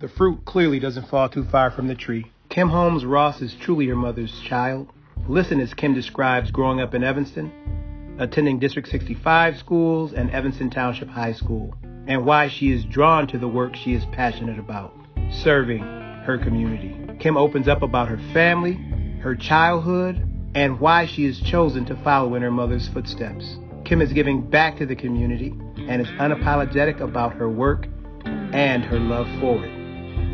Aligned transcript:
The 0.00 0.08
fruit 0.08 0.44
clearly 0.44 0.80
doesn't 0.80 1.06
fall 1.06 1.28
too 1.28 1.44
far 1.44 1.70
from 1.70 1.86
the 1.86 1.94
tree. 1.94 2.32
Kim 2.48 2.68
Holmes 2.68 3.04
Ross 3.04 3.40
is 3.40 3.54
truly 3.54 3.86
her 3.86 3.94
mother's 3.94 4.40
child. 4.40 4.88
Listen 5.28 5.60
as 5.60 5.72
Kim 5.72 5.94
describes 5.94 6.50
growing 6.50 6.80
up 6.80 6.94
in 6.94 7.04
Evanston, 7.04 8.16
attending 8.18 8.58
District 8.58 8.88
65 8.88 9.56
schools 9.56 10.12
and 10.12 10.32
Evanston 10.32 10.68
Township 10.68 11.08
High 11.08 11.32
School, 11.32 11.72
and 12.08 12.26
why 12.26 12.48
she 12.48 12.72
is 12.72 12.84
drawn 12.84 13.28
to 13.28 13.38
the 13.38 13.46
work 13.46 13.76
she 13.76 13.94
is 13.94 14.04
passionate 14.06 14.58
about, 14.58 14.92
serving 15.30 15.78
her 15.78 16.38
community. 16.42 16.96
Kim 17.20 17.36
opens 17.36 17.68
up 17.68 17.82
about 17.82 18.08
her 18.08 18.18
family, 18.32 18.74
her 19.22 19.36
childhood, 19.36 20.28
and 20.56 20.80
why 20.80 21.06
she 21.06 21.24
has 21.26 21.38
chosen 21.38 21.84
to 21.84 21.96
follow 22.02 22.34
in 22.34 22.42
her 22.42 22.50
mother's 22.50 22.88
footsteps. 22.88 23.58
Kim 23.84 24.02
is 24.02 24.12
giving 24.12 24.42
back 24.42 24.76
to 24.76 24.86
the 24.86 24.96
community 24.96 25.54
and 25.88 26.02
is 26.02 26.08
unapologetic 26.18 27.00
about 27.00 27.34
her 27.34 27.48
work 27.48 27.86
and 28.24 28.84
her 28.84 28.98
love 28.98 29.28
for 29.40 29.64
it. 29.64 29.83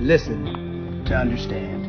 Listen 0.00 1.04
to 1.04 1.14
understand. 1.14 1.84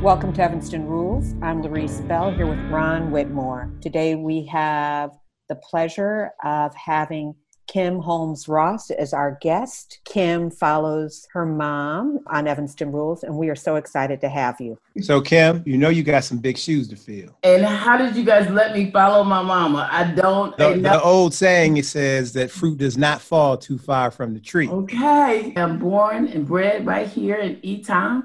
Welcome 0.00 0.32
to 0.34 0.42
Evanston 0.42 0.86
Rules. 0.86 1.34
I'm 1.42 1.60
Larice 1.60 2.06
Bell 2.06 2.30
here 2.30 2.46
with 2.46 2.60
Ron 2.70 3.10
Whitmore. 3.10 3.72
Today 3.80 4.14
we 4.14 4.46
have 4.46 5.10
the 5.48 5.56
pleasure 5.56 6.30
of 6.44 6.72
having 6.76 7.34
Kim 7.70 8.00
Holmes 8.00 8.48
Ross 8.48 8.90
as 8.90 9.12
our 9.12 9.38
guest. 9.40 10.00
Kim 10.04 10.50
follows 10.50 11.28
her 11.32 11.46
mom 11.46 12.18
on 12.26 12.48
Evanston 12.48 12.90
Rules, 12.90 13.22
and 13.22 13.36
we 13.36 13.48
are 13.48 13.54
so 13.54 13.76
excited 13.76 14.20
to 14.22 14.28
have 14.28 14.60
you. 14.60 14.76
So, 15.00 15.20
Kim, 15.20 15.62
you 15.64 15.78
know 15.78 15.88
you 15.88 16.02
got 16.02 16.24
some 16.24 16.38
big 16.38 16.58
shoes 16.58 16.88
to 16.88 16.96
fill. 16.96 17.38
And 17.44 17.64
how 17.64 17.96
did 17.96 18.16
you 18.16 18.24
guys 18.24 18.50
let 18.50 18.74
me 18.74 18.90
follow 18.90 19.22
my 19.22 19.40
mama? 19.40 19.88
I 19.88 20.02
don't. 20.02 20.56
The, 20.56 20.78
the 20.78 21.00
old 21.00 21.32
saying 21.32 21.76
it 21.76 21.86
says 21.86 22.32
that 22.32 22.50
fruit 22.50 22.78
does 22.78 22.98
not 22.98 23.20
fall 23.20 23.56
too 23.56 23.78
far 23.78 24.10
from 24.10 24.34
the 24.34 24.40
tree. 24.40 24.68
Okay. 24.68 25.52
I'm 25.54 25.78
born 25.78 26.26
and 26.26 26.48
bred 26.48 26.84
right 26.84 27.06
here 27.06 27.36
in 27.36 27.64
Eton 27.64 28.24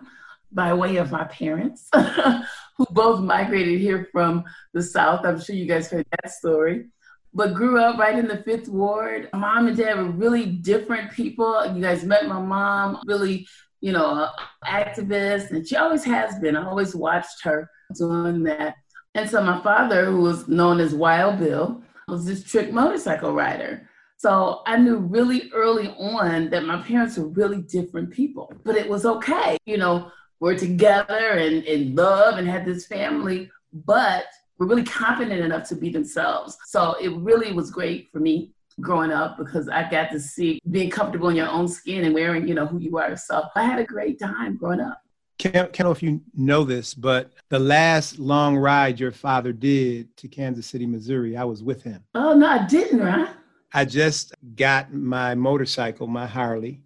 by 0.52 0.74
way 0.74 0.96
of 0.96 1.12
my 1.12 1.26
parents, 1.26 1.88
who 1.94 2.86
both 2.90 3.20
migrated 3.20 3.80
here 3.80 4.10
from 4.12 4.44
the 4.74 4.82
South. 4.82 5.24
I'm 5.24 5.40
sure 5.40 5.56
you 5.56 5.68
guys 5.68 5.92
heard 5.92 6.08
that 6.10 6.32
story 6.32 6.88
but 7.36 7.54
grew 7.54 7.80
up 7.80 8.00
right 8.00 8.18
in 8.18 8.28
the 8.28 8.38
fifth 8.38 8.70
ward. 8.70 9.30
Mom 9.34 9.68
and 9.68 9.76
dad 9.76 9.98
were 9.98 10.06
really 10.06 10.46
different 10.46 11.12
people. 11.12 11.66
You 11.76 11.82
guys 11.82 12.06
met 12.06 12.28
my 12.28 12.40
mom, 12.40 13.02
really, 13.06 13.46
you 13.82 13.92
know, 13.92 14.30
activist, 14.66 15.52
and 15.52 15.68
she 15.68 15.76
always 15.76 16.06
has 16.06 16.40
been. 16.40 16.56
I 16.56 16.66
always 16.66 16.96
watched 16.96 17.44
her 17.44 17.70
doing 17.96 18.44
that. 18.44 18.76
And 19.16 19.30
so 19.30 19.44
my 19.44 19.62
father, 19.62 20.06
who 20.06 20.22
was 20.22 20.48
known 20.48 20.80
as 20.80 20.96
Wild 20.96 21.40
Bill, 21.40 21.84
was 22.08 22.26
this 22.26 22.44
trick 22.44 22.72
motorcycle 22.72 23.34
rider. 23.34 23.90
So 24.18 24.62
I 24.66 24.78
knew 24.78 24.98
really 24.98 25.52
early 25.54 25.90
on 25.90 26.50
that 26.52 26.64
my 26.64 26.82
parents 26.82 27.18
were 27.18 27.28
really 27.28 27.62
different 27.62 28.12
people, 28.12 28.52
but 28.64 28.76
it 28.76 28.88
was 28.88 29.06
okay. 29.06 29.58
You 29.66 29.78
know, 29.78 30.10
we're 30.40 30.58
together 30.58 31.32
and 31.32 31.64
in 31.66 31.96
love 31.96 32.38
and 32.38 32.48
had 32.48 32.66
this 32.66 32.88
family, 32.88 33.52
but 33.74 34.26
were 34.58 34.66
really 34.66 34.84
confident 34.84 35.42
enough 35.42 35.68
to 35.70 35.76
be 35.76 35.90
themselves. 35.90 36.58
So 36.66 36.96
it 37.02 37.10
really 37.10 37.52
was 37.52 37.72
great 37.72 38.10
for 38.12 38.20
me 38.20 38.52
growing 38.82 39.12
up 39.12 39.38
because 39.38 39.70
I 39.70 39.90
got 39.90 40.12
to 40.12 40.20
see 40.20 40.62
being 40.70 40.90
comfortable 40.90 41.30
in 41.30 41.36
your 41.36 41.50
own 41.50 41.68
skin 41.68 42.04
and 42.04 42.14
wearing, 42.14 42.48
you 42.48 42.54
know, 42.54 42.66
who 42.66 42.80
you 42.80 42.98
are. 42.98 43.16
So 43.16 43.44
I 43.56 43.64
had 43.64 43.80
a 43.80 43.86
great 43.86 44.20
time 44.20 44.58
growing 44.58 44.82
up. 44.82 45.02
Can't, 45.38 45.74
can't 45.74 45.88
know 45.88 45.92
if 45.92 46.02
you 46.02 46.22
know 46.34 46.64
this, 46.64 46.94
but 46.94 47.32
the 47.50 47.60
last 47.60 48.20
long 48.20 48.56
ride 48.56 49.00
your 49.00 49.12
father 49.12 49.52
did 49.52 50.16
to 50.18 50.30
Kansas 50.30 50.66
City, 50.66 50.86
Missouri, 50.86 51.36
I 51.36 51.44
was 51.44 51.62
with 51.62 51.84
him. 51.84 52.04
Oh, 52.16 52.34
no, 52.34 52.48
I 52.48 52.66
didn't, 52.66 53.00
right? 53.00 53.30
I 53.74 53.84
just 53.84 54.34
got 54.56 54.94
my 54.94 55.36
motorcycle, 55.36 56.08
my 56.08 56.26
Harley, 56.26 56.82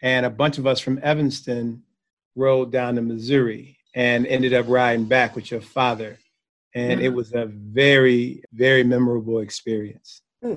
and 0.00 0.24
a 0.24 0.30
bunch 0.30 0.56
of 0.56 0.66
us 0.66 0.80
from 0.80 0.98
Evanston 1.02 1.82
rode 2.34 2.72
down 2.72 2.94
to 2.94 3.02
Missouri 3.02 3.76
and 3.94 4.26
ended 4.26 4.54
up 4.54 4.64
riding 4.68 5.04
back 5.04 5.36
with 5.36 5.50
your 5.50 5.60
father 5.60 6.18
and 6.74 7.00
it 7.00 7.10
was 7.10 7.32
a 7.32 7.46
very 7.46 8.42
very 8.52 8.84
memorable 8.84 9.40
experience. 9.40 10.22
Hmm. 10.42 10.54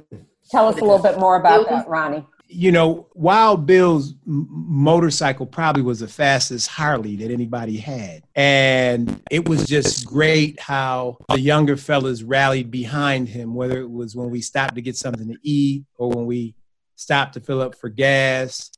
tell 0.50 0.68
us 0.68 0.78
a 0.78 0.82
little 0.82 1.02
bit 1.02 1.20
more 1.20 1.36
about 1.36 1.70
that 1.70 1.88
ronnie. 1.88 2.26
You 2.48 2.72
know 2.72 3.08
wild 3.14 3.66
bill's 3.66 4.14
motorcycle 4.26 5.46
probably 5.46 5.82
was 5.82 6.00
the 6.00 6.08
fastest 6.08 6.68
harley 6.68 7.16
that 7.18 7.32
anybody 7.32 7.78
had. 7.78 8.24
And 8.36 9.22
it 9.32 9.48
was 9.48 9.66
just 9.66 10.06
great 10.06 10.60
how 10.60 11.18
the 11.30 11.40
younger 11.40 11.78
fellas 11.78 12.24
rallied 12.24 12.72
behind 12.72 13.30
him 13.30 13.54
whether 13.54 13.80
it 13.80 13.90
was 13.90 14.16
when 14.16 14.30
we 14.30 14.42
stopped 14.42 14.76
to 14.76 14.82
get 14.82 14.96
something 14.96 15.28
to 15.28 15.38
eat 15.44 15.86
or 15.98 16.10
when 16.10 16.26
we 16.26 16.56
stopped 16.96 17.34
to 17.34 17.42
fill 17.42 17.62
up 17.62 17.76
for 17.76 17.90
gas. 17.90 18.72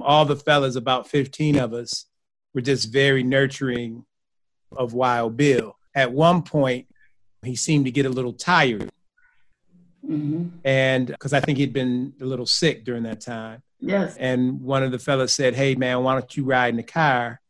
All 0.00 0.24
the 0.24 0.36
fellas 0.36 0.76
about 0.76 1.08
15 1.08 1.58
of 1.58 1.72
us 1.72 2.06
were 2.54 2.62
just 2.62 2.90
very 2.92 3.22
nurturing 3.22 4.04
of 4.72 4.94
wild 4.94 5.36
bill 5.36 5.76
at 5.94 6.12
one 6.12 6.42
point 6.42 6.86
he 7.42 7.56
seemed 7.56 7.86
to 7.86 7.90
get 7.90 8.06
a 8.06 8.10
little 8.10 8.32
tired. 8.32 8.90
Mm-hmm. 10.04 10.48
And 10.64 11.06
because 11.06 11.32
I 11.32 11.40
think 11.40 11.58
he'd 11.58 11.72
been 11.72 12.14
a 12.20 12.24
little 12.24 12.46
sick 12.46 12.84
during 12.84 13.04
that 13.04 13.20
time. 13.20 13.62
Yes. 13.80 14.16
And 14.18 14.60
one 14.60 14.82
of 14.82 14.92
the 14.92 14.98
fellas 14.98 15.34
said, 15.34 15.54
Hey, 15.54 15.74
man, 15.74 16.02
why 16.02 16.14
don't 16.14 16.36
you 16.36 16.44
ride 16.44 16.68
in 16.68 16.76
the 16.76 16.82
car 16.82 17.40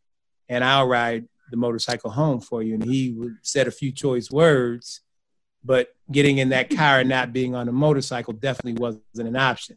and 0.49 0.63
I'll 0.63 0.87
ride 0.87 1.27
the 1.51 1.57
motorcycle 1.57 2.11
home 2.11 2.41
for 2.41 2.63
you? 2.63 2.75
And 2.75 2.85
he 2.85 3.17
said 3.43 3.67
a 3.67 3.73
few 3.73 3.93
choice 3.93 4.31
words, 4.31 5.01
but 5.65 5.89
getting 6.11 6.39
in 6.39 6.51
that 6.51 6.71
car 6.71 7.01
and 7.01 7.09
not 7.09 7.33
being 7.33 7.55
on 7.55 7.69
a 7.69 7.73
motorcycle 7.73 8.33
definitely 8.33 8.81
wasn't 8.81 9.03
an 9.15 9.37
option. 9.37 9.77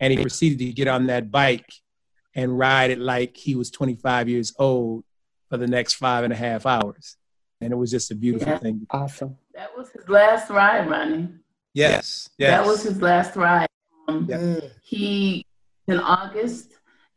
And 0.00 0.12
he 0.12 0.20
proceeded 0.20 0.58
to 0.58 0.72
get 0.72 0.88
on 0.88 1.06
that 1.06 1.30
bike 1.30 1.70
and 2.34 2.58
ride 2.58 2.90
it 2.90 2.98
like 2.98 3.36
he 3.36 3.54
was 3.54 3.70
25 3.70 4.28
years 4.28 4.52
old 4.58 5.04
for 5.48 5.56
the 5.56 5.66
next 5.66 5.94
five 5.94 6.24
and 6.24 6.32
a 6.32 6.36
half 6.36 6.66
hours 6.66 7.16
and 7.64 7.72
it 7.72 7.76
was 7.76 7.90
just 7.90 8.10
a 8.10 8.14
beautiful 8.14 8.48
yeah. 8.48 8.58
thing. 8.58 8.86
Awesome. 8.90 9.36
That 9.54 9.76
was 9.76 9.90
his 9.90 10.08
last 10.08 10.50
ride, 10.50 10.88
Ronnie. 10.88 11.28
Yes. 11.72 12.28
yes. 12.38 12.50
That 12.50 12.66
was 12.66 12.82
his 12.82 13.00
last 13.00 13.34
ride. 13.36 13.68
Um, 14.06 14.26
yeah. 14.28 14.60
He 14.82 15.46
in 15.88 15.98
August, 15.98 16.74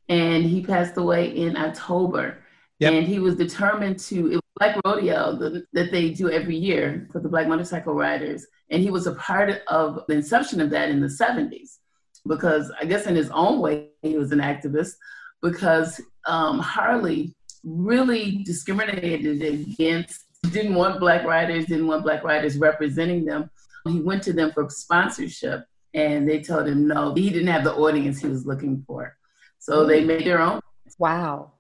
and 0.10 0.46
he 0.46 0.64
passed 0.64 0.98
away 0.98 1.36
in 1.36 1.58
October. 1.58 2.40
Yep. 2.80 2.94
And 2.94 3.08
he 3.08 3.20
was 3.20 3.36
determined 3.36 4.00
to. 4.00 4.32
It 4.32 4.36
was 4.36 4.42
Black 4.58 4.80
Rodeo 4.86 5.36
the, 5.36 5.66
that 5.74 5.92
they 5.92 6.12
do 6.12 6.32
every 6.32 6.56
year 6.56 7.08
for 7.12 7.20
the 7.20 7.30
Black 7.30 7.48
motorcycle 7.48 7.94
riders, 7.94 8.46
and 8.70 8.82
he 8.82 8.90
was 8.90 9.06
a 9.06 9.16
part 9.16 9.62
of 9.68 10.02
the 10.08 10.14
inception 10.14 10.62
of 10.62 10.70
that 10.70 10.90
in 10.90 11.02
the 11.02 11.08
'70s. 11.08 11.78
Because 12.26 12.72
I 12.80 12.86
guess 12.86 13.06
in 13.06 13.16
his 13.16 13.30
own 13.32 13.60
way, 13.60 13.90
he 14.02 14.18
was 14.18 14.32
an 14.32 14.40
activist. 14.40 14.94
Because 15.42 16.02
um, 16.26 16.60
Harley 16.60 17.36
really 17.64 18.44
discriminated 18.44 19.42
against 19.42 20.27
didn't 20.48 20.76
want 20.76 21.00
black 21.00 21.24
riders, 21.24 21.66
didn't 21.66 21.88
want 21.88 22.04
black 22.04 22.24
riders 22.24 22.58
representing 22.58 23.26
them. 23.26 23.50
He 23.88 24.02
went 24.02 24.24
to 24.24 24.34
them 24.34 24.52
for 24.54 24.70
sponsorship 24.70 25.66
and 25.94 26.28
they 26.28 26.42
told 26.42 26.68
him 26.68 26.88
no, 26.88 27.14
he 27.14 27.30
didn't 27.30 27.48
have 27.48 27.64
the 27.64 27.74
audience 27.74 28.20
he 28.20 28.28
was 28.28 28.46
looking 28.46 28.84
for. 28.86 29.18
So 29.60 29.86
they 29.86 30.04
made 30.04 30.26
their 30.26 30.42
own. 30.42 30.62
Wow. 31.00 31.52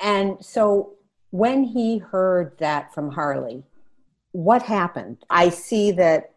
And 0.00 0.36
so 0.44 0.94
when 1.30 1.64
he 1.64 1.98
heard 1.98 2.56
that 2.58 2.94
from 2.94 3.10
Harley, 3.10 3.64
what 4.32 4.62
happened? 4.62 5.18
I 5.30 5.48
see 5.48 5.92
that 5.92 6.32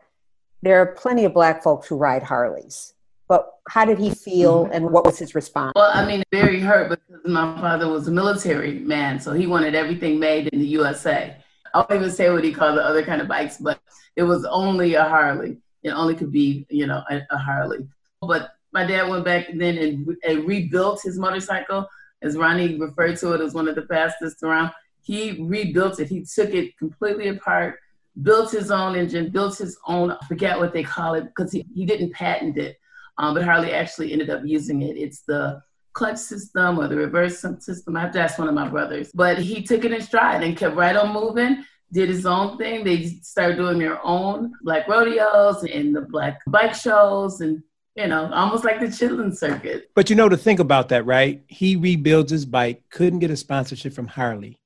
there 0.62 0.82
are 0.82 0.88
plenty 0.88 1.26
of 1.26 1.34
black 1.34 1.64
folks 1.64 1.88
who 1.88 1.98
ride 1.98 2.24
Harleys. 2.24 2.94
But 3.28 3.52
how 3.70 3.84
did 3.86 4.00
he 4.00 4.10
feel 4.10 4.64
mm-hmm. 4.64 4.74
and 4.74 4.90
what 4.90 5.06
was 5.06 5.20
his 5.20 5.36
response? 5.36 5.74
Well, 5.76 5.92
I 5.94 6.06
mean, 6.06 6.24
very 6.32 6.60
hurt 6.60 6.90
because 6.90 7.26
my 7.26 7.60
father 7.60 7.90
was 7.90 8.08
a 8.08 8.12
military 8.12 8.80
man, 8.80 9.20
so 9.20 9.34
he 9.34 9.48
wanted 9.48 9.76
everything 9.76 10.18
made 10.20 10.48
in 10.48 10.60
the 10.60 10.68
USA. 10.68 11.36
I 11.74 11.80
won't 11.80 11.92
even 11.92 12.12
say 12.12 12.30
what 12.30 12.44
he 12.44 12.54
called 12.54 12.78
the 12.78 12.86
other 12.86 13.04
kind 13.04 13.22
of 13.22 13.28
bikes, 13.28 13.58
but 13.58 13.80
it 14.16 14.24
was 14.24 14.46
only 14.46 14.96
a 14.96 15.04
Harley. 15.04 15.58
It 15.84 15.92
only 15.92 16.16
could 16.16 16.32
be, 16.32 16.66
you 16.70 16.88
know, 16.88 17.04
a, 17.10 17.22
a 17.30 17.38
Harley. 17.38 17.88
But 18.22 18.52
my 18.74 18.86
dad 18.86 19.10
went 19.10 19.26
back 19.26 19.48
then 19.54 19.78
and, 19.78 20.18
and, 20.24 20.48
rebuilt 20.48 21.02
his 21.04 21.18
motorcycle. 21.18 21.88
As 22.22 22.36
Ronnie 22.36 22.80
referred 22.80 23.18
to 23.20 23.34
it 23.34 23.42
as 23.42 23.54
one 23.54 23.68
of 23.68 23.76
the 23.76 23.86
fastest 23.86 24.44
around. 24.44 24.72
He 25.02 25.38
rebuilt 25.40 26.00
it. 26.00 26.10
He 26.10 26.26
took 26.26 26.50
it 26.50 26.78
completely 26.78 27.30
apart, 27.30 27.80
built 28.22 28.52
his 28.52 28.72
own 28.72 28.96
engine, 28.96 29.30
built 29.30 29.58
his 29.58 29.78
own, 29.88 30.12
I 30.12 30.18
forget 30.28 30.60
what 30.60 30.74
they 30.74 30.84
call 30.84 31.14
it, 31.14 31.26
because 31.26 31.52
he, 31.52 31.66
he 31.74 31.86
didn't 31.86 32.12
patent 32.12 32.58
it. 32.58 32.78
Um, 33.18 33.34
but 33.34 33.44
Harley 33.44 33.72
actually 33.72 34.12
ended 34.12 34.30
up 34.30 34.42
using 34.44 34.82
it. 34.82 34.98
It's 34.98 35.22
the 35.22 35.62
clutch 35.98 36.20
system 36.20 36.80
or 36.80 36.88
the 36.88 36.96
reverse 36.96 37.40
system. 37.40 37.98
I 37.98 38.02
have 38.02 38.12
to 38.14 38.22
ask 38.22 38.38
one 38.38 38.48
of 38.48 38.54
my 38.54 38.70
brothers. 38.70 39.12
But 39.16 39.40
he 39.40 39.64
took 39.64 39.84
it 39.84 39.92
in 39.92 40.02
stride 40.02 40.44
and 40.44 40.56
kept 40.56 40.76
right 40.76 40.96
on 40.96 41.12
moving, 41.12 41.66
did 41.92 42.10
his 42.10 42.28
own 42.28 42.60
thing. 42.60 42.84
They 42.84 43.08
started 43.24 43.58
doing 43.58 43.80
their 43.80 44.00
own 44.06 44.54
black 44.62 44.88
rodeos 44.88 45.64
and 45.64 45.96
the 45.96 46.02
black 46.02 46.40
bike 46.46 46.76
shows 46.76 47.42
and 47.42 47.64
you 47.96 48.06
know, 48.06 48.32
almost 48.32 48.64
like 48.64 48.80
the 48.80 48.86
Chitlin 48.86 49.36
circuit. 49.36 49.90
But 49.96 50.12
you 50.12 50.16
know, 50.16 50.30
to 50.30 50.38
think 50.38 50.60
about 50.60 50.90
that, 50.90 51.08
right? 51.08 51.44
He 51.48 51.76
rebuilds 51.76 52.32
his 52.32 52.46
bike, 52.46 52.84
couldn't 52.92 53.18
get 53.18 53.32
a 53.32 53.36
sponsorship 53.36 53.92
from 53.92 54.06
Harley. 54.06 54.60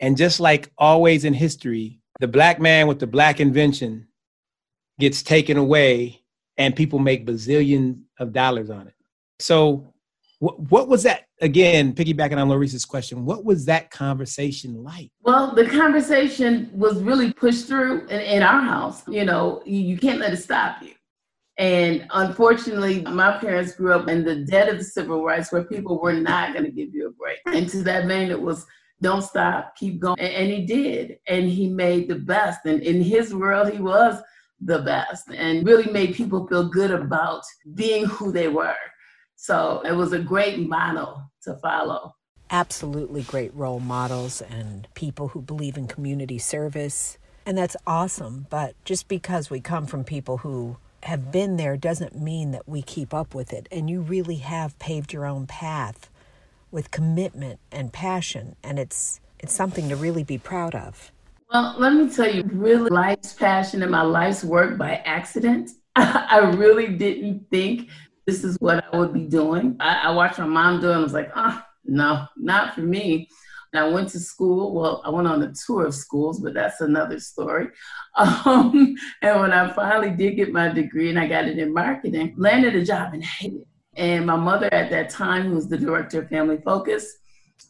And 0.00 0.16
just 0.16 0.40
like 0.40 0.72
always 0.76 1.24
in 1.24 1.34
history, 1.34 2.00
the 2.18 2.26
black 2.26 2.58
man 2.58 2.88
with 2.88 2.98
the 2.98 3.06
black 3.06 3.38
invention 3.38 4.08
gets 4.98 5.22
taken 5.22 5.56
away 5.56 6.20
and 6.56 6.74
people 6.74 6.98
make 6.98 7.26
bazillions 7.26 8.00
of 8.18 8.32
dollars 8.32 8.70
on 8.70 8.88
it. 8.88 8.94
So 9.38 9.94
What, 10.40 10.60
what 10.70 10.88
was 10.88 11.02
that 11.02 11.26
again? 11.40 11.92
Piggybacking 11.94 12.38
on 12.38 12.48
Laurice's 12.48 12.84
question, 12.84 13.24
what 13.24 13.44
was 13.44 13.64
that 13.64 13.90
conversation 13.90 14.84
like? 14.84 15.10
Well, 15.22 15.54
the 15.54 15.66
conversation 15.66 16.70
was 16.72 17.02
really 17.02 17.32
pushed 17.32 17.66
through 17.66 18.06
in, 18.06 18.20
in 18.20 18.42
our 18.42 18.60
house. 18.60 19.06
You 19.08 19.24
know, 19.24 19.62
you, 19.64 19.80
you 19.80 19.98
can't 19.98 20.20
let 20.20 20.32
it 20.32 20.38
stop 20.38 20.82
you. 20.82 20.92
And 21.58 22.06
unfortunately, 22.12 23.02
my 23.02 23.36
parents 23.38 23.72
grew 23.72 23.92
up 23.92 24.08
in 24.08 24.24
the 24.24 24.44
dead 24.44 24.68
of 24.68 24.78
the 24.78 24.84
civil 24.84 25.24
rights 25.24 25.50
where 25.50 25.64
people 25.64 26.00
were 26.00 26.12
not 26.12 26.52
going 26.52 26.64
to 26.64 26.70
give 26.70 26.94
you 26.94 27.08
a 27.08 27.10
break. 27.10 27.38
And 27.46 27.68
to 27.70 27.82
that 27.82 28.06
vein, 28.06 28.30
it 28.30 28.40
was 28.40 28.64
don't 29.00 29.22
stop, 29.22 29.74
keep 29.76 30.00
going. 30.00 30.20
And, 30.20 30.32
and, 30.32 30.50
he 30.50 30.64
did. 30.66 31.18
And 31.26 31.48
he 31.48 31.68
made 31.68 32.08
the 32.08 32.16
best. 32.16 32.60
And 32.64 32.80
in 32.82 33.02
his 33.02 33.34
world, 33.34 33.72
he 33.72 33.80
was 33.80 34.20
the 34.60 34.80
best 34.80 35.28
and 35.30 35.64
really 35.66 35.90
made 35.92 36.14
people 36.14 36.46
feel 36.48 36.68
good 36.68 36.90
about 36.90 37.42
being 37.74 38.04
who 38.06 38.32
they 38.32 38.48
were. 38.48 38.74
So 39.40 39.82
it 39.84 39.92
was 39.92 40.12
a 40.12 40.18
great 40.18 40.58
model 40.58 41.30
to 41.42 41.54
follow. 41.54 42.16
Absolutely 42.50 43.22
great 43.22 43.54
role 43.54 43.78
models 43.78 44.42
and 44.42 44.88
people 44.94 45.28
who 45.28 45.40
believe 45.40 45.76
in 45.76 45.86
community 45.86 46.38
service. 46.38 47.18
And 47.46 47.56
that's 47.56 47.76
awesome. 47.86 48.48
But 48.50 48.74
just 48.84 49.06
because 49.06 49.48
we 49.48 49.60
come 49.60 49.86
from 49.86 50.02
people 50.02 50.38
who 50.38 50.78
have 51.04 51.30
been 51.30 51.56
there 51.56 51.76
doesn't 51.76 52.20
mean 52.20 52.50
that 52.50 52.68
we 52.68 52.82
keep 52.82 53.14
up 53.14 53.32
with 53.32 53.52
it. 53.52 53.68
And 53.70 53.88
you 53.88 54.00
really 54.00 54.38
have 54.38 54.76
paved 54.80 55.12
your 55.12 55.24
own 55.24 55.46
path 55.46 56.10
with 56.72 56.90
commitment 56.90 57.60
and 57.70 57.92
passion. 57.92 58.56
And 58.64 58.76
it's, 58.80 59.20
it's 59.38 59.54
something 59.54 59.88
to 59.88 59.94
really 59.94 60.24
be 60.24 60.36
proud 60.36 60.74
of. 60.74 61.12
Well, 61.52 61.76
let 61.78 61.92
me 61.94 62.12
tell 62.12 62.34
you, 62.34 62.42
really, 62.52 62.90
life's 62.90 63.34
passion 63.34 63.82
and 63.82 63.92
my 63.92 64.02
life's 64.02 64.42
work 64.42 64.76
by 64.76 64.96
accident. 65.04 65.70
I 65.96 66.38
really 66.56 66.88
didn't 66.88 67.48
think 67.50 67.88
this 68.28 68.44
is 68.44 68.58
what 68.60 68.84
I 68.84 68.98
would 68.98 69.14
be 69.14 69.24
doing. 69.24 69.74
I, 69.80 70.02
I 70.04 70.10
watched 70.10 70.38
my 70.38 70.44
mom 70.44 70.82
do 70.82 70.90
it 70.90 70.94
I 70.94 70.98
was 70.98 71.14
like, 71.14 71.30
oh, 71.34 71.62
no, 71.86 72.26
not 72.36 72.74
for 72.74 72.82
me. 72.82 73.26
And 73.72 73.82
I 73.82 73.88
went 73.88 74.10
to 74.10 74.20
school. 74.20 74.74
Well, 74.74 75.00
I 75.02 75.08
went 75.08 75.26
on 75.26 75.42
a 75.42 75.50
tour 75.54 75.86
of 75.86 75.94
schools, 75.94 76.38
but 76.38 76.52
that's 76.52 76.82
another 76.82 77.18
story. 77.18 77.68
Um, 78.16 78.96
and 79.22 79.40
when 79.40 79.52
I 79.52 79.72
finally 79.72 80.10
did 80.10 80.34
get 80.34 80.52
my 80.52 80.68
degree 80.68 81.08
and 81.08 81.20
I 81.20 81.28
got 81.28 81.46
it 81.46 81.56
in 81.56 81.72
marketing, 81.72 82.34
landed 82.36 82.74
a 82.74 82.84
job 82.84 83.14
and 83.14 83.24
hated 83.24 83.60
it. 83.60 83.66
And 83.94 84.26
my 84.26 84.34
mother 84.34 84.68
at 84.74 84.90
that 84.90 85.08
time, 85.08 85.44
who 85.44 85.54
was 85.54 85.68
the 85.68 85.78
director 85.78 86.22
of 86.22 86.28
Family 86.28 86.58
Focus, 86.64 87.18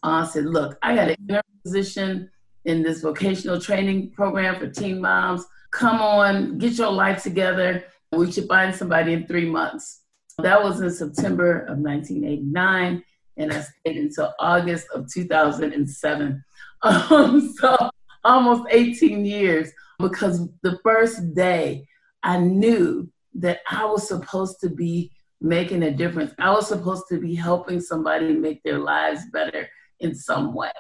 uh, 0.03 0.25
said, 0.25 0.47
look, 0.47 0.79
I 0.81 0.95
got 0.95 1.11
a 1.11 1.43
position 1.63 2.31
in 2.65 2.83
this 2.83 3.03
vocational 3.03 3.61
training 3.61 4.13
program 4.13 4.59
for 4.59 4.69
teen 4.69 5.03
moms. 5.03 5.45
Come 5.71 6.01
on, 6.01 6.57
get 6.57 6.79
your 6.79 6.93
life 6.93 7.23
together. 7.23 7.85
We 8.11 8.33
should 8.33 8.49
find 8.49 8.75
somebody 8.75 9.13
in 9.13 9.27
three 9.27 9.51
months. 9.51 9.98
That 10.39 10.63
was 10.63 10.81
in 10.81 10.91
September 10.91 11.63
of 11.63 11.79
1989, 11.79 13.03
and 13.39 13.53
I 13.53 13.61
stayed 13.61 13.97
until 13.97 14.35
August 14.39 14.87
of 14.95 15.11
2007. 15.13 16.45
Um, 16.81 17.55
so 17.59 17.77
almost 18.23 18.63
18 18.71 19.25
years 19.25 19.73
because 19.99 20.49
the 20.63 20.79
first 20.85 21.35
day 21.35 21.89
I 22.23 22.39
knew 22.39 23.11
that 23.35 23.63
I 23.69 23.85
was 23.85 24.07
supposed 24.07 24.61
to 24.61 24.69
be 24.69 25.11
making 25.41 25.83
a 25.83 25.91
difference. 25.91 26.33
I 26.39 26.53
was 26.53 26.69
supposed 26.69 27.05
to 27.09 27.19
be 27.19 27.35
helping 27.35 27.81
somebody 27.81 28.33
make 28.33 28.63
their 28.63 28.79
lives 28.79 29.23
better 29.33 29.69
in 29.99 30.15
some 30.15 30.55
way. 30.55 30.71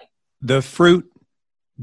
The 0.40 0.62
fruit 0.62 1.10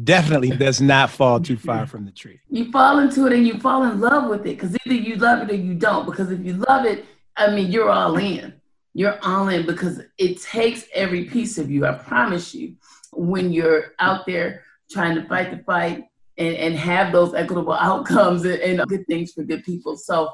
definitely 0.01 0.50
does 0.57 0.81
not 0.81 1.10
fall 1.10 1.39
too 1.39 1.57
far 1.57 1.86
from 1.86 2.06
the 2.06 2.12
tree. 2.12 2.39
You 2.50 2.72
fall 2.72 3.00
into 3.00 3.25
it 3.27 3.33
and 3.33 3.48
you 3.48 3.60
fall 3.60 3.83
in 3.83 4.00
love 4.00 4.30
with 4.30 4.42
it 4.42 4.57
because 4.57 4.77
either 4.86 4.95
you 4.95 5.16
love 5.16 5.44
it 5.44 5.51
or 5.51 5.56
you 5.56 5.74
don't. 5.74 6.06
Because 6.06 6.31
if 6.31 6.39
you 6.39 6.54
love 6.54 6.86
it, 6.86 7.06
I 7.38 7.54
mean, 7.54 7.72
you're 7.72 7.90
all 7.90 8.18
in. 8.18 8.54
You're 8.94 9.20
all 9.24 9.50
in 9.50 9.66
because 9.66 10.02
it 10.18 10.42
takes 10.42 10.86
every 10.94 11.26
piece 11.26 11.58
of 11.58 11.70
you. 11.70 11.86
I 11.86 11.94
promise 11.94 12.54
you, 12.56 12.76
when 13.12 13.52
you're 13.52 13.94
out 14.00 14.26
there 14.26 14.64
trying 14.90 15.16
to 15.16 15.28
fight 15.28 15.52
the 15.52 15.64
fight 15.64 16.06
and, 16.38 16.56
and 16.56 16.76
have 16.76 17.12
those 17.12 17.34
equitable 17.34 17.74
outcomes 17.80 18.46
and, 18.46 18.62
and 18.62 18.88
good 18.88 19.06
things 19.08 19.34
for 19.34 19.44
good 19.44 19.64
people. 19.64 19.98
So 19.98 20.30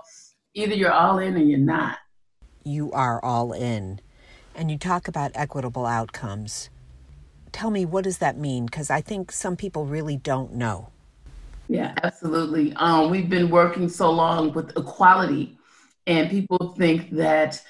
either 0.53 0.75
you're 0.75 0.91
all 0.91 1.19
in 1.19 1.35
or 1.35 1.39
you're 1.39 1.57
not. 1.57 1.97
You 2.63 2.91
are 2.91 3.23
all 3.23 3.53
in. 3.53 3.99
And 4.53 4.69
you 4.69 4.77
talk 4.77 5.07
about 5.07 5.31
equitable 5.33 5.85
outcomes 5.85 6.69
tell 7.51 7.69
me 7.69 7.85
what 7.85 8.03
does 8.03 8.19
that 8.19 8.37
mean 8.37 8.65
because 8.65 8.89
i 8.89 9.01
think 9.01 9.31
some 9.31 9.55
people 9.55 9.85
really 9.85 10.17
don't 10.17 10.53
know 10.53 10.89
yeah 11.67 11.93
absolutely 12.03 12.73
um, 12.73 13.09
we've 13.09 13.29
been 13.29 13.49
working 13.49 13.89
so 13.89 14.09
long 14.09 14.53
with 14.53 14.75
equality 14.77 15.57
and 16.07 16.29
people 16.29 16.75
think 16.77 17.11
that 17.11 17.61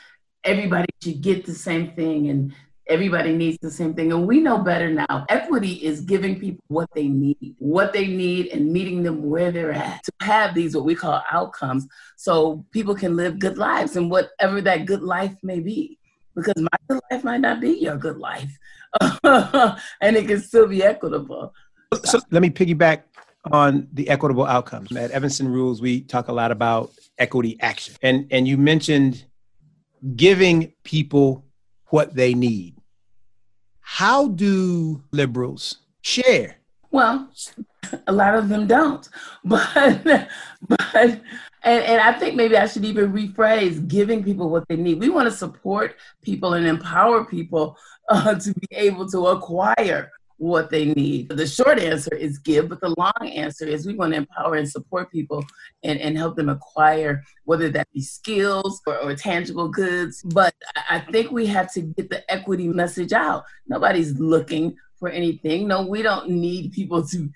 everybody 0.44 0.88
should 1.04 1.22
get 1.22 1.46
the 1.46 1.54
same 1.54 1.92
thing 1.92 2.30
and 2.30 2.54
everybody 2.88 3.34
needs 3.34 3.58
the 3.62 3.72
same 3.72 3.94
thing. 3.94 4.12
And 4.12 4.28
we 4.28 4.40
know 4.40 4.58
better 4.58 4.90
now. 4.90 5.26
Equity 5.30 5.74
is 5.74 6.02
giving 6.02 6.40
people 6.40 6.64
what 6.68 6.90
they 6.94 7.08
need 7.08 7.56
what 7.60 7.94
they 7.94 8.08
need 8.08 8.48
and 8.48 8.72
meeting 8.72 9.04
them 9.04 9.24
where 9.30 9.52
they're 9.52 9.72
at 9.72 10.04
to 10.04 10.12
have 10.22 10.54
these 10.54 10.76
what 10.76 10.84
we 10.84 10.96
call 10.96 11.22
outcomes 11.32 11.88
so 12.18 12.66
people 12.72 12.96
can 12.96 13.16
live 13.16 13.40
good 13.40 13.58
lives 13.58 13.96
and 13.96 14.10
whatever 14.10 14.62
that 14.62 14.86
good 14.86 15.02
life 15.02 15.36
may 15.44 15.60
be. 15.60 15.98
Because 16.36 16.62
my 16.62 16.78
good 16.88 17.02
life 17.12 17.24
might 17.24 17.42
not 17.42 17.60
be 17.62 17.72
your 17.72 17.98
good 17.98 18.18
life. 18.18 18.52
And 20.02 20.18
it 20.18 20.28
can 20.28 20.42
still 20.42 20.68
be 20.68 20.84
equitable. 20.84 21.54
So 22.04 22.20
let 22.30 22.42
me 22.42 22.50
piggyback 22.50 23.04
on 23.50 23.88
the 23.94 24.10
equitable 24.10 24.46
outcomes. 24.46 24.96
At 24.96 25.12
Evanston 25.12 25.48
Rules, 25.48 25.82
we 25.82 26.02
talk 26.02 26.28
a 26.28 26.34
lot 26.34 26.52
about 26.52 26.92
equity 27.18 27.58
action. 27.62 27.96
And 28.02 28.28
and 28.32 28.48
you 28.48 28.58
mentioned 28.58 29.26
giving 30.16 30.74
people 30.84 31.46
what 31.88 32.16
they 32.16 32.34
need. 32.34 32.76
How 33.80 34.28
do 34.30 35.04
liberals 35.12 35.78
share? 36.02 36.58
Well, 36.92 37.30
a 38.08 38.12
lot 38.12 38.36
of 38.36 38.50
them 38.50 38.68
don't. 38.68 39.08
But 39.44 40.28
but 40.68 41.22
and, 41.64 41.84
and 41.84 42.02
I 42.02 42.14
think 42.14 42.36
maybe 42.36 42.58
I 42.58 42.68
should 42.68 42.86
even 42.86 43.12
rephrase 43.12 43.88
giving 43.88 44.24
people 44.24 44.50
what 44.50 44.68
they 44.68 44.76
need. 44.76 45.00
We 45.00 45.10
want 45.10 45.30
to 45.30 45.36
support 45.36 45.96
people 46.22 46.54
and 46.54 46.66
empower 46.66 47.26
people 47.26 47.78
uh, 48.10 48.36
to 48.36 48.54
be 48.54 48.68
able 48.72 49.08
to 49.10 49.28
acquire 49.28 50.12
what 50.42 50.72
they 50.72 50.86
need. 50.86 51.30
The 51.30 51.46
short 51.46 51.78
answer 51.78 52.16
is 52.16 52.40
give, 52.40 52.68
but 52.68 52.82
the 52.82 52.96
long 52.98 53.30
answer 53.30 53.64
is 53.64 53.86
we 53.86 53.94
want 53.94 54.14
to 54.14 54.18
empower 54.18 54.56
and 54.56 54.68
support 54.68 55.12
people 55.12 55.46
and, 55.84 56.00
and 56.00 56.18
help 56.18 56.36
them 56.36 56.50
acquire, 56.50 57.24
whether 57.46 57.70
that 57.70 57.88
be 57.94 58.02
skills 58.02 58.82
or, 58.88 58.98
or 58.98 59.16
tangible 59.16 59.68
goods. 59.68 60.24
But 60.24 60.56
I 60.90 60.98
think 60.98 61.30
we 61.30 61.46
have 61.46 61.72
to 61.74 61.82
get 61.82 62.10
the 62.10 62.30
equity 62.32 62.68
message 62.68 63.14
out. 63.14 63.44
Nobody's 63.68 64.20
looking 64.20 64.76
for 64.96 65.10
anything. 65.10 65.68
No, 65.68 65.86
we 65.86 66.02
don't 66.02 66.28
need 66.28 66.72
people 66.72 67.06
to 67.10 67.30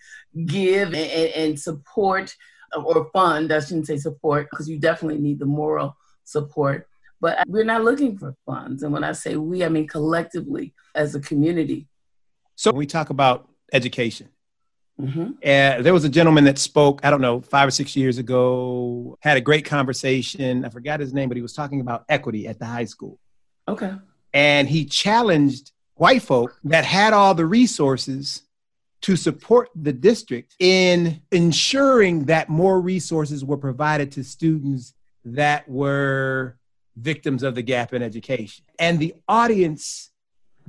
give 0.48 0.96
and, 0.96 0.96
and, 0.96 1.60
support 1.60 2.36
or 2.76 3.08
fund. 3.14 3.54
I 3.54 3.60
shouldn't 3.60 3.86
say 3.86 3.98
support 3.98 4.48
because 4.50 4.68
you 4.68 4.80
definitely 4.80 5.22
need 5.22 5.38
the 5.38 5.46
moral 5.46 5.96
support 6.24 6.88
but 7.22 7.48
we're 7.48 7.64
not 7.64 7.84
looking 7.84 8.18
for 8.18 8.36
funds. 8.46 8.84
And 8.84 8.92
when 8.92 9.04
I 9.04 9.14
say 9.14 9.36
we, 9.36 9.64
I 9.64 9.70
mean 9.70 9.88
collectively 9.88 10.74
as 10.94 11.16
a 11.16 11.20
community. 11.20 11.88
So 12.56 12.72
when 12.72 12.80
we 12.80 12.86
talk 12.86 13.10
about 13.10 13.50
education, 13.74 14.30
mm-hmm. 15.00 15.32
uh, 15.44 15.82
there 15.82 15.94
was 15.94 16.06
a 16.06 16.10
gentleman 16.10 16.46
that 16.46 16.58
spoke, 16.58 17.02
I 17.04 17.10
don't 17.10 17.22
know, 17.22 17.42
five 17.42 17.68
or 17.68 17.72
six 17.72 17.96
years 17.96 18.18
ago, 18.18 19.18
had 19.22 19.38
a 19.38 19.42
great 19.42 19.66
conversation. 19.66 20.66
I 20.66 20.70
forgot 20.70 21.00
his 21.00 21.14
name, 21.14 21.30
but 21.30 21.36
he 21.36 21.42
was 21.42 21.54
talking 21.54 21.82
about 21.82 22.06
equity 22.10 22.48
at 22.48 22.60
the 22.60 22.66
high 22.66 22.86
school. 22.86 23.20
Okay. 23.68 23.94
And 24.34 24.68
he 24.68 24.86
challenged 24.86 25.72
white 25.96 26.22
folk 26.22 26.60
that 26.66 26.86
had 26.86 27.14
all 27.14 27.34
the 27.34 27.46
resources 27.46 28.44
to 29.02 29.16
support 29.16 29.70
the 29.76 29.94
district 29.94 30.56
in 30.60 31.22
ensuring 31.32 32.26
that 32.26 32.50
more 32.50 32.82
resources 32.82 33.46
were 33.46 33.58
provided 33.58 34.12
to 34.14 34.24
students 34.24 34.94
that 35.24 35.68
were 35.70 36.58
victims 36.98 37.44
of 37.44 37.56
the 37.56 37.62
gap 37.62 37.94
in 37.94 38.02
education. 38.02 38.66
And 38.80 39.00
the 39.00 39.14
audience 39.28 40.12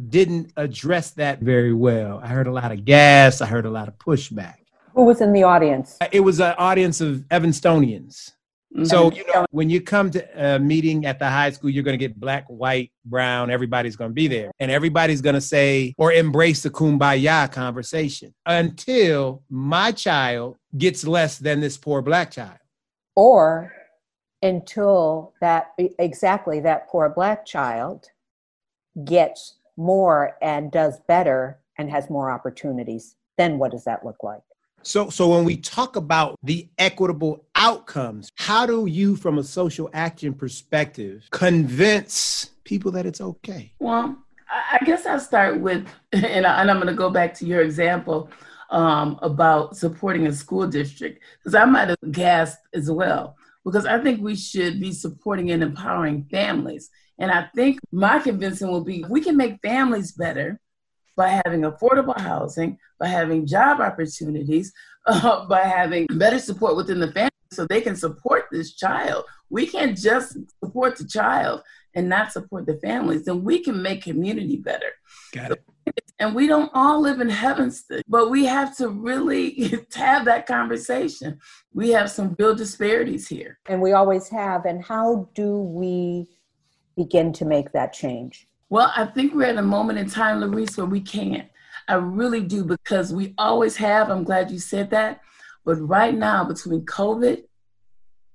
didn't 0.09 0.53
address 0.57 1.11
that 1.13 1.41
very 1.41 1.73
well. 1.73 2.21
I 2.23 2.29
heard 2.29 2.47
a 2.47 2.53
lot 2.53 2.73
of 2.73 2.85
gas, 2.85 3.41
I 3.41 3.47
heard 3.47 3.67
a 3.67 3.71
lot 3.71 3.89
of 3.89 3.99
pushback. 3.99 4.57
Who 4.95 5.05
was 5.05 5.21
in 5.21 5.33
the 5.33 5.43
audience? 5.43 5.97
Uh, 6.01 6.09
it 6.11 6.21
was 6.21 6.41
an 6.41 6.55
audience 6.59 7.01
of 7.01 7.25
Evanstonians. 7.31 8.33
Mm-hmm. 8.75 8.85
So, 8.85 9.11
you 9.13 9.25
know, 9.33 9.47
when 9.51 9.71
you 9.71 9.81
come 9.81 10.11
to 10.11 10.55
a 10.55 10.59
meeting 10.59 11.07
at 11.07 11.19
the 11.19 11.29
high 11.29 11.51
school, 11.51 11.71
you're 11.71 11.85
going 11.85 11.99
to 11.99 12.05
get 12.05 12.19
black, 12.19 12.45
white, 12.49 12.93
brown, 13.05 13.51
everybody's 13.51 13.97
going 13.97 14.11
to 14.11 14.15
be 14.15 14.27
there. 14.27 14.51
And 14.59 14.71
everybody's 14.71 15.21
going 15.21 15.35
to 15.35 15.41
say 15.41 15.95
or 15.97 16.13
embrace 16.13 16.63
the 16.63 16.71
kumbaya 16.71 17.51
conversation 17.51 18.35
until 18.45 19.43
my 19.49 19.93
child 19.93 20.57
gets 20.77 21.07
less 21.07 21.39
than 21.39 21.61
this 21.61 21.79
poor 21.79 22.03
black 22.03 22.31
child. 22.31 22.59
Or 23.15 23.73
until 24.43 25.33
that 25.41 25.73
exactly 25.99 26.61
that 26.61 26.89
poor 26.89 27.09
black 27.09 27.47
child 27.47 28.07
gets 29.05 29.55
more 29.77 30.37
and 30.43 30.71
does 30.73 31.01
better 31.09 31.59
and 31.79 31.91
has 31.91 32.09
more 32.11 32.31
opportunities 32.31 33.17
then 33.37 33.59
what 33.59 33.71
does 33.71 33.85
that 33.85 34.05
look 34.05 34.23
like 34.23 34.43
So, 34.83 35.11
so 35.11 35.29
when 35.29 35.45
we 35.45 35.57
talk 35.57 35.97
about 35.97 36.39
the 36.43 36.69
equitable 36.79 37.45
outcomes, 37.55 38.31
how 38.37 38.67
do 38.67 38.87
you, 38.87 39.17
from 39.17 39.39
a 39.39 39.43
social 39.43 39.91
action 39.93 40.33
perspective, 40.33 41.27
convince 41.33 42.51
people 42.63 42.93
that 42.93 43.05
it's 43.05 43.21
okay? 43.21 43.73
Well, 43.81 44.17
I 44.49 44.79
guess 44.85 45.07
I'll 45.07 45.21
start 45.21 45.61
with, 45.61 45.87
and, 46.13 46.47
I, 46.47 46.61
am 46.61 46.77
going 46.77 46.87
to 46.87 46.95
go 46.95 47.11
back 47.11 47.35
to 47.35 47.47
your 47.47 47.63
example 47.63 48.31
um, 48.71 49.19
about 49.23 49.77
supporting 49.77 50.27
a 50.27 50.33
school 50.33 50.67
district, 50.67 51.21
because 51.39 51.55
I 51.55 51.65
might 51.65 51.89
have 51.89 52.13
gasped 52.13 52.67
as 52.75 52.91
well, 52.91 53.37
because 53.65 53.87
I 53.87 54.01
think 54.01 54.21
we 54.21 54.37
should 54.37 54.81
be 54.81 54.93
supporting 54.93 55.51
and 55.51 55.63
empowering 55.63 56.27
families. 56.31 56.91
And 57.19 57.31
I 57.31 57.49
think 57.55 57.81
my 57.93 58.19
convincing 58.19 58.69
will 58.69 58.85
be 58.85 59.05
we 59.09 59.21
can 59.21 59.37
make 59.37 59.61
families 59.63 60.13
better 60.13 60.61
by 61.17 61.41
having 61.45 61.63
affordable 61.63 62.19
housing, 62.21 62.79
by 62.99 63.09
having 63.09 63.47
job 63.47 63.81
opportunities, 63.81 64.73
uh, 65.07 65.47
by 65.47 65.61
having 65.61 66.07
better 66.11 66.39
support 66.39 66.77
within 66.77 67.01
the 67.01 67.13
family 67.13 67.31
so 67.53 67.65
they 67.65 67.81
can 67.81 67.97
support 67.97 68.45
this 68.51 68.75
child. 68.75 69.25
We 69.49 69.67
can't 69.67 69.97
just 69.97 70.37
support 70.63 70.97
the 70.97 71.07
child 71.07 71.63
and 71.97 72.09
not 72.09 72.31
support 72.31 72.67
the 72.67 72.77
families, 72.77 73.25
then 73.25 73.43
we 73.43 73.65
can 73.65 73.83
make 73.83 74.03
community 74.03 74.57
better. 74.57 74.93
Got 75.33 75.53
it. 75.53 75.65
And 76.19 76.35
we 76.35 76.47
don't 76.47 76.71
all 76.75 77.01
live 77.01 77.21
in 77.21 77.31
Evanston, 77.31 78.03
but 78.07 78.31
we 78.31 78.45
have 78.45 78.77
to 78.77 78.89
really 78.89 79.73
have 79.95 80.27
that 80.27 80.47
conversation. 80.47 81.39
We 81.73 81.91
have 81.91 82.11
some 82.11 82.37
real 82.39 82.55
disparities 82.55 83.29
here. 83.29 83.59
And 83.67 83.81
we 83.81 83.93
always 83.93 84.29
have. 84.29 84.67
And 84.67 84.85
how 84.85 85.31
do 85.35 85.59
we 85.59 86.29
begin 86.97 87.33
to 87.35 87.45
make 87.45 87.73
that 87.73 87.93
change? 87.93 88.47
Well, 88.69 88.93
I 88.97 89.05
think 89.07 89.35
we're 89.35 89.45
at 89.45 89.57
a 89.57 89.63
moment 89.63 89.99
in 89.99 90.09
time, 90.09 90.41
Larice, 90.41 90.77
where 90.77 90.87
we 90.87 91.01
can't. 91.01 91.49
I 91.89 91.95
really 91.95 92.43
do 92.43 92.65
because 92.65 93.13
we 93.13 93.35
always 93.39 93.77
have. 93.77 94.11
I'm 94.11 94.25
glad 94.25 94.51
you 94.51 94.59
said 94.59 94.91
that. 94.91 95.21
But 95.65 95.77
right 95.77 96.15
now, 96.15 96.45
between 96.45 96.85
COVID, 96.85 97.43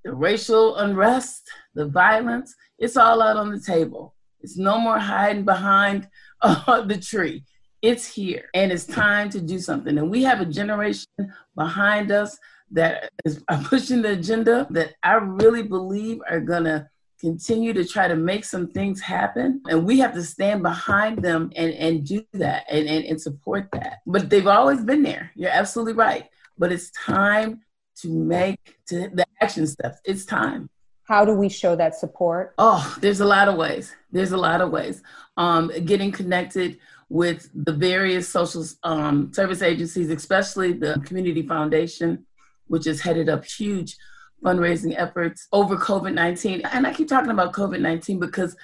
the 0.03 0.13
racial 0.13 0.77
unrest, 0.77 1.49
the 1.73 1.85
violence, 1.85 2.55
it's 2.77 2.97
all 2.97 3.21
out 3.21 3.37
on 3.37 3.51
the 3.51 3.59
table. 3.59 4.15
It's 4.39 4.57
no 4.57 4.79
more 4.79 4.99
hiding 4.99 5.45
behind 5.45 6.07
uh, 6.41 6.81
the 6.81 6.97
tree. 6.97 7.43
It's 7.81 8.05
here 8.05 8.49
and 8.53 8.71
it's 8.71 8.85
time 8.85 9.29
to 9.31 9.41
do 9.41 9.57
something. 9.59 9.97
And 9.97 10.09
we 10.09 10.23
have 10.23 10.39
a 10.39 10.45
generation 10.45 11.07
behind 11.55 12.11
us 12.11 12.37
that 12.71 13.09
is 13.25 13.43
pushing 13.63 14.01
the 14.01 14.11
agenda 14.11 14.67
that 14.69 14.93
I 15.03 15.13
really 15.13 15.63
believe 15.63 16.19
are 16.29 16.39
going 16.39 16.65
to 16.65 16.87
continue 17.21 17.71
to 17.71 17.85
try 17.85 18.07
to 18.07 18.15
make 18.15 18.43
some 18.43 18.67
things 18.67 18.99
happen. 18.99 19.61
And 19.69 19.85
we 19.85 19.99
have 19.99 20.13
to 20.15 20.23
stand 20.23 20.63
behind 20.63 21.19
them 21.19 21.51
and, 21.55 21.71
and 21.73 22.05
do 22.05 22.25
that 22.33 22.65
and, 22.69 22.89
and, 22.89 23.05
and 23.05 23.21
support 23.21 23.69
that. 23.73 23.99
But 24.07 24.29
they've 24.29 24.47
always 24.47 24.83
been 24.83 25.03
there. 25.03 25.31
You're 25.35 25.51
absolutely 25.51 25.93
right. 25.93 26.27
But 26.57 26.71
it's 26.71 26.89
time 26.91 27.61
to 27.97 28.09
make 28.09 28.59
to 28.87 29.09
the 29.13 29.25
action 29.39 29.67
steps. 29.67 29.99
It's 30.03 30.25
time. 30.25 30.69
How 31.03 31.23
do 31.23 31.33
we 31.33 31.47
show 31.47 31.75
that 31.75 31.95
support? 31.95 32.53
Oh 32.57 32.97
there's 33.01 33.19
a 33.19 33.25
lot 33.25 33.47
of 33.47 33.55
ways. 33.55 33.95
There's 34.11 34.31
a 34.31 34.37
lot 34.37 34.61
of 34.61 34.71
ways. 34.71 35.03
Um, 35.37 35.71
getting 35.85 36.11
connected 36.11 36.79
with 37.09 37.49
the 37.53 37.73
various 37.73 38.27
social 38.29 38.65
um, 38.83 39.33
service 39.33 39.61
agencies 39.61 40.09
especially 40.09 40.71
the 40.71 40.93
community 41.05 41.45
foundation 41.45 42.25
which 42.67 42.85
has 42.85 43.01
headed 43.01 43.27
up 43.27 43.43
huge 43.43 43.97
fundraising 44.43 44.95
efforts 44.97 45.47
over 45.51 45.77
COVID 45.77 46.13
19. 46.13 46.61
And 46.71 46.87
I 46.87 46.93
keep 46.93 47.07
talking 47.07 47.31
about 47.31 47.53
COVID 47.53 47.79
19 47.79 48.19
because 48.19 48.55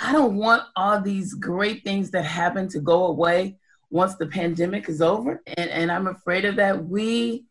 I 0.00 0.12
don't 0.12 0.36
want 0.36 0.62
all 0.76 1.00
these 1.00 1.34
great 1.34 1.84
things 1.84 2.10
that 2.12 2.24
happen 2.24 2.68
to 2.68 2.80
go 2.80 3.06
away 3.06 3.58
once 3.90 4.14
the 4.16 4.26
pandemic 4.26 4.88
is 4.88 5.02
over. 5.02 5.42
And, 5.56 5.70
and 5.70 5.90
I'm 5.90 6.06
afraid 6.06 6.44
of 6.44 6.56
that. 6.56 6.84
We 6.84 7.46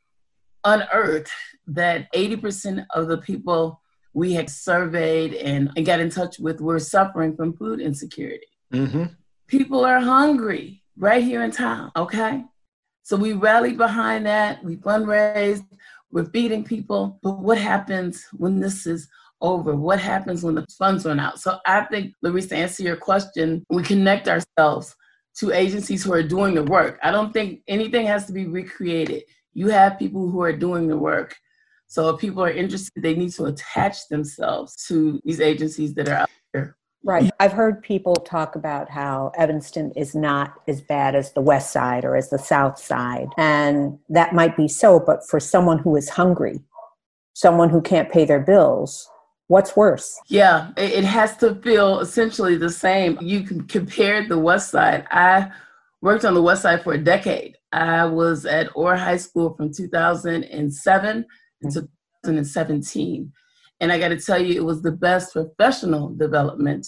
unearthed 0.63 1.31
that 1.67 2.11
80% 2.13 2.85
of 2.93 3.07
the 3.07 3.17
people 3.17 3.81
we 4.13 4.33
had 4.33 4.49
surveyed 4.49 5.33
and, 5.33 5.69
and 5.75 5.85
got 5.85 5.99
in 5.99 6.09
touch 6.09 6.39
with 6.39 6.61
were 6.61 6.79
suffering 6.79 7.35
from 7.35 7.55
food 7.55 7.79
insecurity. 7.79 8.47
Mm-hmm. 8.73 9.05
People 9.47 9.85
are 9.85 9.99
hungry 9.99 10.83
right 10.97 11.23
here 11.23 11.43
in 11.43 11.51
town, 11.51 11.91
okay? 11.95 12.43
So 13.03 13.15
we 13.15 13.33
rallied 13.33 13.77
behind 13.77 14.25
that. 14.25 14.63
We 14.63 14.77
fundraised. 14.77 15.65
We're 16.11 16.25
feeding 16.25 16.63
people, 16.63 17.19
but 17.21 17.39
what 17.39 17.57
happens 17.57 18.25
when 18.33 18.59
this 18.59 18.87
is 18.87 19.07
over? 19.41 19.75
What 19.75 19.99
happens 19.99 20.43
when 20.43 20.55
the 20.55 20.65
funds 20.77 21.05
run 21.05 21.19
out? 21.19 21.39
So 21.39 21.57
I 21.65 21.81
think, 21.85 22.13
Larissa, 22.21 22.49
to 22.49 22.57
answer 22.57 22.83
your 22.83 22.95
question, 22.95 23.65
we 23.69 23.83
connect 23.83 24.27
ourselves 24.27 24.95
to 25.39 25.51
agencies 25.51 26.03
who 26.03 26.13
are 26.13 26.23
doing 26.23 26.55
the 26.55 26.63
work. 26.63 26.99
I 27.03 27.11
don't 27.11 27.31
think 27.31 27.61
anything 27.67 28.07
has 28.07 28.25
to 28.25 28.33
be 28.33 28.47
recreated. 28.47 29.23
You 29.53 29.67
have 29.67 29.99
people 29.99 30.29
who 30.29 30.41
are 30.41 30.53
doing 30.53 30.87
the 30.87 30.97
work. 30.97 31.35
So 31.87 32.09
if 32.09 32.19
people 32.19 32.43
are 32.43 32.51
interested, 32.51 33.01
they 33.01 33.15
need 33.15 33.31
to 33.33 33.45
attach 33.45 34.07
themselves 34.09 34.85
to 34.87 35.21
these 35.23 35.39
agencies 35.39 35.93
that 35.95 36.09
are 36.09 36.15
out 36.15 36.29
there. 36.53 36.77
Right. 37.07 37.31
I've 37.39 37.53
heard 37.53 37.81
people 37.81 38.15
talk 38.15 38.57
about 38.57 38.89
how 38.89 39.31
Evanston 39.37 39.93
is 39.95 40.13
not 40.13 40.55
as 40.67 40.81
bad 40.81 41.15
as 41.15 41.31
the 41.31 41.39
West 41.39 41.71
Side 41.71 42.03
or 42.03 42.17
as 42.17 42.29
the 42.29 42.37
South 42.37 42.77
Side. 42.77 43.29
And 43.37 43.97
that 44.09 44.35
might 44.35 44.57
be 44.57 44.67
so, 44.67 44.99
but 44.99 45.25
for 45.25 45.39
someone 45.39 45.77
who 45.77 45.95
is 45.95 46.09
hungry, 46.09 46.59
someone 47.33 47.69
who 47.69 47.81
can't 47.81 48.11
pay 48.11 48.25
their 48.25 48.41
bills, 48.41 49.09
what's 49.47 49.73
worse? 49.73 50.19
Yeah, 50.27 50.71
it 50.75 51.05
has 51.05 51.37
to 51.37 51.55
feel 51.55 52.01
essentially 52.01 52.57
the 52.57 52.69
same. 52.69 53.17
You 53.21 53.43
can 53.43 53.65
compare 53.67 54.27
the 54.27 54.37
West 54.37 54.71
Side. 54.71 55.05
I 55.09 55.49
worked 56.01 56.25
on 56.25 56.33
the 56.33 56.41
West 56.41 56.63
Side 56.63 56.83
for 56.83 56.91
a 56.91 56.97
decade. 57.01 57.55
I 57.71 58.03
was 58.03 58.45
at 58.45 58.69
Orr 58.75 58.97
High 58.97 59.15
School 59.15 59.55
from 59.55 59.73
2007 59.73 61.25
to 61.63 61.69
2017. 61.71 63.31
And 63.79 63.91
I 63.91 63.99
got 63.99 64.09
to 64.09 64.19
tell 64.19 64.41
you, 64.41 64.55
it 64.55 64.65
was 64.65 64.81
the 64.81 64.91
best 64.91 65.33
professional 65.33 66.09
development 66.09 66.87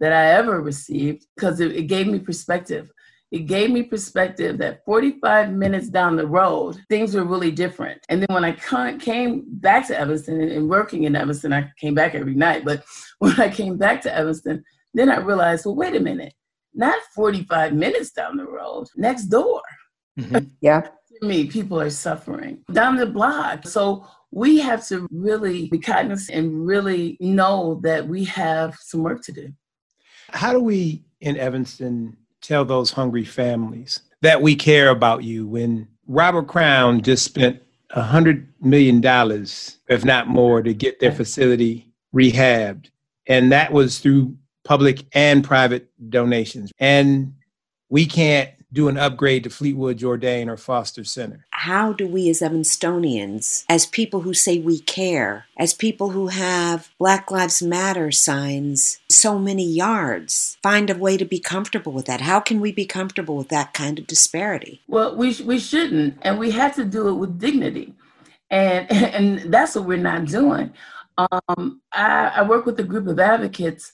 that 0.00 0.12
I 0.12 0.32
ever 0.32 0.60
received 0.60 1.26
because 1.36 1.60
it, 1.60 1.72
it 1.76 1.82
gave 1.84 2.06
me 2.06 2.18
perspective. 2.18 2.90
It 3.30 3.46
gave 3.46 3.70
me 3.70 3.82
perspective 3.82 4.58
that 4.58 4.84
45 4.84 5.52
minutes 5.52 5.88
down 5.88 6.16
the 6.16 6.26
road, 6.26 6.76
things 6.90 7.14
were 7.14 7.24
really 7.24 7.50
different. 7.50 8.04
And 8.10 8.20
then 8.20 8.34
when 8.34 8.44
I 8.44 8.52
came 8.98 9.44
back 9.46 9.86
to 9.86 9.98
Evanston 9.98 10.40
and 10.40 10.68
working 10.68 11.04
in 11.04 11.16
Evanston, 11.16 11.52
I 11.52 11.70
came 11.80 11.94
back 11.94 12.14
every 12.14 12.34
night. 12.34 12.64
But 12.64 12.84
when 13.20 13.40
I 13.40 13.48
came 13.48 13.78
back 13.78 14.02
to 14.02 14.14
Evanston, 14.14 14.62
then 14.92 15.08
I 15.08 15.18
realized, 15.18 15.64
well, 15.64 15.76
wait 15.76 15.96
a 15.96 16.00
minute, 16.00 16.34
not 16.74 16.98
45 17.14 17.72
minutes 17.72 18.10
down 18.10 18.36
the 18.36 18.44
road, 18.44 18.88
next 18.96 19.26
door. 19.26 19.62
Mm-hmm. 20.18 20.48
Yeah. 20.60 20.88
me, 21.22 21.46
people 21.46 21.80
are 21.80 21.90
suffering 21.90 22.64
down 22.72 22.96
the 22.96 23.06
block. 23.06 23.66
So 23.66 24.06
we 24.32 24.58
have 24.58 24.84
to 24.88 25.06
really 25.12 25.68
be 25.68 25.78
cognizant 25.78 26.36
and 26.36 26.66
really 26.66 27.16
know 27.20 27.78
that 27.82 28.08
we 28.08 28.24
have 28.24 28.76
some 28.80 29.02
work 29.02 29.22
to 29.22 29.32
do. 29.32 29.52
How 30.30 30.52
do 30.52 30.60
we 30.60 31.04
in 31.20 31.36
Evanston 31.36 32.16
tell 32.40 32.64
those 32.64 32.90
hungry 32.90 33.24
families 33.24 34.00
that 34.22 34.40
we 34.40 34.56
care 34.56 34.88
about 34.88 35.22
you 35.22 35.46
when 35.46 35.86
Robert 36.06 36.48
Crown 36.48 37.02
just 37.02 37.24
spent 37.24 37.62
a 37.90 38.02
hundred 38.02 38.48
million 38.60 39.02
dollars, 39.02 39.78
if 39.88 40.04
not 40.04 40.28
more, 40.28 40.62
to 40.62 40.72
get 40.72 40.98
their 40.98 41.12
facility 41.12 41.92
rehabbed? 42.14 42.86
And 43.26 43.52
that 43.52 43.72
was 43.72 43.98
through 43.98 44.34
public 44.64 45.04
and 45.12 45.44
private 45.44 45.90
donations. 46.08 46.72
And 46.78 47.34
we 47.90 48.06
can't 48.06 48.50
do 48.72 48.88
an 48.88 48.96
upgrade 48.96 49.44
to 49.44 49.50
Fleetwood 49.50 49.98
Jourdain 49.98 50.48
or 50.48 50.56
Foster 50.56 51.04
Center. 51.04 51.46
How 51.50 51.92
do 51.92 52.06
we 52.06 52.28
as 52.30 52.40
Evanstonians, 52.40 53.64
as 53.68 53.86
people 53.86 54.20
who 54.20 54.34
say 54.34 54.58
we 54.58 54.80
care, 54.80 55.46
as 55.58 55.74
people 55.74 56.10
who 56.10 56.28
have 56.28 56.90
Black 56.98 57.30
Lives 57.30 57.62
Matter 57.62 58.10
signs 58.10 58.98
so 59.08 59.38
many 59.38 59.64
yards, 59.64 60.56
find 60.62 60.88
a 60.90 60.96
way 60.96 61.16
to 61.16 61.24
be 61.24 61.38
comfortable 61.38 61.92
with 61.92 62.06
that? 62.06 62.22
How 62.22 62.40
can 62.40 62.60
we 62.60 62.72
be 62.72 62.86
comfortable 62.86 63.36
with 63.36 63.48
that 63.48 63.74
kind 63.74 63.98
of 63.98 64.06
disparity? 64.06 64.80
Well, 64.88 65.16
we, 65.16 65.36
we 65.44 65.58
shouldn't, 65.58 66.18
and 66.22 66.38
we 66.38 66.50
have 66.52 66.74
to 66.76 66.84
do 66.84 67.08
it 67.08 67.14
with 67.14 67.38
dignity. 67.38 67.94
And, 68.50 68.90
and 68.92 69.52
that's 69.52 69.74
what 69.74 69.84
we're 69.84 69.98
not 69.98 70.24
doing. 70.24 70.72
Um, 71.18 71.82
I, 71.92 72.32
I 72.36 72.42
work 72.48 72.64
with 72.64 72.80
a 72.80 72.84
group 72.84 73.06
of 73.06 73.20
advocates 73.20 73.92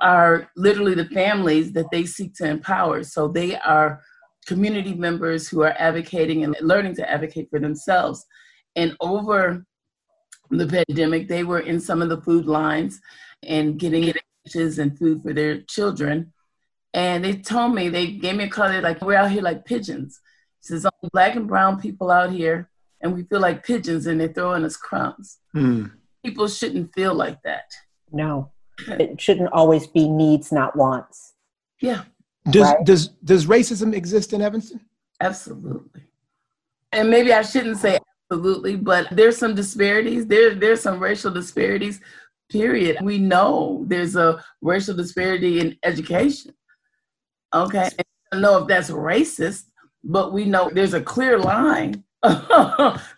are 0.00 0.50
literally 0.56 0.94
the 0.94 1.06
families 1.06 1.72
that 1.72 1.90
they 1.90 2.04
seek 2.04 2.34
to 2.36 2.46
empower. 2.46 3.02
So 3.02 3.28
they 3.28 3.56
are 3.56 4.02
community 4.46 4.94
members 4.94 5.48
who 5.48 5.62
are 5.62 5.74
advocating 5.78 6.44
and 6.44 6.56
learning 6.60 6.94
to 6.96 7.10
advocate 7.10 7.48
for 7.50 7.58
themselves. 7.58 8.24
And 8.76 8.96
over 9.00 9.64
the 10.50 10.66
pandemic, 10.66 11.28
they 11.28 11.42
were 11.42 11.60
in 11.60 11.80
some 11.80 12.02
of 12.02 12.08
the 12.08 12.20
food 12.20 12.46
lines 12.46 13.00
and 13.42 13.78
getting 13.78 14.12
dishes 14.44 14.78
and 14.78 14.96
food 14.96 15.22
for 15.22 15.32
their 15.32 15.62
children. 15.62 16.32
And 16.94 17.24
they 17.24 17.34
told 17.34 17.74
me, 17.74 17.88
they 17.88 18.12
gave 18.12 18.36
me 18.36 18.44
a 18.44 18.48
call, 18.48 18.68
they're 18.68 18.80
like, 18.80 19.02
we're 19.02 19.16
out 19.16 19.30
here 19.30 19.42
like 19.42 19.64
pigeons. 19.64 20.20
It 20.62 20.66
says, 20.66 20.86
only 20.86 21.10
black 21.12 21.36
and 21.36 21.48
brown 21.48 21.80
people 21.80 22.10
out 22.10 22.32
here, 22.32 22.70
and 23.00 23.14
we 23.14 23.24
feel 23.24 23.40
like 23.40 23.66
pigeons 23.66 24.06
and 24.06 24.20
they're 24.20 24.32
throwing 24.32 24.64
us 24.64 24.76
crumbs. 24.76 25.38
Hmm. 25.52 25.86
People 26.24 26.48
shouldn't 26.48 26.94
feel 26.94 27.14
like 27.14 27.42
that. 27.42 27.70
No 28.10 28.52
it 28.88 29.20
shouldn't 29.20 29.52
always 29.52 29.86
be 29.86 30.08
needs, 30.08 30.52
not 30.52 30.76
wants. 30.76 31.34
Yeah. 31.80 32.04
Does 32.50 32.62
right? 32.62 32.84
does 32.84 33.08
does 33.24 33.46
racism 33.46 33.94
exist 33.94 34.32
in 34.32 34.40
Evanston? 34.40 34.80
Absolutely. 35.20 36.02
And 36.92 37.10
maybe 37.10 37.32
I 37.32 37.42
shouldn't 37.42 37.78
say 37.78 37.98
absolutely, 38.30 38.76
but 38.76 39.08
there's 39.10 39.36
some 39.36 39.54
disparities. 39.54 40.26
There, 40.26 40.54
there's 40.54 40.80
some 40.80 41.00
racial 41.00 41.30
disparities, 41.32 42.00
period. 42.50 42.98
We 43.02 43.18
know 43.18 43.84
there's 43.86 44.16
a 44.16 44.42
racial 44.62 44.94
disparity 44.94 45.60
in 45.60 45.76
education. 45.82 46.54
Okay. 47.54 47.88
I 47.98 48.02
don't 48.32 48.42
know 48.42 48.62
if 48.62 48.68
that's 48.68 48.90
racist, 48.90 49.64
but 50.04 50.32
we 50.32 50.44
know 50.44 50.70
there's 50.72 50.94
a 50.94 51.00
clear 51.00 51.38
line. 51.38 52.04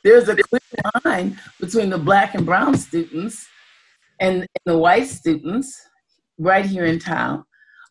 there's 0.04 0.28
a 0.28 0.36
clear 0.36 0.60
line 1.04 1.38
between 1.60 1.90
the 1.90 1.98
black 1.98 2.34
and 2.34 2.44
brown 2.46 2.76
students 2.76 3.46
and, 4.20 4.40
and 4.40 4.48
the 4.64 4.76
white 4.76 5.06
students 5.06 5.80
right 6.38 6.64
here 6.64 6.84
in 6.84 6.98
town. 6.98 7.44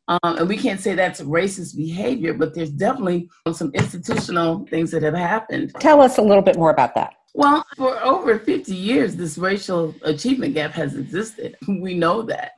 Um, 0.08 0.38
and 0.38 0.48
we 0.48 0.58
can't 0.58 0.80
say 0.80 0.96
that's 0.96 1.22
racist 1.22 1.76
behavior, 1.76 2.34
but 2.34 2.54
there's 2.54 2.70
definitely 2.70 3.30
some 3.52 3.72
institutional 3.74 4.66
things 4.68 4.92
that 4.92 5.04
have 5.04 5.14
happened. 5.14 5.74
Tell 5.80 6.02
us 6.02 6.18
a 6.18 6.22
little 6.22 6.42
bit 6.42 6.56
more 6.58 6.72
about 6.72 6.96
that. 6.96 7.16
Well, 7.34 7.66
for 7.76 8.04
over 8.04 8.40
50 8.40 8.74
years, 8.74 9.16
this 9.16 9.38
racial 9.38 9.94
achievement 10.04 10.54
gap 10.54 10.72
has 10.72 10.96
existed. 10.96 11.56
We 11.68 11.94
know 11.94 12.22
that. 12.24 12.54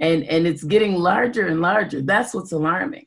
And, 0.00 0.24
and 0.24 0.46
it's 0.46 0.64
getting 0.64 0.94
larger 0.94 1.46
and 1.46 1.60
larger. 1.60 2.00
That's 2.02 2.34
what's 2.34 2.52
alarming. 2.52 3.04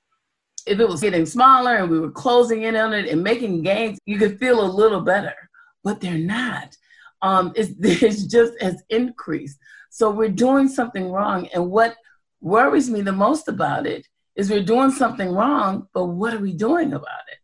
If 0.66 0.80
it 0.80 0.88
was 0.88 1.02
getting 1.02 1.26
smaller 1.26 1.76
and 1.76 1.90
we 1.90 2.00
were 2.00 2.12
closing 2.12 2.64
in 2.64 2.76
on 2.76 2.94
it 2.94 3.10
and 3.10 3.24
making 3.24 3.64
gains, 3.64 4.00
you 4.06 4.18
could 4.18 4.40
feel 4.40 4.64
a 4.64 4.72
little 4.72 5.02
better, 5.02 5.36
but 5.84 6.00
they're 6.00 6.18
not. 6.18 6.76
Um, 7.22 7.52
it's, 7.56 7.74
it's 7.80 8.24
just 8.24 8.54
has 8.62 8.82
increased. 8.90 9.58
So 9.98 10.12
we're 10.12 10.30
doing 10.30 10.68
something 10.68 11.10
wrong. 11.12 11.48
And 11.56 11.72
what 11.72 11.96
worries 12.40 12.88
me 12.88 13.02
the 13.02 13.12
most 13.12 13.48
about 13.48 13.88
it 13.88 14.06
is 14.36 14.48
we're 14.48 14.62
doing 14.62 14.92
something 14.92 15.32
wrong, 15.32 15.88
but 15.92 16.06
what 16.06 16.36
are 16.36 16.40
we 16.40 16.54
doing 16.54 16.94
about 16.94 17.26
it? 17.32 17.40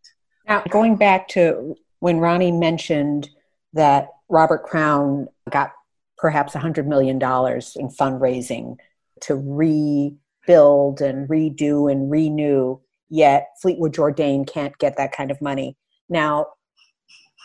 Now, 0.47 0.63
going 0.69 0.95
back 0.95 1.27
to 1.29 1.73
when 1.97 2.19
Ronnie 2.19 2.51
mentioned 2.51 3.27
that 3.73 4.09
Robert 4.29 4.61
Crown 4.61 5.29
got 5.49 5.71
perhaps 6.19 6.53
$100 6.53 6.85
million 6.85 7.15
in 7.15 7.89
fundraising 7.89 8.75
to 9.21 9.33
rebuild 9.33 11.01
and 11.01 11.27
redo 11.27 11.91
and 11.91 12.11
renew, 12.11 12.79
yet 13.09 13.47
Fleetwood 13.63 13.95
Jourdain 13.95 14.47
can't 14.47 14.77
get 14.77 14.97
that 14.97 15.11
kind 15.11 15.31
of 15.31 15.41
money. 15.41 15.75
Now, 16.07 16.45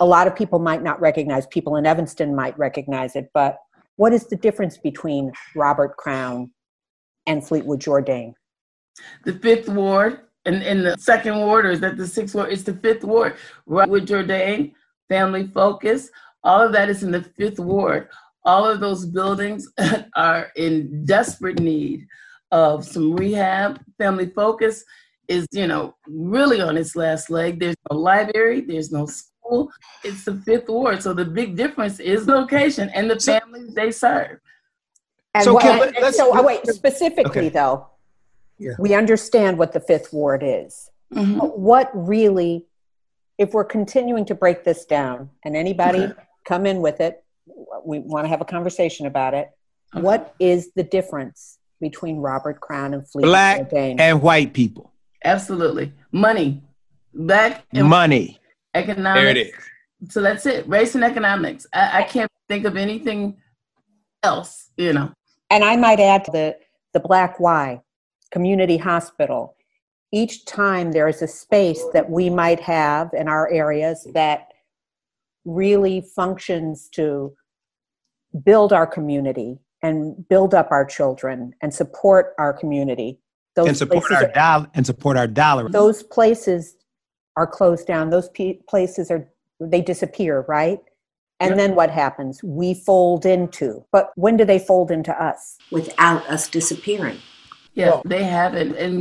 a 0.00 0.04
lot 0.04 0.26
of 0.26 0.36
people 0.36 0.58
might 0.58 0.82
not 0.82 1.00
recognize, 1.00 1.46
people 1.46 1.76
in 1.76 1.86
Evanston 1.86 2.36
might 2.36 2.58
recognize 2.58 3.16
it, 3.16 3.30
but 3.32 3.56
what 3.98 4.12
is 4.12 4.26
the 4.28 4.36
difference 4.36 4.78
between 4.78 5.32
Robert 5.56 5.96
Crown 5.96 6.52
and 7.26 7.46
Fleetwood 7.46 7.80
Jourdain? 7.80 8.32
The 9.24 9.34
fifth 9.34 9.68
ward 9.68 10.20
and 10.44 10.86
the 10.86 10.96
second 10.98 11.36
ward, 11.36 11.66
or 11.66 11.70
is 11.70 11.80
that 11.80 11.96
the 11.96 12.06
sixth 12.06 12.34
ward? 12.34 12.52
It's 12.52 12.62
the 12.62 12.74
fifth 12.74 13.02
ward. 13.04 13.34
Robert 13.66 14.04
Jourdain, 14.04 14.72
family 15.08 15.48
focus, 15.48 16.10
all 16.44 16.64
of 16.64 16.72
that 16.72 16.88
is 16.88 17.02
in 17.02 17.10
the 17.10 17.22
fifth 17.22 17.58
ward. 17.58 18.08
All 18.44 18.64
of 18.64 18.78
those 18.78 19.04
buildings 19.04 19.68
are 20.16 20.52
in 20.54 21.04
desperate 21.04 21.58
need 21.58 22.06
of 22.52 22.84
some 22.84 23.14
rehab. 23.14 23.80
Family 23.98 24.30
focus 24.30 24.84
is, 25.26 25.44
you 25.50 25.66
know, 25.66 25.96
really 26.06 26.60
on 26.60 26.76
its 26.76 26.94
last 26.94 27.30
leg. 27.30 27.58
There's 27.58 27.76
no 27.90 27.98
library, 27.98 28.60
there's 28.60 28.92
no 28.92 29.08
school. 29.48 29.70
It's 30.04 30.24
the 30.24 30.34
fifth 30.34 30.68
ward. 30.68 31.02
So 31.02 31.12
the 31.12 31.24
big 31.24 31.56
difference 31.56 32.00
is 32.00 32.26
location 32.26 32.90
and 32.94 33.10
the 33.10 33.18
families 33.18 33.74
they 33.74 33.90
serve. 33.90 34.38
And 35.34 35.44
So, 35.44 35.54
what, 35.54 35.62
Kim, 35.62 35.82
and 35.82 35.96
let's- 36.00 36.16
so, 36.16 36.30
oh, 36.36 36.42
wait, 36.42 36.66
specifically 36.66 37.46
Okay. 37.46 37.48
though, 37.48 37.86
Yeah. 38.58 38.72
we 38.78 38.94
understand 38.94 39.58
what 39.58 39.72
the 39.72 39.80
fifth 39.80 40.12
ward 40.12 40.42
is. 40.44 40.90
Mhm. 41.14 41.38
But 41.38 41.58
what 41.58 41.90
really, 41.94 42.66
if 43.38 43.52
we're 43.52 43.64
continuing 43.64 44.24
to 44.26 44.34
break 44.34 44.64
this 44.64 44.84
down, 44.84 45.30
and 45.44 45.56
anybody 45.56 46.00
Okay. 46.04 46.22
come 46.44 46.66
in 46.66 46.80
with 46.80 47.00
it, 47.00 47.22
we 47.84 47.98
want 48.00 48.24
to 48.24 48.28
have 48.28 48.40
a 48.40 48.44
conversation 48.44 49.06
about 49.06 49.34
it. 49.34 49.50
Okay. 49.94 50.02
What 50.02 50.34
is 50.38 50.72
the 50.74 50.82
difference 50.82 51.58
between 51.80 52.18
Robert 52.18 52.60
Crown 52.60 52.92
and 52.94 53.08
Fleetwood 53.08 53.30
Black 53.30 53.70
Jourdain? 53.70 54.00
and 54.00 54.20
white 54.22 54.52
people. 54.52 54.92
Absolutely. 55.24 55.92
Money. 56.12 56.62
Black 57.14 57.64
in 57.72 57.86
Money. 57.86 58.38
Economics. 58.78 59.20
There 59.20 59.30
it 59.30 59.36
is. 59.36 60.12
So 60.12 60.20
that's 60.22 60.46
it. 60.46 60.68
Race 60.68 60.94
and 60.94 61.04
economics. 61.04 61.66
I, 61.72 62.00
I 62.00 62.02
can't 62.04 62.30
think 62.48 62.64
of 62.64 62.76
anything 62.76 63.36
else, 64.22 64.70
you 64.76 64.92
know. 64.92 65.12
and 65.50 65.64
I 65.64 65.76
might 65.76 66.00
add 66.00 66.24
to 66.26 66.30
the 66.30 66.56
the 66.94 67.00
Black 67.00 67.38
Y 67.40 67.80
Community 68.30 68.76
Hospital. 68.76 69.54
Each 70.12 70.44
time 70.46 70.92
there 70.92 71.08
is 71.08 71.20
a 71.20 71.28
space 71.28 71.82
that 71.92 72.08
we 72.10 72.30
might 72.30 72.60
have 72.60 73.10
in 73.12 73.28
our 73.28 73.50
areas 73.50 74.06
that 74.14 74.48
really 75.44 76.00
functions 76.00 76.88
to 76.92 77.34
build 78.44 78.72
our 78.72 78.86
community 78.86 79.58
and 79.82 80.26
build 80.28 80.54
up 80.54 80.68
our 80.70 80.84
children 80.84 81.52
and 81.62 81.72
support 81.72 82.34
our 82.38 82.52
community. 82.52 83.20
Those 83.54 83.68
And 83.68 83.76
support 83.76 84.10
our 84.12 84.28
dollar 84.32 84.66
and 84.74 84.86
support 84.86 85.16
our 85.16 85.26
dollar. 85.26 85.68
those 85.68 86.02
places 86.02 86.76
are 87.38 87.46
closed 87.58 87.86
down 87.92 88.10
those 88.10 88.28
pe- 88.36 88.58
places 88.72 89.06
are 89.14 89.22
they 89.74 89.80
disappear 89.92 90.44
right 90.48 90.80
and 91.40 91.50
Yep. 91.50 91.58
then 91.60 91.74
what 91.80 91.90
happens 92.02 92.34
we 92.42 92.68
fold 92.88 93.22
into 93.36 93.68
but 93.92 94.04
when 94.24 94.36
do 94.36 94.44
they 94.44 94.58
fold 94.70 94.90
into 94.90 95.14
us 95.30 95.40
without 95.78 96.22
us 96.34 96.42
disappearing. 96.58 97.18
Yeah, 97.74 97.90
Well- 97.90 98.02
they 98.14 98.24
haven't. 98.24 98.72
And 98.84 98.94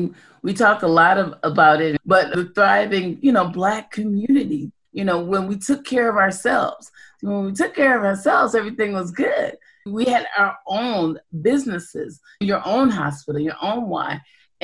we 0.46 0.54
talk 0.54 0.84
a 0.84 0.88
lot 1.02 1.18
of, 1.24 1.28
about 1.52 1.82
it, 1.82 1.94
but 2.06 2.26
the 2.36 2.44
thriving, 2.58 3.18
you 3.26 3.32
know, 3.36 3.46
black 3.62 3.90
community, 4.00 4.64
you 4.98 5.04
know, 5.08 5.20
when 5.32 5.44
we 5.50 5.56
took 5.58 5.82
care 5.94 6.08
of 6.10 6.18
ourselves, 6.26 6.92
when 7.22 7.46
we 7.48 7.54
took 7.62 7.74
care 7.82 7.98
of 7.98 8.04
ourselves, 8.12 8.54
everything 8.54 8.92
was 8.94 9.10
good. 9.26 9.52
We 9.98 10.06
had 10.06 10.26
our 10.38 10.56
own 10.68 11.08
businesses, 11.42 12.12
your 12.40 12.62
own 12.76 12.90
hospital, 13.02 13.42
your 13.50 13.60
own 13.70 13.84
Y 13.90 14.12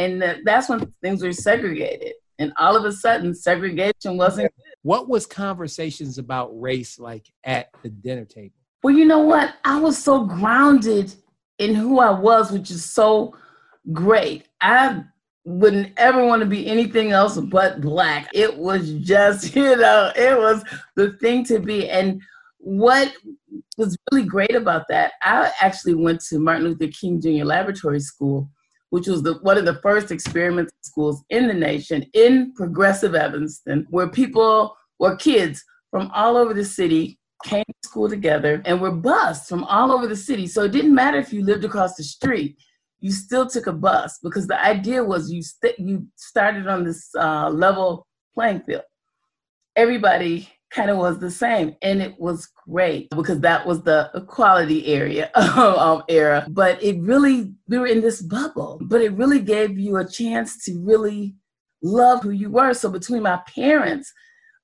And 0.02 0.22
that, 0.22 0.38
that's 0.48 0.70
when 0.70 0.80
things 1.04 1.20
were 1.24 1.34
segregated. 1.50 2.14
And 2.40 2.52
all 2.58 2.76
of 2.76 2.86
a 2.86 2.92
sudden, 2.92 3.34
segregation 3.34 4.18
wasn't 4.18 4.52
What 4.82 5.08
was 5.08 5.26
conversations 5.26 6.18
about 6.18 6.50
race 6.60 7.00
like 7.00 7.32
at 7.44 7.70
the 7.84 7.90
dinner 7.90 8.26
table? 8.26 8.56
Well, 8.84 8.96
you 8.96 9.06
know 9.06 9.20
what? 9.20 9.56
I 9.64 9.80
was 9.80 9.98
so 9.98 10.26
grounded 10.26 11.14
in 11.60 11.76
who 11.76 12.00
I 12.00 12.12
was, 12.12 12.52
which 12.52 12.70
is 12.70 12.84
so 12.84 13.36
great. 13.92 14.48
I 14.60 15.04
wouldn't 15.46 15.94
ever 15.98 16.26
want 16.26 16.42
to 16.42 16.46
be 16.46 16.68
anything 16.68 17.12
else 17.12 17.38
but 17.38 17.82
black. 17.82 18.30
It 18.34 18.58
was 18.58 18.94
just, 18.94 19.56
you 19.56 19.76
know, 19.76 20.12
it 20.16 20.38
was 20.38 20.64
the 20.96 21.14
thing 21.14 21.46
to 21.46 21.60
be. 21.60 21.90
And 21.90 22.22
what 22.58 23.14
was 23.78 23.98
really 24.12 24.26
great 24.26 24.56
about 24.56 24.84
that, 24.90 25.14
I 25.22 25.52
actually 25.62 25.96
went 25.96 26.22
to 26.26 26.40
Martin 26.40 26.66
Luther 26.66 26.88
King 26.88 27.22
Jr. 27.22 27.46
Laboratory 27.46 28.00
School, 28.00 28.50
which 28.94 29.08
was 29.08 29.24
the 29.24 29.34
one 29.42 29.58
of 29.58 29.66
the 29.66 29.82
first 29.82 30.12
experimental 30.12 30.72
schools 30.84 31.24
in 31.32 31.48
the 31.48 31.54
nation 31.56 32.06
in 32.14 32.54
progressive 32.54 33.16
Evanston, 33.16 33.88
where 33.90 34.08
people 34.08 34.78
or 35.00 35.16
kids 35.16 35.64
from 35.90 36.12
all 36.14 36.38
over 36.38 36.54
the 36.54 36.64
city 36.64 37.18
came 37.44 37.64
to 37.68 37.90
school 37.90 38.08
together 38.08 38.62
and 38.66 38.80
were 38.80 38.92
bused 38.92 39.48
from 39.48 39.64
all 39.64 39.92
over 39.92 40.06
the 40.06 40.16
city. 40.16 40.46
So 40.46 40.66
it 40.66 40.72
didn't 40.72 40.94
matter 40.94 41.18
if 41.18 41.34
you 41.34 41.44
lived 41.44 41.66
across 41.66 41.96
the 41.96 42.04
street, 42.04 42.56
you 43.00 43.12
still 43.12 43.48
took 43.48 43.66
a 43.66 43.74
bus 43.74 44.20
because 44.22 44.46
the 44.46 44.64
idea 44.64 45.04
was 45.04 45.32
you 45.32 45.42
st- 45.42 45.80
you 45.80 46.06
started 46.16 46.68
on 46.68 46.84
this 46.84 47.10
uh, 47.16 47.50
level 47.50 48.06
playing 48.36 48.62
field. 48.62 48.84
Everybody 49.76 50.54
kind 50.74 50.90
of 50.90 50.98
was 50.98 51.20
the 51.20 51.32
same, 51.32 51.76
and 51.82 52.02
it 52.02 52.20
was 52.20 52.50
great 52.68 53.10
because 53.12 53.40
that 53.42 53.66
was 53.66 53.84
the 53.84 54.10
equality 54.16 54.88
area 54.88 55.32
um, 55.36 56.04
era. 56.10 56.46
But 56.50 56.82
it 56.84 57.00
really 57.02 57.54
we 57.68 57.78
were 57.78 57.88
in 57.88 58.02
this 58.02 58.22
bubble, 58.22 58.80
but 58.82 59.02
it 59.02 59.14
really 59.14 59.40
gave 59.40 59.78
you 59.78 59.98
a 59.98 60.08
chance 60.08 60.64
to 60.66 60.80
really 60.84 61.36
love 61.82 62.24
who 62.24 62.32
you 62.32 62.50
were. 62.50 62.74
So 62.74 62.90
between 62.90 63.24
my 63.24 63.42
parents 63.54 64.12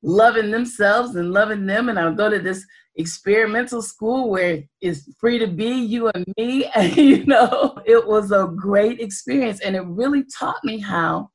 loving 0.02 0.52
themselves 0.52 1.16
and 1.16 1.32
loving 1.34 1.66
them. 1.66 1.90
And 1.90 2.00
I'll 2.00 2.14
go 2.14 2.30
to 2.30 2.40
this 2.40 2.66
experimental 2.96 3.82
school 3.82 4.30
where 4.30 4.64
it's 4.82 5.14
free 5.20 5.40
to 5.40 5.48
be 5.48 5.70
you 5.70 6.08
and 6.10 6.26
me. 6.38 6.70
And, 6.76 6.96
you 6.96 7.26
know, 7.26 7.78
it 7.86 8.06
was 8.08 8.32
a 8.32 8.52
great 8.56 9.00
experience. 9.00 9.60
And 9.62 9.76
it 9.76 9.86
really 9.86 10.24
taught 10.38 10.64
me 10.64 10.80
how 10.80 11.30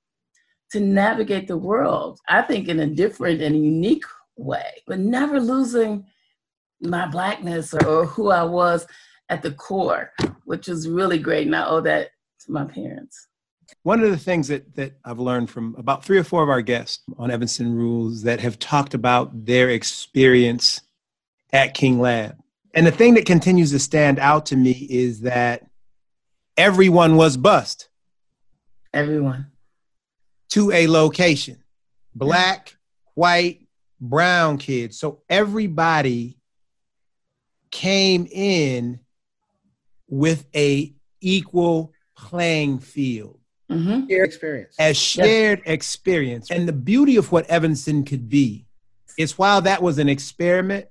to 0.72 0.80
navigate 0.80 1.46
the 1.46 1.56
world, 1.56 2.18
I 2.28 2.42
think, 2.42 2.68
in 2.68 2.80
a 2.80 2.86
different 2.86 3.40
and 3.40 3.62
unique 3.62 4.04
way, 4.36 4.82
but 4.86 4.98
never 4.98 5.40
losing 5.40 6.06
my 6.80 7.06
blackness 7.06 7.72
or, 7.74 7.86
or 7.86 8.06
who 8.06 8.30
I 8.30 8.42
was 8.42 8.86
at 9.28 9.42
the 9.42 9.52
core, 9.52 10.12
which 10.44 10.68
was 10.68 10.88
really 10.88 11.18
great. 11.18 11.46
And 11.46 11.56
I 11.56 11.66
owe 11.66 11.80
that 11.80 12.10
to 12.40 12.52
my 12.52 12.64
parents. 12.64 13.28
One 13.82 14.02
of 14.02 14.10
the 14.10 14.18
things 14.18 14.48
that, 14.48 14.74
that 14.76 14.98
I've 15.04 15.18
learned 15.18 15.50
from 15.50 15.74
about 15.78 16.04
three 16.04 16.18
or 16.18 16.24
four 16.24 16.42
of 16.42 16.50
our 16.50 16.62
guests 16.62 17.02
on 17.16 17.30
Evanston 17.30 17.74
Rules 17.74 18.22
that 18.22 18.40
have 18.40 18.58
talked 18.58 18.94
about 18.94 19.46
their 19.46 19.70
experience 19.70 20.82
at 21.52 21.74
King 21.74 22.00
Lab. 22.00 22.36
And 22.74 22.86
the 22.86 22.92
thing 22.92 23.14
that 23.14 23.24
continues 23.24 23.70
to 23.70 23.78
stand 23.78 24.18
out 24.18 24.46
to 24.46 24.56
me 24.56 24.72
is 24.90 25.20
that 25.22 25.64
everyone 26.56 27.16
was 27.16 27.36
bused 27.36 27.88
Everyone. 28.92 29.46
to 30.50 30.70
a 30.72 30.86
location 30.86 31.62
black, 32.14 32.76
white, 33.14 33.63
brown 34.08 34.58
kids. 34.58 34.98
So 34.98 35.22
everybody 35.28 36.38
came 37.70 38.26
in 38.30 39.00
with 40.08 40.46
a 40.54 40.92
equal 41.20 41.92
playing 42.16 42.78
field. 42.78 43.40
Mm-hmm. 43.70 44.08
Shared 44.08 44.28
experience. 44.28 44.76
As 44.78 44.96
shared 44.96 45.62
experience. 45.64 46.50
And 46.50 46.68
the 46.68 46.72
beauty 46.72 47.16
of 47.16 47.32
what 47.32 47.46
Evanston 47.46 48.04
could 48.04 48.28
be 48.28 48.66
is 49.18 49.38
while 49.38 49.62
that 49.62 49.82
was 49.82 49.98
an 49.98 50.08
experiment, 50.08 50.86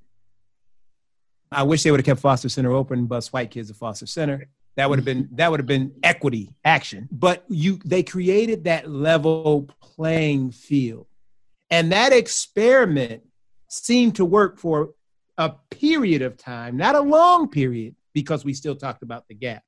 I 1.51 1.63
wish 1.63 1.83
they 1.83 1.91
would 1.91 1.99
have 1.99 2.05
kept 2.05 2.19
Foster 2.19 2.49
Center 2.49 2.71
open, 2.71 3.05
bus 3.05 3.31
white 3.31 3.51
kids 3.51 3.69
to 3.69 3.75
Foster 3.75 4.07
Center. 4.07 4.47
That 4.75 4.89
would 4.89 4.97
have 4.97 5.05
been 5.05 5.29
that 5.33 5.51
would 5.51 5.59
have 5.59 5.67
been 5.67 5.93
equity 6.01 6.49
action. 6.65 7.07
But 7.11 7.45
you 7.47 7.79
they 7.85 8.01
created 8.01 8.63
that 8.63 8.89
level 8.89 9.69
playing 9.79 10.51
field. 10.51 11.05
And 11.73 11.91
that 11.91 12.13
experiment 12.13 13.23
seemed 13.67 14.17
to 14.17 14.25
work 14.25 14.59
for 14.59 14.93
a 15.39 15.53
period 15.71 16.21
of 16.21 16.37
time, 16.37 16.77
not 16.77 16.93
a 16.93 17.01
long 17.01 17.49
period, 17.49 17.95
because 18.13 18.45
we 18.45 18.53
still 18.53 18.75
talked 18.75 19.01
about 19.01 19.27
the 19.27 19.33
gap. 19.33 19.63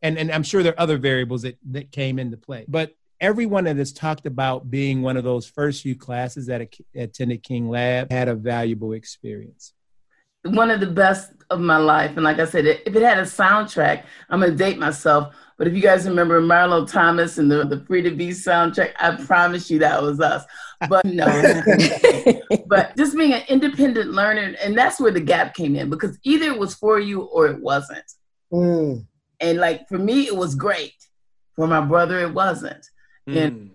And, 0.00 0.16
and 0.16 0.30
I'm 0.30 0.44
sure 0.44 0.62
there 0.62 0.74
are 0.74 0.80
other 0.80 0.96
variables 0.96 1.42
that, 1.42 1.58
that 1.72 1.90
came 1.90 2.20
into 2.20 2.36
play. 2.36 2.66
But 2.68 2.94
everyone 3.20 3.64
that 3.64 3.78
has 3.78 3.92
talked 3.92 4.26
about 4.26 4.70
being 4.70 5.02
one 5.02 5.16
of 5.16 5.24
those 5.24 5.44
first 5.44 5.82
few 5.82 5.96
classes 5.96 6.46
that 6.46 6.72
attended 6.94 7.42
King 7.42 7.68
Lab 7.68 8.12
had 8.12 8.28
a 8.28 8.36
valuable 8.36 8.92
experience. 8.92 9.72
One 10.44 10.70
of 10.70 10.80
the 10.80 10.86
best 10.86 11.32
of 11.50 11.60
my 11.60 11.76
life. 11.76 12.12
And 12.16 12.24
like 12.24 12.38
I 12.38 12.44
said, 12.44 12.66
if 12.66 12.94
it 12.94 13.02
had 13.02 13.18
a 13.18 13.22
soundtrack, 13.22 14.04
I'm 14.28 14.40
going 14.40 14.52
to 14.52 14.56
date 14.56 14.78
myself. 14.78 15.34
But 15.56 15.68
if 15.68 15.74
you 15.74 15.80
guys 15.80 16.06
remember 16.06 16.40
Marlo 16.40 16.90
Thomas 16.90 17.38
and 17.38 17.50
the, 17.50 17.64
the 17.64 17.84
Free 17.86 18.02
to 18.02 18.10
Be 18.10 18.30
soundtrack, 18.30 18.92
I 18.98 19.14
promise 19.24 19.70
you 19.70 19.78
that 19.78 20.02
was 20.02 20.20
us. 20.20 20.44
But 20.88 21.04
no, 21.04 21.26
but 22.66 22.96
just 22.96 23.16
being 23.16 23.32
an 23.32 23.42
independent 23.48 24.10
learner, 24.10 24.54
and 24.62 24.76
that's 24.76 25.00
where 25.00 25.12
the 25.12 25.20
gap 25.20 25.54
came 25.54 25.76
in 25.76 25.88
because 25.88 26.18
either 26.24 26.46
it 26.46 26.58
was 26.58 26.74
for 26.74 26.98
you 26.98 27.22
or 27.22 27.46
it 27.46 27.60
wasn't. 27.60 28.04
Mm. 28.52 29.06
And 29.40 29.58
like 29.58 29.88
for 29.88 29.98
me, 29.98 30.26
it 30.26 30.36
was 30.36 30.54
great. 30.54 30.94
For 31.54 31.68
my 31.68 31.80
brother, 31.80 32.18
it 32.20 32.34
wasn't. 32.34 32.84
Mm. 33.28 33.36
And 33.36 33.70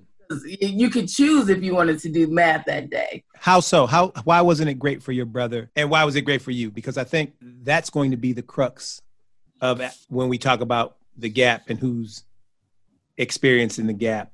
you 0.45 0.89
could 0.89 1.07
choose 1.07 1.49
if 1.49 1.63
you 1.63 1.73
wanted 1.73 1.99
to 1.99 2.09
do 2.09 2.27
math 2.27 2.65
that 2.65 2.89
day. 2.89 3.23
How 3.35 3.59
so? 3.59 3.85
How 3.85 4.07
why 4.23 4.41
wasn't 4.41 4.69
it 4.69 4.75
great 4.75 5.01
for 5.01 5.11
your 5.11 5.25
brother, 5.25 5.69
and 5.75 5.89
why 5.89 6.03
was 6.03 6.15
it 6.15 6.21
great 6.21 6.41
for 6.41 6.51
you? 6.51 6.71
Because 6.71 6.97
I 6.97 7.03
think 7.03 7.33
that's 7.41 7.89
going 7.89 8.11
to 8.11 8.17
be 8.17 8.33
the 8.33 8.41
crux 8.41 9.01
of 9.61 9.81
when 10.09 10.29
we 10.29 10.37
talk 10.37 10.61
about 10.61 10.97
the 11.17 11.29
gap 11.29 11.63
and 11.69 11.79
who's 11.79 12.23
experiencing 13.17 13.87
the 13.87 13.93
gap 13.93 14.31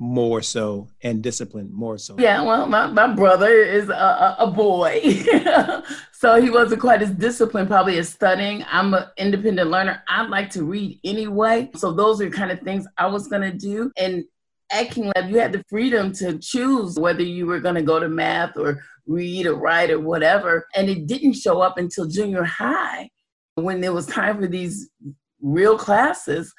more 0.00 0.42
so 0.42 0.86
and 1.02 1.22
discipline 1.22 1.70
more 1.72 1.98
so. 1.98 2.16
Yeah 2.18 2.42
well 2.42 2.66
my, 2.66 2.86
my 2.86 3.12
brother 3.14 3.50
is 3.50 3.88
a, 3.88 4.36
a 4.38 4.46
boy. 4.46 5.00
So 6.18 6.40
he 6.42 6.50
wasn't 6.50 6.80
quite 6.80 7.00
as 7.00 7.12
disciplined 7.12 7.68
probably 7.68 7.96
as 7.98 8.08
studying. 8.08 8.64
I'm 8.68 8.92
an 8.92 9.04
independent 9.18 9.70
learner. 9.70 10.02
I 10.08 10.26
like 10.26 10.50
to 10.50 10.64
read 10.64 10.98
anyway. 11.04 11.70
So 11.76 11.92
those 11.92 12.20
are 12.20 12.28
kind 12.28 12.50
of 12.50 12.58
things 12.62 12.88
i 12.98 13.06
was 13.06 13.28
going 13.28 13.42
to 13.42 13.56
do. 13.56 13.92
And 13.96 14.24
at 14.72 14.90
king 14.90 15.10
lab 15.14 15.30
you 15.30 15.38
had 15.38 15.52
the 15.52 15.64
freedom 15.68 16.12
to 16.12 16.38
choose 16.38 16.98
whether 16.98 17.22
you 17.22 17.46
were 17.46 17.60
going 17.60 17.74
to 17.74 17.82
go 17.82 17.98
to 17.98 18.08
math 18.08 18.56
or 18.56 18.82
read 19.06 19.46
or 19.46 19.54
write 19.54 19.90
or 19.90 20.00
whatever 20.00 20.66
and 20.74 20.88
it 20.88 21.06
didn't 21.06 21.32
show 21.32 21.60
up 21.60 21.78
until 21.78 22.06
junior 22.06 22.44
high 22.44 23.08
when 23.54 23.80
there 23.80 23.92
was 23.92 24.06
time 24.06 24.38
for 24.38 24.46
these 24.46 24.90
real 25.40 25.78
classes 25.78 26.52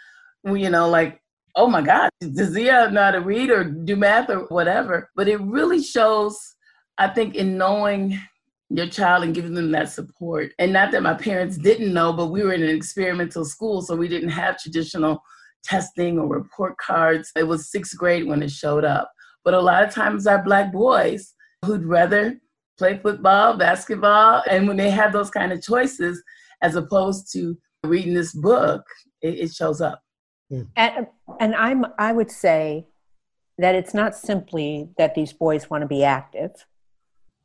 you 0.46 0.70
know 0.70 0.90
like 0.90 1.22
oh 1.56 1.68
my 1.68 1.82
God, 1.82 2.10
does 2.22 2.56
he 2.56 2.66
know 2.66 2.90
how 2.96 3.12
to 3.12 3.20
read 3.20 3.50
or 3.50 3.64
do 3.66 3.96
math 3.96 4.30
or 4.30 4.46
whatever? 4.46 5.10
But 5.16 5.28
it 5.28 5.42
really 5.42 5.82
shows, 5.82 6.56
I 6.98 7.10
think, 7.10 7.36
in 7.36 7.58
knowing 7.58 8.18
your 8.70 8.88
child 8.88 9.24
and 9.24 9.36
giving 9.36 9.56
them 9.56 9.72
that 9.72 9.90
support. 9.90 10.52
And 10.60 10.72
not 10.72 10.92
that 10.92 11.04
my 11.04 11.16
parents 11.16 11.58
didn't 11.58 11.94
know, 11.94 12.14
but 12.14 12.28
we 12.28 12.44
were 12.44 12.54
in 12.54 12.64
an 12.64 12.74
experimental 12.74 13.44
school, 13.44 13.82
so 13.82 13.96
we 13.96 14.08
didn't 14.08 14.30
have 14.30 14.60
traditional 14.60 15.22
testing 15.64 16.20
or 16.20 16.28
report 16.28 16.78
cards. 16.78 17.32
It 17.36 17.44
was 17.44 17.72
sixth 17.72 17.98
grade 17.98 18.28
when 18.28 18.44
it 18.44 18.52
showed 18.52 18.86
up. 18.86 19.12
But 19.44 19.54
a 19.54 19.60
lot 19.60 19.84
of 19.84 19.94
times, 19.94 20.28
our 20.28 20.44
Black 20.44 20.72
boys 20.72 21.34
who'd 21.66 21.86
rather 21.86 22.40
play 22.78 22.98
football, 22.98 23.58
basketball, 23.58 24.44
and 24.50 24.68
when 24.68 24.78
they 24.78 24.90
have 24.90 25.12
those 25.12 25.30
kind 25.30 25.52
of 25.52 25.62
choices, 25.62 26.22
as 26.62 26.76
opposed 26.76 27.32
to 27.34 27.58
reading 27.84 28.14
this 28.14 28.34
book, 28.34 28.84
it, 29.22 29.36
it 29.36 29.52
shows 29.52 29.82
up. 29.82 30.02
Mm. 30.52 30.68
And, 30.76 31.08
and 31.40 31.56
I'm, 31.56 31.86
I 31.98 32.12
would 32.12 32.32
say 32.32 32.88
that 33.58 33.76
it's 33.76 33.94
not 33.94 34.16
simply 34.16 34.90
that 34.98 35.16
these 35.16 35.34
boys 35.34 35.70
want 35.70 35.82
to 35.82 35.88
be 35.88 36.04
active, 36.04 36.52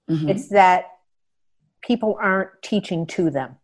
mm-hmm. 0.09 0.29
it's 0.29 0.48
that 0.50 0.87
people 1.83 2.16
aren't 2.20 2.50
teaching 2.62 3.07
to 3.07 3.31
them. 3.31 3.57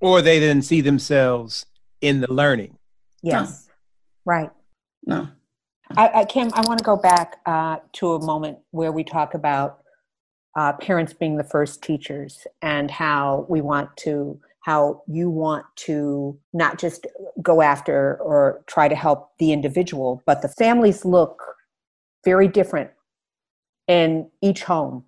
Or 0.00 0.22
they 0.22 0.40
didn't 0.40 0.62
see 0.62 0.80
themselves 0.80 1.66
in 2.00 2.20
the 2.22 2.32
learning. 2.32 2.78
Yes, 3.22 3.66
no. 3.66 3.72
right. 4.24 4.50
No. 5.04 5.28
I, 5.96 6.20
I, 6.20 6.24
Kim, 6.24 6.50
I 6.54 6.60
want 6.62 6.78
to 6.78 6.84
go 6.84 6.96
back 6.96 7.38
uh, 7.46 7.78
to 7.94 8.12
a 8.12 8.24
moment 8.24 8.58
where 8.70 8.92
we 8.92 9.02
talk 9.02 9.34
about 9.34 9.80
uh, 10.56 10.72
parents 10.74 11.12
being 11.12 11.36
the 11.36 11.44
first 11.44 11.82
teachers 11.82 12.46
and 12.62 12.90
how 12.90 13.46
we 13.48 13.60
want 13.60 13.96
to 13.98 14.40
how 14.62 15.02
you 15.06 15.30
want 15.30 15.64
to 15.74 16.38
not 16.52 16.78
just 16.78 17.06
go 17.42 17.62
after 17.62 18.18
or 18.20 18.62
try 18.66 18.88
to 18.88 18.94
help 18.94 19.30
the 19.38 19.52
individual, 19.52 20.22
but 20.26 20.42
the 20.42 20.48
families 20.48 21.04
look 21.04 21.42
very 22.24 22.46
different 22.46 22.90
in 23.88 24.30
each 24.42 24.62
home. 24.64 25.04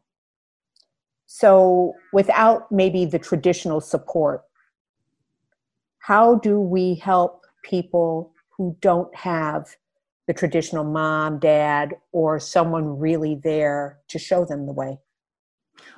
So, 1.27 1.95
without 2.13 2.73
maybe 2.73 3.05
the 3.05 3.19
traditional 3.19 3.81
support, 3.81 4.43
how 5.99 6.37
do 6.37 6.59
we 6.59 6.95
help 6.95 7.42
people 7.63 8.33
who 8.51 8.77
don't 8.81 9.15
have 9.15 9.77
the 10.27 10.35
traditional 10.35 10.85
mom, 10.85 11.39
dad, 11.39 11.95
or 12.13 12.39
someone 12.39 12.99
really 12.99 13.41
there 13.43 13.99
to 14.09 14.19
show 14.19 14.45
them 14.45 14.67
the 14.67 14.73
way? 14.73 14.99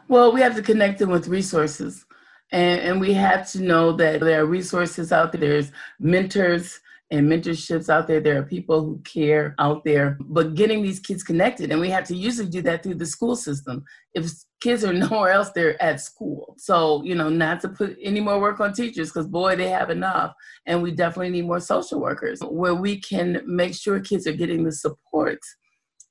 Well, 0.09 0.33
we 0.33 0.41
have 0.41 0.57
to 0.57 0.63
connect 0.63 0.99
them 0.99 1.11
with 1.11 1.29
resources. 1.29 2.07
And, 2.53 2.81
and 2.81 3.01
we 3.01 3.13
have 3.15 3.51
to 3.53 3.63
know 3.63 3.93
that 3.93 4.21
there 4.21 4.43
are 4.43 4.47
resources 4.47 5.13
out 5.13 5.33
there. 5.33 5.41
There's 5.41 5.73
mentors 5.99 6.81
and 7.11 7.31
mentorships 7.31 7.89
out 7.89 8.07
there. 8.07 8.21
There 8.21 8.39
are 8.39 8.45
people 8.45 8.83
who 8.85 9.01
care 9.05 9.55
out 9.59 9.85
there, 9.85 10.19
but 10.21 10.55
getting 10.55 10.83
these 10.83 11.01
kids 11.01 11.23
connected, 11.23 11.71
and 11.71 11.81
we 11.81 11.91
have 11.91 12.05
to 12.05 12.17
usually 12.17 12.49
do 12.49 12.63
that 12.63 12.83
through 12.83 12.95
the 12.95 13.07
school 13.07 13.37
system. 13.37 13.85
If 14.15 14.31
kids 14.61 14.85
are 14.85 14.93
nowhere 15.05 15.31
else, 15.31 15.51
they're 15.51 15.81
at 15.83 16.01
school. 16.01 16.55
So, 16.59 17.03
you 17.05 17.15
know, 17.15 17.29
not 17.29 17.61
to 17.61 17.69
put 17.69 17.97
any 18.03 18.21
more 18.21 18.41
work 18.41 18.61
on 18.61 18.73
teachers 18.73 19.11
because, 19.11 19.27
boy, 19.27 19.57
they 19.57 19.69
have 19.69 19.91
enough. 19.91 20.33
And 20.67 20.83
we 20.83 20.91
definitely 20.91 21.31
need 21.31 21.47
more 21.47 21.61
social 21.61 22.01
workers 22.01 22.41
where 22.41 22.75
we 22.75 23.01
can 23.01 23.43
make 23.47 23.75
sure 23.75 24.01
kids 24.01 24.27
are 24.27 24.33
getting 24.33 24.65
the 24.65 24.73
support 24.73 25.39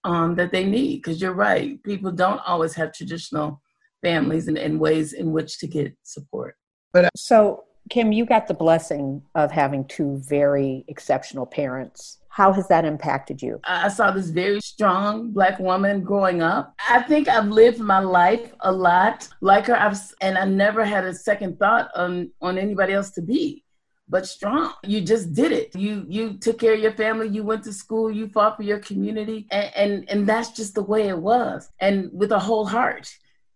um, 0.03 0.35
that 0.35 0.51
they 0.51 0.63
need. 0.63 0.97
Because 0.97 1.21
you're 1.21 1.33
right, 1.33 1.81
people 1.83 2.11
don't 2.11 2.41
always 2.45 2.75
have 2.75 2.93
traditional 2.93 3.61
families 4.03 4.47
and, 4.47 4.57
and 4.57 4.79
ways 4.79 5.13
in 5.13 5.31
which 5.31 5.57
to 5.59 5.67
get 5.67 5.95
support. 6.03 6.55
But 6.91 7.05
uh, 7.05 7.09
so, 7.15 7.63
Kim, 7.93 8.11
you 8.11 8.25
got 8.25 8.47
the 8.47 8.55
blessing 8.55 9.21
of 9.35 9.51
having 9.51 9.85
two 9.85 10.17
very 10.27 10.83
exceptional 10.87 11.45
parents. 11.45 12.17
How 12.27 12.51
has 12.51 12.67
that 12.69 12.85
impacted 12.85 13.39
you? 13.39 13.59
I 13.65 13.87
saw 13.89 14.09
this 14.09 14.31
very 14.31 14.61
strong 14.61 15.29
black 15.29 15.59
woman 15.59 16.01
growing 16.01 16.41
up. 16.41 16.73
I 16.89 17.03
think 17.03 17.27
I've 17.27 17.49
lived 17.49 17.77
my 17.77 17.99
life 17.99 18.51
a 18.61 18.71
lot 18.71 19.29
like 19.41 19.67
her, 19.67 19.79
I've, 19.79 19.99
and 20.21 20.39
I 20.39 20.45
never 20.45 20.83
had 20.83 21.03
a 21.03 21.13
second 21.13 21.59
thought 21.59 21.91
on 21.95 22.31
on 22.41 22.57
anybody 22.57 22.93
else 22.93 23.11
to 23.11 23.21
be 23.21 23.63
but 24.09 24.25
strong. 24.25 24.73
You 24.83 24.99
just 25.01 25.35
did 25.35 25.51
it. 25.51 25.75
You 25.75 26.03
you 26.09 26.39
took 26.39 26.57
care 26.57 26.73
of 26.73 26.79
your 26.79 26.93
family. 26.93 27.27
You 27.27 27.43
went 27.43 27.63
to 27.65 27.73
school. 27.73 28.09
You 28.09 28.27
fought 28.27 28.57
for 28.57 28.63
your 28.63 28.79
community, 28.79 29.45
and 29.51 29.71
and, 29.75 30.09
and 30.09 30.27
that's 30.27 30.49
just 30.49 30.73
the 30.73 30.81
way 30.81 31.09
it 31.09 31.19
was, 31.19 31.69
and 31.79 32.09
with 32.11 32.31
a 32.31 32.39
whole 32.39 32.65
heart 32.65 33.07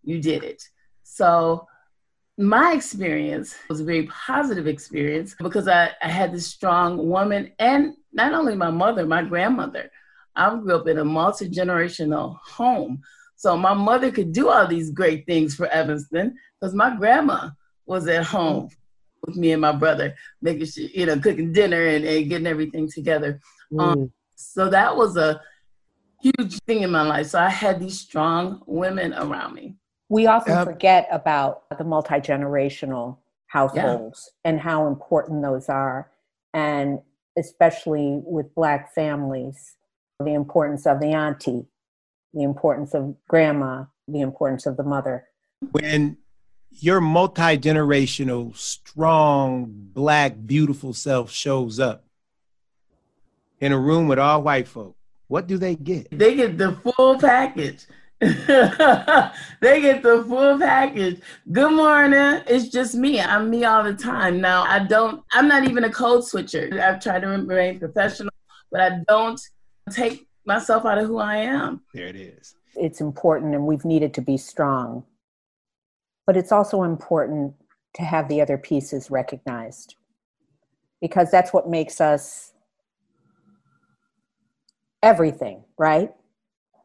you 0.04 0.22
did 0.22 0.44
it. 0.44 0.62
So 1.02 1.68
my 2.38 2.74
experience 2.74 3.56
was 3.68 3.80
a 3.80 3.84
very 3.84 4.04
positive 4.04 4.68
experience 4.68 5.36
because 5.40 5.68
I, 5.68 5.90
I 6.04 6.10
had 6.10 6.32
this 6.32 6.46
strong 6.46 7.10
woman 7.10 7.52
and 7.58 7.96
not 8.14 8.34
only 8.34 8.56
my 8.56 8.70
mother, 8.70 9.06
my 9.06 9.24
grandmother. 9.24 9.90
I 10.36 10.56
grew 10.56 10.76
up 10.76 10.88
in 10.88 11.00
a 11.00 11.06
multi 11.06 11.50
generational 11.50 12.38
home. 12.42 13.02
So 13.38 13.58
my 13.58 13.74
mother 13.74 14.12
could 14.12 14.34
do 14.34 14.50
all 14.50 14.68
these 14.68 14.92
great 14.92 15.26
things 15.26 15.56
for 15.56 15.66
Evanston 15.68 16.36
because 16.60 16.76
my 16.76 16.96
grandma 16.96 17.50
was 17.88 18.08
at 18.08 18.24
home 18.24 18.70
with 19.26 19.36
me 19.36 19.52
and 19.52 19.62
my 19.62 19.72
brother, 19.72 20.16
making 20.42 20.68
sure, 20.68 20.84
you 20.84 21.08
know, 21.08 21.20
cooking 21.20 21.54
dinner 21.54 21.88
and, 21.88 22.06
and 22.06 22.30
getting 22.30 22.48
everything 22.48 22.88
together. 22.88 23.42
Mm. 23.74 23.82
Um, 23.82 24.12
so 24.36 24.70
that 24.70 24.96
was 24.96 25.18
a 25.18 25.42
huge 26.22 26.60
thing 26.68 26.84
in 26.84 26.92
my 26.92 27.02
life. 27.02 27.28
So 27.28 27.40
I 27.40 27.50
had 27.50 27.80
these 27.80 28.00
strong 28.00 28.62
women 28.68 29.14
around 29.16 29.56
me 29.56 29.76
we 30.10 30.28
often 30.28 30.58
um, 30.58 30.66
forget 30.66 31.08
about 31.12 31.64
the 31.78 31.84
multi 31.84 32.16
generational 32.16 33.18
households 33.48 34.32
yeah. 34.44 34.52
and 34.52 34.60
how 34.60 34.88
important 34.88 35.42
those 35.42 35.70
are, 35.70 36.12
and 36.54 37.00
especially 37.38 38.22
with 38.26 38.54
Black 38.56 38.94
families, 38.94 39.76
the 40.20 40.34
importance 40.34 40.86
of 40.86 41.00
the 41.00 41.08
auntie, 41.08 41.66
the 42.34 42.44
importance 42.44 42.94
of 42.94 43.16
grandma, 43.28 43.86
the 44.08 44.22
importance 44.22 44.66
of 44.66 44.78
the 44.78 44.84
mother. 44.84 45.26
When 45.72 46.18
your 46.72 47.02
multi 47.02 47.58
generational, 47.58 48.56
strong, 48.56 49.66
black, 49.70 50.36
beautiful 50.46 50.94
self 50.94 51.32
shows 51.32 51.80
up 51.80 52.06
in 53.60 53.72
a 53.72 53.80
room 53.80 54.08
with 54.08 54.20
all 54.20 54.44
white 54.44 54.68
folk, 54.68 54.96
what 55.28 55.48
do 55.48 55.58
they 55.58 55.76
get? 55.76 56.08
They 56.12 56.36
get 56.36 56.58
the 56.58 56.72
full 56.72 57.20
package. 57.20 57.86
they 58.20 59.80
get 59.80 60.02
the 60.02 60.26
full 60.28 60.58
package. 60.58 61.22
Good 61.52 61.72
morning. 61.72 62.42
It's 62.48 62.70
just 62.70 62.96
me. 62.96 63.22
I'm 63.22 63.52
me 63.52 63.64
all 63.64 63.84
the 63.84 63.94
time. 63.94 64.42
Now, 64.42 64.64
I 64.64 64.80
don't, 64.80 65.24
I'm 65.34 65.48
not 65.48 65.66
even 65.66 65.84
a 65.84 65.92
code 65.92 66.26
switcher. 66.26 66.68
I've 66.82 67.00
tried 67.00 67.20
to 67.20 67.28
remain 67.28 67.78
professional, 67.78 68.32
but 68.72 68.82
I 68.82 69.02
don't 69.08 69.40
take 69.92 70.26
myself 70.48 70.84
out 70.84 70.98
of 70.98 71.06
who 71.06 71.20
I 71.20 71.36
am. 71.38 71.82
There 71.94 72.08
it 72.08 72.16
is. 72.16 72.56
It's 72.76 73.02
important 73.02 73.54
and 73.54 73.68
we've 73.68 73.86
needed 73.86 74.16
to 74.16 74.22
be 74.22 74.38
strong. 74.38 75.04
But 76.26 76.38
it's 76.38 76.52
also 76.52 76.82
important 76.82 77.54
to 77.96 78.02
have 78.02 78.30
the 78.30 78.42
other 78.42 78.58
pieces 78.58 79.12
recognized 79.12 79.96
because 81.02 81.30
that's 81.30 81.54
what 81.54 81.70
makes 81.70 82.02
us 82.02 82.54
everything, 85.04 85.64
right? 85.78 86.12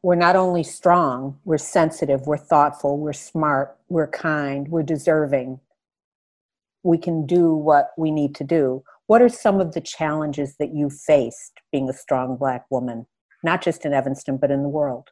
We're 0.02 0.16
not 0.16 0.34
only 0.34 0.64
strong, 0.64 1.38
we're 1.44 1.58
sensitive, 1.58 2.26
we're 2.26 2.36
thoughtful, 2.36 2.98
we're 2.98 3.12
smart, 3.12 3.76
we're 3.88 4.08
kind, 4.08 4.66
we're 4.68 4.82
deserving. 4.82 5.60
We 6.82 6.98
can 6.98 7.24
do 7.24 7.54
what 7.54 7.90
we 7.96 8.10
need 8.10 8.34
to 8.36 8.44
do. 8.44 8.82
What 9.06 9.22
are 9.22 9.28
some 9.28 9.60
of 9.60 9.74
the 9.74 9.80
challenges 9.80 10.56
that 10.56 10.74
you 10.74 10.90
faced 10.90 11.52
being 11.70 11.88
a 11.88 11.92
strong 11.92 12.36
Black 12.36 12.64
woman, 12.68 13.06
not 13.44 13.62
just 13.62 13.84
in 13.84 13.92
Evanston, 13.92 14.38
but 14.38 14.50
in 14.50 14.62
the 14.62 14.68
world? 14.68 15.10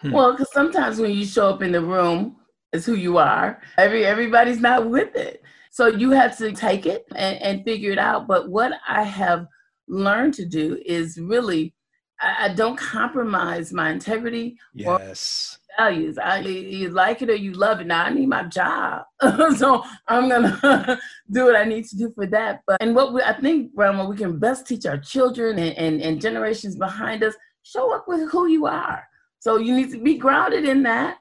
Hmm. 0.00 0.10
Well, 0.10 0.32
because 0.32 0.52
sometimes 0.52 0.98
when 0.98 1.12
you 1.12 1.24
show 1.24 1.50
up 1.50 1.62
in 1.62 1.70
the 1.70 1.80
room 1.80 2.36
as 2.72 2.84
who 2.84 2.94
you 2.94 3.18
are, 3.18 3.62
every 3.78 4.04
everybody's 4.04 4.60
not 4.60 4.90
with 4.90 5.14
it. 5.14 5.42
So 5.70 5.86
you 5.86 6.10
have 6.10 6.36
to 6.38 6.52
take 6.52 6.86
it 6.86 7.04
and, 7.14 7.40
and 7.40 7.64
figure 7.64 7.92
it 7.92 7.98
out. 7.98 8.26
But 8.26 8.48
what 8.48 8.72
I 8.88 9.02
have 9.04 9.46
learned 9.86 10.34
to 10.34 10.44
do 10.44 10.80
is 10.84 11.18
really 11.18 11.74
I, 12.20 12.46
I 12.46 12.54
don't 12.54 12.76
compromise 12.76 13.72
my 13.72 13.90
integrity 13.90 14.58
yes. 14.74 15.58
or 15.78 15.84
values. 15.84 16.18
I 16.18 16.40
you 16.40 16.90
like 16.90 17.22
it 17.22 17.30
or 17.30 17.34
you 17.34 17.52
love 17.52 17.80
it. 17.80 17.86
Now 17.86 18.04
I 18.04 18.10
need 18.10 18.28
my 18.28 18.44
job, 18.44 19.04
so 19.56 19.82
I'm 20.08 20.28
gonna 20.28 21.00
do 21.30 21.44
what 21.44 21.56
I 21.56 21.64
need 21.64 21.86
to 21.86 21.96
do 21.96 22.12
for 22.14 22.26
that. 22.26 22.62
But 22.66 22.78
and 22.80 22.94
what 22.94 23.12
we, 23.12 23.22
I 23.22 23.38
think, 23.40 23.72
Rama, 23.74 24.06
we 24.06 24.16
can 24.16 24.38
best 24.38 24.66
teach 24.66 24.86
our 24.86 24.98
children 24.98 25.58
and, 25.58 25.76
and, 25.76 26.00
and 26.00 26.20
generations 26.20 26.76
behind 26.76 27.22
us: 27.22 27.34
show 27.62 27.94
up 27.94 28.06
with 28.06 28.30
who 28.30 28.46
you 28.46 28.66
are. 28.66 29.06
So 29.40 29.58
you 29.58 29.76
need 29.76 29.90
to 29.92 29.98
be 29.98 30.16
grounded 30.16 30.64
in 30.64 30.82
that 30.84 31.18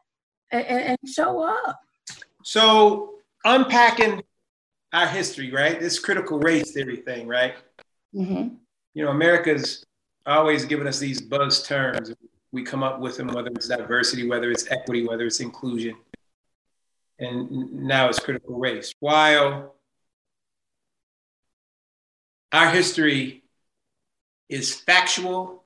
and, 0.52 0.66
and, 0.66 0.82
and 0.90 0.98
show 1.10 1.44
up. 1.44 1.80
So 2.44 3.16
unpacking 3.44 4.24
our 4.94 5.08
history, 5.08 5.52
right? 5.52 5.80
This 5.80 6.00
critical 6.00 6.40
race 6.40 6.72
theory 6.72 6.98
thing, 6.98 7.28
right? 7.28 7.56
Mm-hmm. 8.16 8.56
You 8.94 9.04
know, 9.04 9.12
America's 9.12 9.84
always 10.26 10.66
giving 10.66 10.88
us 10.88 11.00
these 11.00 11.22
buzz 11.22 11.64
terms. 11.64 12.14
We 12.52 12.64
come 12.64 12.84
up 12.84 13.00
with 13.00 13.18
them, 13.18 13.28
whether 13.28 13.50
it's 13.50 13.68
diversity, 13.68 14.28
whether 14.28 14.52
it's 14.52 14.70
equity, 14.70 15.08
whether 15.08 15.26
it's 15.26 15.40
inclusion. 15.40 15.96
And 17.20 17.74
now 17.74 18.10
it's 18.10 18.20
critical 18.20 18.58
race. 18.58 18.94
While 19.00 19.76
our 22.52 22.70
history 22.70 23.44
is 24.50 24.74
factual, 24.74 25.64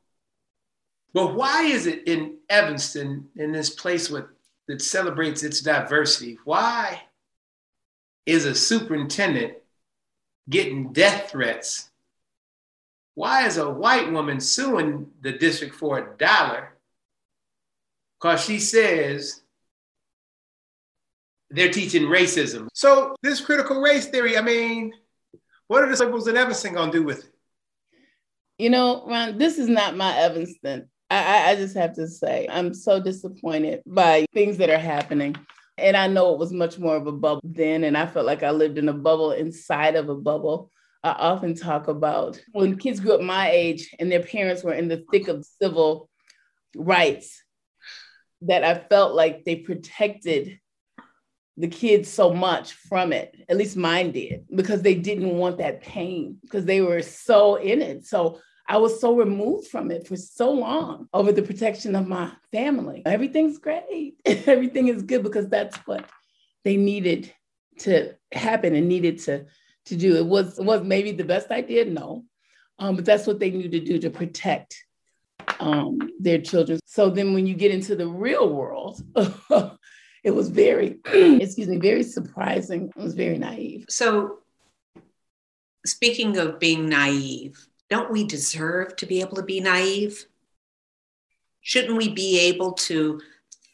but 1.14 1.36
why 1.36 1.64
is 1.64 1.88
it 1.88 2.08
in 2.08 2.38
Evanston, 2.50 3.28
in 3.36 3.52
this 3.52 3.70
place 3.70 4.10
with, 4.10 4.26
that 4.68 4.82
celebrates 4.82 5.44
its 5.44 5.62
diversity, 5.62 6.38
why 6.44 7.02
is 8.26 8.46
a 8.46 8.54
superintendent 8.54 9.54
getting 10.50 10.94
death 10.94 11.32
threats 11.32 11.87
why 13.18 13.48
is 13.48 13.58
a 13.58 13.68
white 13.68 14.12
woman 14.12 14.40
suing 14.40 15.08
the 15.22 15.32
district 15.32 15.74
for 15.74 15.98
a 15.98 16.18
dollar? 16.20 16.78
Because 18.22 18.44
she 18.44 18.60
says 18.60 19.42
they're 21.50 21.72
teaching 21.72 22.04
racism. 22.04 22.68
So 22.76 23.16
this 23.24 23.42
critical 23.42 23.82
race 23.82 24.06
theory, 24.06 24.38
I 24.38 24.42
mean, 24.42 24.94
what 25.66 25.84
are 25.84 25.90
the 25.90 25.98
liberals 25.98 26.28
in 26.28 26.38
Evanston 26.38 26.76
gonna 26.76 26.92
do 26.92 27.02
with 27.02 27.24
it? 27.24 27.32
You 28.60 28.70
know, 28.70 29.04
Ron, 29.08 29.40
this 29.40 29.58
is 29.58 29.68
not 29.68 29.98
my 29.98 30.16
Evanston. 30.16 30.88
I, 31.10 31.50
I 31.50 31.56
just 31.56 31.76
have 31.76 31.96
to 31.96 32.08
say, 32.08 32.48
I'm 32.52 32.72
so 32.72 33.02
disappointed 33.02 33.82
by 33.88 34.28
things 34.32 34.58
that 34.58 34.70
are 34.70 34.78
happening. 34.78 35.36
And 35.80 35.98
I 35.98 36.06
know 36.06 36.34
it 36.34 36.40
was 36.40 36.54
much 36.54 36.78
more 36.78 36.96
of 36.96 37.08
a 37.08 37.12
bubble 37.12 37.42
then, 37.44 37.84
and 37.84 37.98
I 37.98 38.06
felt 38.06 38.28
like 38.28 38.44
I 38.44 38.52
lived 38.52 38.78
in 38.78 38.90
a 38.90 38.94
bubble 38.94 39.32
inside 39.32 39.96
of 39.96 40.08
a 40.08 40.16
bubble. 40.16 40.72
I 41.04 41.12
often 41.12 41.56
talk 41.56 41.88
about 41.88 42.42
when 42.52 42.78
kids 42.78 43.00
grew 43.00 43.14
up 43.14 43.22
my 43.22 43.50
age 43.50 43.96
and 44.00 44.12
their 44.12 44.24
parents 44.24 44.64
were 44.64 44.74
in 44.74 44.88
the 44.88 45.04
thick 45.12 45.28
of 45.28 45.46
civil 45.62 46.10
rights, 46.76 47.44
that 48.42 48.64
I 48.64 48.76
felt 48.76 49.16
like 49.16 49.46
they 49.46 49.56
protected 49.56 50.60
the 51.58 51.68
kids 51.68 52.08
so 52.08 52.34
much 52.34 52.74
from 52.74 53.12
it. 53.12 53.36
At 53.50 53.58
least 53.58 53.78
mine 53.78 54.12
did, 54.12 54.46
because 54.54 54.82
they 54.82 54.96
didn't 54.96 55.38
want 55.38 55.58
that 55.58 55.82
pain, 55.82 56.38
because 56.42 56.66
they 56.66 56.82
were 56.82 57.02
so 57.02 57.56
in 57.56 57.82
it. 57.82 58.06
So 58.06 58.40
I 58.68 58.78
was 58.78 59.00
so 59.00 59.16
removed 59.16 59.70
from 59.70 59.92
it 59.92 60.08
for 60.08 60.16
so 60.16 60.52
long 60.52 61.08
over 61.14 61.32
the 61.32 61.42
protection 61.42 61.96
of 61.96 62.08
my 62.08 62.32
family. 62.52 63.02
Everything's 63.06 63.58
great. 63.58 64.16
Everything 64.26 64.90
is 64.90 65.02
good 65.02 65.24
because 65.24 65.48
that's 65.48 65.78
what 65.88 66.06
they 66.64 66.78
needed 66.78 67.34
to 67.80 68.14
happen 68.32 68.76
and 68.76 68.88
needed 68.88 69.20
to 69.20 69.46
to 69.88 69.96
do. 69.96 70.16
It 70.16 70.26
was 70.26 70.58
was 70.60 70.84
maybe 70.84 71.12
the 71.12 71.24
best 71.24 71.52
idea, 71.52 71.86
no, 71.86 72.26
um, 72.80 72.96
but 72.96 73.06
that's 73.06 73.28
what 73.28 73.40
they 73.40 73.52
knew 73.52 73.70
to 73.70 73.80
do 73.80 74.00
to 74.00 74.10
protect 74.10 74.84
um, 75.60 76.00
their 76.20 76.40
children. 76.40 76.80
So 76.86 77.10
then, 77.10 77.34
when 77.34 77.48
you 77.48 77.56
get 77.56 77.72
into 77.72 77.96
the 77.96 78.08
real 78.08 78.54
world, 78.54 79.02
it 80.24 80.32
was 80.32 80.50
very, 80.50 81.00
excuse 81.06 81.68
me, 81.68 81.78
very 81.78 82.04
surprising. 82.04 82.92
It 82.96 83.02
was 83.02 83.16
very 83.16 83.38
naive. 83.38 83.86
So, 83.90 84.40
speaking 85.86 86.38
of 86.38 86.60
being 86.60 86.90
naive, 86.90 87.68
don't 87.90 88.12
we 88.12 88.26
deserve 88.26 88.96
to 88.98 89.06
be 89.06 89.22
able 89.22 89.38
to 89.38 89.44
be 89.44 89.60
naive? 89.60 90.26
Shouldn't 91.62 91.98
we 91.98 92.10
be 92.10 92.40
able 92.42 92.74
to 92.74 93.20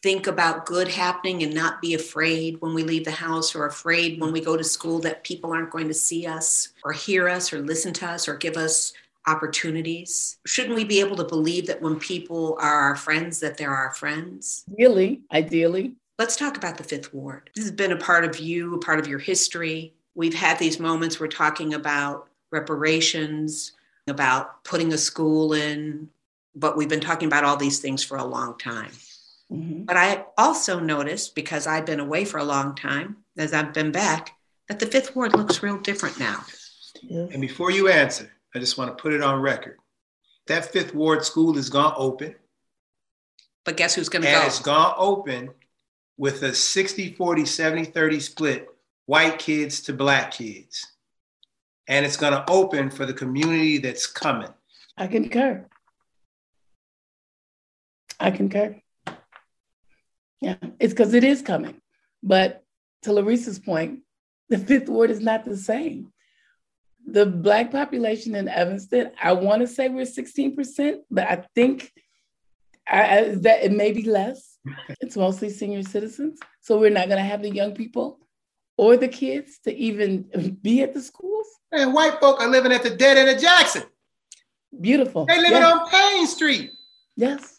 think 0.03 0.27
about 0.27 0.65
good 0.65 0.89
happening 0.89 1.43
and 1.43 1.53
not 1.53 1.81
be 1.81 1.93
afraid 1.93 2.59
when 2.59 2.73
we 2.73 2.83
leave 2.83 3.05
the 3.05 3.11
house 3.11 3.55
or 3.55 3.65
afraid 3.65 4.19
when 4.19 4.33
we 4.33 4.41
go 4.41 4.57
to 4.57 4.63
school 4.63 4.99
that 4.99 5.23
people 5.23 5.53
aren't 5.53 5.71
going 5.71 5.87
to 5.87 5.93
see 5.93 6.27
us 6.27 6.73
or 6.83 6.91
hear 6.91 7.29
us 7.29 7.53
or 7.53 7.61
listen 7.61 7.93
to 7.93 8.05
us 8.05 8.27
or 8.27 8.35
give 8.35 8.57
us 8.57 8.91
opportunities. 9.27 10.37
Shouldn't 10.45 10.75
we 10.75 10.83
be 10.83 10.99
able 10.99 11.15
to 11.15 11.23
believe 11.23 11.67
that 11.67 11.81
when 11.81 11.97
people 11.97 12.57
are 12.59 12.81
our 12.81 12.97
friends 12.97 13.39
that 13.39 13.57
they're 13.57 13.73
our 13.73 13.95
friends? 13.95 14.65
Really? 14.77 15.21
Ideally? 15.31 15.93
Let's 16.19 16.35
talk 16.35 16.57
about 16.57 16.77
the 16.77 16.83
fifth 16.83 17.13
ward. 17.13 17.49
This 17.55 17.63
has 17.63 17.71
been 17.71 17.93
a 17.93 17.97
part 17.97 18.25
of 18.25 18.37
you 18.37 18.75
a 18.75 18.79
part 18.79 18.99
of 18.99 19.07
your 19.07 19.19
history. 19.19 19.93
We've 20.15 20.33
had 20.33 20.59
these 20.59 20.81
moments 20.81 21.19
we're 21.19 21.27
talking 21.27 21.73
about 21.73 22.27
reparations 22.51 23.71
about 24.07 24.63
putting 24.65 24.91
a 24.91 24.97
school 24.97 25.53
in 25.53 26.09
but 26.55 26.77
we've 26.77 26.89
been 26.89 26.99
talking 26.99 27.27
about 27.27 27.45
all 27.45 27.55
these 27.55 27.79
things 27.79 28.03
for 28.03 28.17
a 28.17 28.23
long 28.23 28.55
time 28.57 28.91
Mm-hmm. 29.51 29.83
But 29.83 29.97
I 29.97 30.25
also 30.37 30.79
noticed, 30.79 31.35
because 31.35 31.67
I've 31.67 31.85
been 31.85 31.99
away 31.99 32.25
for 32.25 32.39
a 32.39 32.43
long 32.43 32.75
time, 32.75 33.17
as 33.37 33.53
I've 33.53 33.73
been 33.73 33.91
back, 33.91 34.35
that 34.67 34.79
the 34.79 34.85
fifth 34.85 35.15
ward 35.15 35.35
looks 35.35 35.61
real 35.61 35.77
different 35.77 36.19
now. 36.19 36.43
And 37.09 37.41
before 37.41 37.71
you 37.71 37.89
answer, 37.89 38.31
I 38.55 38.59
just 38.59 38.77
want 38.77 38.95
to 38.95 39.01
put 39.01 39.13
it 39.13 39.21
on 39.21 39.41
record. 39.41 39.77
That 40.47 40.71
fifth 40.71 40.93
ward 40.93 41.25
school 41.25 41.57
is 41.57 41.69
gone 41.69 41.93
open. 41.97 42.35
But 43.65 43.77
guess 43.77 43.95
who's 43.95 44.09
going 44.09 44.23
to 44.23 44.29
go? 44.29 44.37
And 44.37 44.47
it's 44.47 44.59
gone 44.59 44.93
open 44.97 45.49
with 46.17 46.43
a 46.43 46.53
60, 46.53 47.13
40, 47.13 47.45
70, 47.45 47.85
30 47.85 48.19
split, 48.19 48.67
white 49.05 49.39
kids 49.39 49.81
to 49.83 49.93
black 49.93 50.31
kids. 50.31 50.85
And 51.87 52.05
it's 52.05 52.17
going 52.17 52.33
to 52.33 52.49
open 52.49 52.89
for 52.89 53.05
the 53.05 53.13
community 53.13 53.77
that's 53.77 54.07
coming. 54.07 54.49
I 54.97 55.07
concur. 55.07 55.65
I 58.19 58.31
concur. 58.31 58.79
Yeah, 60.43 60.57
it's 60.77 60.93
because 60.93 61.13
it 61.13 61.23
is 61.23 61.41
coming. 61.41 61.79
But 62.21 62.63
to 63.03 63.11
Larissa's 63.11 63.59
point, 63.59 64.01
the 64.49 64.57
fifth 64.57 64.89
ward 64.89 65.09
is 65.09 65.21
not 65.21 65.45
the 65.45 65.55
same. 65.55 66.11
The 67.05 67.25
Black 67.25 67.71
population 67.71 68.35
in 68.35 68.49
Evanston, 68.49 69.11
I 69.21 69.31
want 69.31 69.61
to 69.61 69.67
say 69.67 69.87
we're 69.87 70.05
16%, 70.05 70.97
but 71.09 71.29
I 71.29 71.45
think 71.55 71.93
I, 72.85 73.35
that 73.39 73.63
it 73.63 73.71
may 73.71 73.93
be 73.93 74.03
less. 74.03 74.57
It's 75.01 75.15
mostly 75.15 75.49
senior 75.49 75.83
citizens. 75.83 76.39
So 76.59 76.77
we're 76.77 76.89
not 76.89 77.07
going 77.07 77.23
to 77.23 77.29
have 77.29 77.41
the 77.41 77.49
young 77.49 77.73
people 77.73 78.19
or 78.77 78.97
the 78.97 79.07
kids 79.07 79.59
to 79.63 79.73
even 79.73 80.57
be 80.61 80.81
at 80.81 80.93
the 80.93 81.01
schools. 81.01 81.47
And 81.71 81.93
white 81.93 82.19
folk 82.19 82.41
are 82.41 82.49
living 82.49 82.73
at 82.73 82.83
the 82.83 82.89
dead 82.89 83.17
end 83.17 83.29
of 83.29 83.41
Jackson. 83.41 83.83
Beautiful. 84.79 85.25
They 85.25 85.37
living 85.37 85.53
yes. 85.53 85.73
on 85.73 85.89
Payne 85.89 86.27
Street. 86.27 86.71
Yes. 87.15 87.55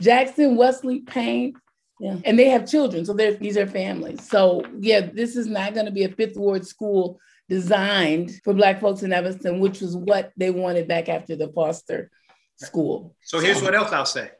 Jackson, 0.00 0.56
Wesley, 0.56 1.00
Payne, 1.00 1.54
Yeah. 1.98 2.16
And 2.24 2.38
they 2.38 2.48
have 2.50 2.68
children. 2.68 3.04
So 3.04 3.14
these 3.14 3.56
are 3.56 3.66
families. 3.66 4.28
So, 4.28 4.62
yeah, 4.78 5.00
this 5.00 5.36
is 5.36 5.46
not 5.46 5.74
going 5.74 5.86
to 5.86 5.92
be 5.92 6.04
a 6.04 6.10
fifth 6.10 6.36
ward 6.36 6.66
school 6.66 7.18
designed 7.48 8.40
for 8.44 8.52
Black 8.52 8.80
folks 8.80 9.02
in 9.02 9.12
Evanston, 9.12 9.60
which 9.60 9.80
was 9.80 9.96
what 9.96 10.32
they 10.36 10.50
wanted 10.50 10.88
back 10.88 11.08
after 11.08 11.36
the 11.36 11.48
Foster 11.48 12.10
school. 12.56 13.14
So, 13.22 13.38
here's 13.38 13.62
what 13.62 13.74
else 13.74 13.92
I'll 13.92 14.04
say 14.04 14.30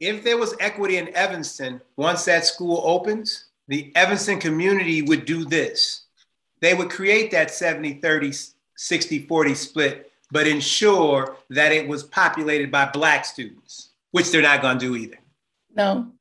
if 0.00 0.22
there 0.22 0.38
was 0.38 0.54
equity 0.60 0.98
in 0.98 1.14
Evanston, 1.16 1.80
once 1.96 2.24
that 2.26 2.44
school 2.44 2.82
opens, 2.84 3.46
the 3.68 3.92
Evanston 3.96 4.38
community 4.38 5.02
would 5.02 5.24
do 5.24 5.44
this. 5.44 6.06
They 6.60 6.74
would 6.74 6.90
create 6.90 7.30
that 7.30 7.50
70, 7.50 7.94
30, 7.94 8.32
60, 8.76 9.26
40 9.26 9.54
split, 9.54 10.12
but 10.30 10.46
ensure 10.46 11.36
that 11.50 11.72
it 11.72 11.88
was 11.88 12.02
populated 12.02 12.70
by 12.70 12.86
Black 12.86 13.24
students, 13.24 13.90
which 14.10 14.30
they're 14.30 14.42
not 14.42 14.62
going 14.62 14.78
to 14.78 14.86
do 14.86 14.96
either. 14.96 15.18
No, 15.74 16.12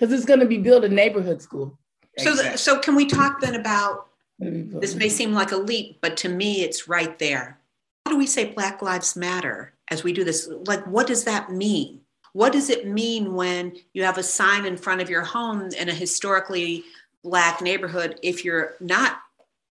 because 0.00 0.14
it's 0.14 0.24
going 0.24 0.40
to 0.40 0.46
be 0.46 0.56
built 0.56 0.84
a 0.84 0.88
neighborhood 0.88 1.42
school. 1.42 1.78
So, 2.16 2.30
exactly. 2.30 2.56
so 2.56 2.78
can 2.78 2.94
we 2.94 3.04
talk 3.04 3.40
then 3.40 3.54
about 3.54 4.08
this? 4.38 4.94
May 4.94 5.10
seem 5.10 5.34
like 5.34 5.52
a 5.52 5.56
leap, 5.56 5.98
but 6.00 6.16
to 6.18 6.28
me, 6.28 6.62
it's 6.62 6.88
right 6.88 7.18
there. 7.18 7.58
How 8.06 8.12
do 8.12 8.18
we 8.18 8.26
say 8.26 8.46
Black 8.46 8.80
Lives 8.80 9.14
Matter 9.14 9.74
as 9.88 10.02
we 10.02 10.14
do 10.14 10.24
this? 10.24 10.48
Like, 10.66 10.86
what 10.86 11.06
does 11.06 11.24
that 11.24 11.52
mean? 11.52 12.00
What 12.32 12.52
does 12.52 12.70
it 12.70 12.86
mean 12.86 13.34
when 13.34 13.76
you 13.92 14.04
have 14.04 14.16
a 14.16 14.22
sign 14.22 14.64
in 14.64 14.76
front 14.78 15.02
of 15.02 15.10
your 15.10 15.22
home 15.22 15.68
in 15.78 15.88
a 15.90 15.94
historically 15.94 16.84
Black 17.22 17.60
neighborhood 17.60 18.18
if 18.22 18.44
you're 18.44 18.76
not 18.80 19.18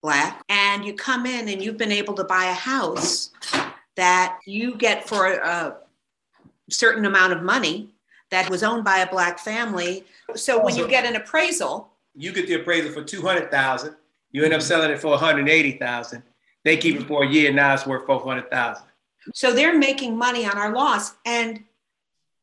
Black 0.02 0.42
and 0.48 0.84
you 0.84 0.94
come 0.94 1.26
in 1.26 1.48
and 1.48 1.62
you've 1.62 1.78
been 1.78 1.92
able 1.92 2.14
to 2.14 2.24
buy 2.24 2.44
a 2.44 2.54
house 2.54 3.30
that 3.96 4.38
you 4.46 4.76
get 4.76 5.08
for 5.08 5.32
a 5.32 5.76
certain 6.70 7.04
amount 7.04 7.32
of 7.32 7.42
money 7.42 7.91
that 8.32 8.50
was 8.50 8.62
owned 8.62 8.82
by 8.82 8.98
a 8.98 9.10
Black 9.10 9.38
family? 9.38 10.04
So 10.34 10.62
when 10.62 10.74
you 10.74 10.88
get 10.88 11.04
an 11.04 11.14
appraisal, 11.16 11.92
you 12.14 12.32
get 12.32 12.48
the 12.48 12.54
appraisal 12.54 12.90
for 12.90 13.04
200,000, 13.04 13.94
you 14.32 14.42
end 14.42 14.54
up 14.54 14.62
selling 14.62 14.90
it 14.90 14.98
for 14.98 15.10
180,000. 15.10 16.22
They 16.64 16.76
keep 16.76 16.96
it 16.96 17.06
for 17.06 17.24
a 17.24 17.28
year, 17.28 17.52
now 17.52 17.74
it's 17.74 17.86
worth 17.86 18.06
400,000. 18.06 18.84
So 19.34 19.52
they're 19.52 19.78
making 19.78 20.16
money 20.16 20.46
on 20.46 20.58
our 20.58 20.72
loss. 20.72 21.14
And 21.24 21.64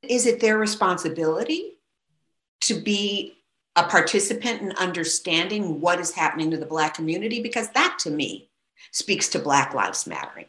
is 0.02 0.26
it 0.26 0.40
their 0.40 0.58
responsibility 0.58 1.78
to 2.62 2.80
be 2.80 3.38
a 3.76 3.84
participant 3.84 4.62
in 4.62 4.72
understanding 4.74 5.82
what 5.82 6.00
is 6.00 6.12
happening 6.12 6.52
to 6.52 6.58
the 6.58 6.66
Black 6.66 6.94
community? 6.94 7.42
Because 7.42 7.70
that 7.72 7.98
to 8.02 8.12
me 8.12 8.50
speaks 8.92 9.28
to 9.30 9.40
Black 9.40 9.74
Lives 9.74 10.06
Mattering. 10.06 10.46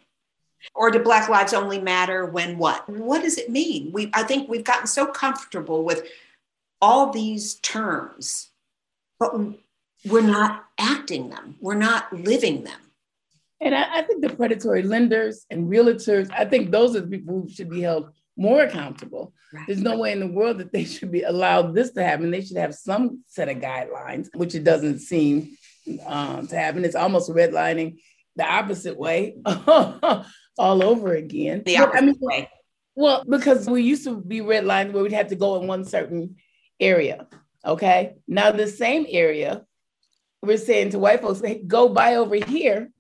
Or 0.75 0.91
do 0.91 0.99
Black 0.99 1.29
lives 1.29 1.53
only 1.53 1.81
matter 1.81 2.27
when 2.27 2.59
what? 2.59 2.89
What 2.89 3.23
does 3.23 3.39
it 3.39 3.51
mean? 3.51 3.91
We, 3.93 4.11
I 4.13 4.23
think 4.23 4.49
we've 4.49 4.65
gotten 4.65 4.87
so 4.87 5.07
comfortable 5.07 5.85
with 5.85 6.07
all 6.81 7.11
these 7.13 7.55
terms, 7.57 8.51
but 9.19 9.35
we're 10.05 10.21
not 10.23 10.65
acting 10.79 11.31
them, 11.31 11.57
we're 11.61 11.75
not 11.75 12.13
living 12.13 12.65
them. 12.65 12.79
And 13.61 13.75
I, 13.75 13.99
I 13.99 14.03
think 14.03 14.23
the 14.23 14.31
predatory 14.31 14.83
lenders 14.83 15.45
and 15.51 15.69
realtors, 15.69 16.31
I 16.33 16.47
think 16.47 16.71
those 16.71 16.97
are 16.97 17.01
the 17.01 17.19
people 17.19 17.43
who 17.43 17.51
should 17.51 17.69
be 17.69 17.83
held 17.83 18.11
more 18.37 18.63
accountable. 18.63 19.35
Right. 19.53 19.67
There's 19.67 19.83
no 19.83 19.99
way 19.99 20.13
in 20.13 20.21
the 20.21 20.27
world 20.27 20.59
that 20.59 20.73
they 20.73 20.85
should 20.85 21.11
be 21.13 21.23
allowed 21.23 21.75
this 21.75 21.91
to 21.93 22.03
happen. 22.03 22.31
They 22.31 22.41
should 22.41 22.57
have 22.57 22.75
some 22.75 23.23
set 23.27 23.51
of 23.51 23.59
guidelines, 23.59 24.29
which 24.35 24.55
it 24.55 24.65
doesn't 24.65 25.01
seem 25.01 25.57
um, 26.07 26.47
to 26.47 26.57
happen. 26.57 26.85
It's 26.85 26.95
almost 26.95 27.31
redlining 27.31 27.99
the 28.37 28.51
opposite 28.51 28.97
way 28.97 29.37
all 30.59 30.83
over 30.83 31.15
again. 31.15 31.63
The 31.65 31.79
opposite 31.79 31.99
I 31.99 32.07
mean, 32.07 32.17
way. 32.21 32.51
Well, 32.95 33.25
because 33.29 33.69
we 33.69 33.83
used 33.83 34.05
to 34.05 34.21
be 34.21 34.41
redlined 34.41 34.93
where 34.93 35.03
we'd 35.03 35.13
have 35.13 35.29
to 35.29 35.37
go 35.37 35.61
in 35.61 35.67
one 35.67 35.85
certain 35.85 36.37
area. 36.79 37.27
Okay. 37.65 38.15
Now, 38.27 38.53
the 38.53 38.67
same 38.67 39.07
area, 39.09 39.65
we're 40.43 40.59
saying 40.59 40.91
to 40.91 40.99
white 40.99 41.23
folks, 41.23 41.41
hey, 41.41 41.63
go 41.67 41.89
buy 41.89 42.17
over 42.17 42.35
here. 42.35 42.91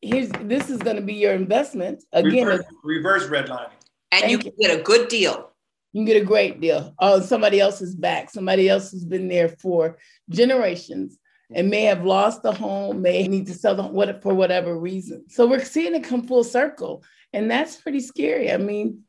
Here's 0.00 0.28
this 0.28 0.70
is 0.70 0.78
going 0.78 0.96
to 0.96 1.02
be 1.02 1.14
your 1.14 1.32
investment. 1.32 2.04
Again, 2.12 2.46
reverse, 2.46 2.64
reverse 2.84 3.26
redlining 3.26 3.70
and 4.12 4.30
you 4.30 4.38
can 4.38 4.52
get 4.58 4.78
a 4.78 4.82
good 4.82 5.08
deal. 5.08 5.50
You 5.92 6.00
can 6.00 6.04
get 6.04 6.22
a 6.22 6.24
great 6.24 6.60
deal. 6.60 6.94
Oh, 6.98 7.20
somebody 7.20 7.60
else 7.60 7.80
is 7.80 7.94
back. 7.94 8.30
Somebody 8.30 8.68
else 8.68 8.90
has 8.92 9.04
been 9.04 9.28
there 9.28 9.48
for 9.48 9.98
generations 10.28 11.18
and 11.54 11.70
may 11.70 11.84
have 11.84 12.04
lost 12.04 12.42
the 12.42 12.52
home, 12.52 13.02
may 13.02 13.26
need 13.26 13.46
to 13.46 13.54
sell 13.54 13.74
the 13.74 13.82
what 13.82 14.22
for 14.22 14.34
whatever 14.34 14.78
reason. 14.78 15.28
So 15.28 15.46
we're 15.46 15.64
seeing 15.64 15.94
it 15.94 16.04
come 16.04 16.26
full 16.26 16.44
circle, 16.44 17.02
and 17.32 17.50
that's 17.50 17.76
pretty 17.76 18.00
scary. 18.00 18.52
I 18.52 18.56
mean, 18.58 19.02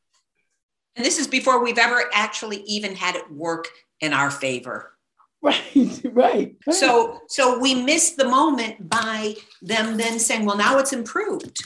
and 0.96 1.06
this 1.06 1.20
is 1.20 1.28
before 1.28 1.64
we've 1.64 1.78
ever 1.78 2.04
actually 2.14 2.64
even 2.64 2.96
had 2.96 3.16
it 3.16 3.32
work 3.32 3.68
in 4.00 4.14
our 4.14 4.32
favor. 4.32 4.94
Right, 5.42 6.02
right. 6.04 6.56
So, 6.70 7.22
so 7.30 7.60
we 7.60 7.74
missed 7.74 8.18
the 8.18 8.28
moment 8.28 8.90
by 8.90 9.36
them 9.62 9.96
then 9.96 10.20
saying, 10.20 10.44
"Well, 10.44 10.58
now 10.58 10.80
it's 10.80 10.92
improved." 10.92 11.62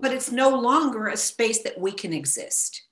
but 0.00 0.12
it's 0.12 0.32
no 0.32 0.50
longer 0.50 1.08
a 1.08 1.16
space 1.16 1.62
that 1.62 1.78
we 1.78 1.92
can 1.92 2.12
exist. 2.12 2.82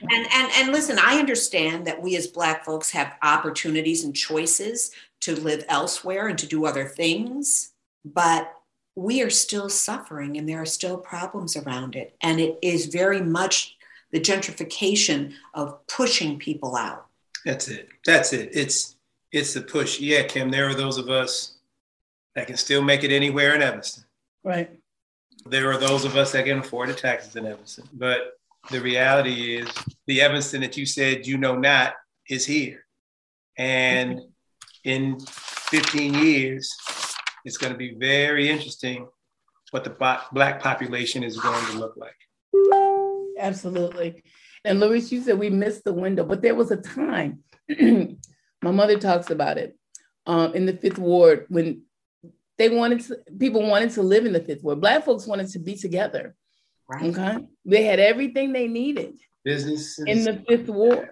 And, 0.00 0.26
and, 0.32 0.50
and 0.56 0.72
listen, 0.72 0.98
I 0.98 1.18
understand 1.18 1.86
that 1.86 2.00
we 2.00 2.16
as 2.16 2.26
Black 2.26 2.64
folks 2.64 2.90
have 2.90 3.12
opportunities 3.22 4.04
and 4.04 4.14
choices 4.14 4.92
to 5.20 5.38
live 5.40 5.64
elsewhere 5.68 6.28
and 6.28 6.38
to 6.38 6.46
do 6.46 6.66
other 6.66 6.86
things, 6.86 7.72
but 8.04 8.54
we 8.94 9.22
are 9.22 9.30
still 9.30 9.68
suffering 9.68 10.36
and 10.36 10.48
there 10.48 10.60
are 10.60 10.66
still 10.66 10.98
problems 10.98 11.56
around 11.56 11.96
it. 11.96 12.16
And 12.20 12.40
it 12.40 12.58
is 12.62 12.86
very 12.86 13.20
much 13.20 13.76
the 14.10 14.20
gentrification 14.20 15.32
of 15.54 15.86
pushing 15.86 16.38
people 16.38 16.76
out. 16.76 17.06
That's 17.44 17.68
it. 17.68 17.88
That's 18.04 18.32
it. 18.32 18.50
It's 18.52 18.96
it's 19.32 19.54
the 19.54 19.62
push. 19.62 19.98
Yeah, 19.98 20.24
Kim, 20.24 20.50
there 20.50 20.68
are 20.68 20.74
those 20.74 20.98
of 20.98 21.08
us 21.08 21.54
that 22.34 22.46
can 22.46 22.56
still 22.56 22.82
make 22.82 23.02
it 23.02 23.10
anywhere 23.10 23.54
in 23.54 23.62
Evanston. 23.62 24.04
Right. 24.44 24.70
There 25.46 25.72
are 25.72 25.78
those 25.78 26.04
of 26.04 26.16
us 26.16 26.32
that 26.32 26.44
can 26.44 26.58
afford 26.58 26.90
the 26.90 26.94
taxes 26.94 27.34
in 27.36 27.46
Evanston. 27.46 27.88
But 27.94 28.38
the 28.70 28.80
reality 28.80 29.56
is 29.56 29.68
the 30.06 30.20
Evanston 30.20 30.60
that 30.60 30.76
you 30.76 30.86
said 30.86 31.26
you 31.26 31.38
know 31.38 31.56
not 31.56 31.94
is 32.28 32.46
here. 32.46 32.84
And 33.58 34.20
in 34.84 35.20
15 35.20 36.14
years, 36.14 36.74
it's 37.44 37.56
going 37.56 37.72
to 37.72 37.78
be 37.78 37.94
very 37.94 38.48
interesting 38.48 39.06
what 39.70 39.84
the 39.84 40.18
black 40.32 40.60
population 40.60 41.22
is 41.22 41.38
going 41.38 41.64
to 41.66 41.78
look 41.78 41.96
like. 41.96 42.14
Absolutely. 43.38 44.22
And 44.64 44.78
Louise, 44.78 45.10
you 45.10 45.22
said 45.22 45.38
we 45.38 45.50
missed 45.50 45.84
the 45.84 45.92
window, 45.92 46.24
but 46.24 46.42
there 46.42 46.54
was 46.54 46.70
a 46.70 46.76
time, 46.76 47.40
my 47.68 48.70
mother 48.70 48.98
talks 48.98 49.30
about 49.30 49.58
it 49.58 49.76
um, 50.26 50.54
in 50.54 50.66
the 50.66 50.74
fifth 50.74 50.98
ward 50.98 51.46
when 51.48 51.82
they 52.58 52.68
wanted 52.68 53.00
to, 53.00 53.18
people 53.38 53.66
wanted 53.66 53.90
to 53.92 54.02
live 54.02 54.24
in 54.24 54.32
the 54.32 54.40
fifth 54.40 54.62
ward. 54.62 54.80
Black 54.80 55.04
folks 55.04 55.26
wanted 55.26 55.48
to 55.48 55.58
be 55.58 55.74
together. 55.74 56.36
Right. 56.92 57.16
Okay. 57.16 57.46
They 57.64 57.84
had 57.84 58.00
everything 58.00 58.52
they 58.52 58.68
needed. 58.68 59.14
Business 59.44 59.98
in 59.98 60.24
the 60.24 60.44
fifth 60.48 60.68
ward. 60.68 61.08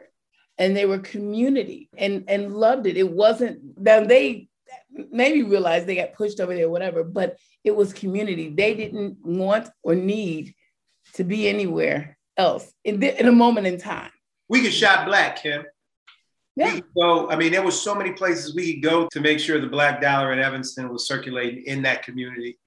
And 0.59 0.77
they 0.77 0.85
were 0.85 0.99
community 0.99 1.89
and, 1.97 2.25
and 2.29 2.55
loved 2.55 2.87
it. 2.87 2.99
It 2.99 3.11
wasn't 3.11 3.79
now 3.79 4.05
they 4.05 4.51
maybe 5.11 5.43
realized 5.43 5.87
they 5.87 5.95
got 5.95 6.13
pushed 6.13 6.39
over 6.39 6.55
there, 6.55 6.69
whatever, 6.69 7.03
but 7.03 7.39
it 7.65 7.75
was 7.75 7.95
community. 7.95 8.51
They 8.51 8.75
didn't 8.75 9.19
want 9.25 9.71
or 9.83 9.95
need 9.95 10.55
to 11.15 11.25
be 11.25 11.49
anywhere 11.49 12.19
else 12.37 12.71
in, 12.85 13.01
the, 13.01 13.19
in 13.19 13.27
a 13.27 13.33
moment 13.33 13.67
in 13.67 13.79
time. 13.79 14.11
We 14.49 14.61
could 14.63 14.75
shop 14.75 15.07
black, 15.07 15.43
Kim. 15.43 15.65
Yeah. 16.57 16.81
So, 16.97 17.31
I 17.31 17.37
mean, 17.37 17.53
there 17.53 17.63
was 17.63 17.81
so 17.81 17.95
many 17.95 18.13
places 18.13 18.55
we 18.55 18.75
could 18.75 18.83
go 18.83 19.09
to 19.13 19.21
make 19.21 19.39
sure 19.39 19.61
the 19.61 19.67
black 19.67 20.01
dollar 20.01 20.33
in 20.33 20.41
Evanston 20.41 20.91
was 20.91 21.07
circulating 21.07 21.65
in 21.65 21.83
that 21.83 22.03
community. 22.03 22.59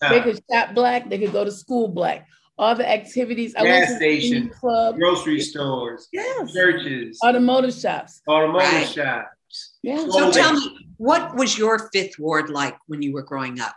They 0.00 0.20
could 0.20 0.40
shop 0.50 0.74
black. 0.74 1.08
They 1.08 1.18
could 1.18 1.32
go 1.32 1.44
to 1.44 1.52
school 1.52 1.88
black. 1.88 2.26
All 2.58 2.74
the 2.74 2.88
activities. 2.88 3.54
Gas 3.54 3.96
stations, 3.96 4.54
club, 4.56 4.96
grocery 4.96 5.40
stores, 5.40 6.08
yes. 6.12 6.52
churches, 6.52 7.18
automotive 7.24 7.74
shops, 7.74 8.20
automotive 8.28 8.72
right. 8.72 8.88
shops. 8.88 9.78
Yeah. 9.82 10.06
So 10.08 10.30
tell 10.30 10.52
me, 10.52 10.86
what 10.98 11.36
was 11.36 11.56
your 11.56 11.88
fifth 11.90 12.18
ward 12.18 12.50
like 12.50 12.76
when 12.86 13.00
you 13.00 13.14
were 13.14 13.22
growing 13.22 13.60
up? 13.60 13.74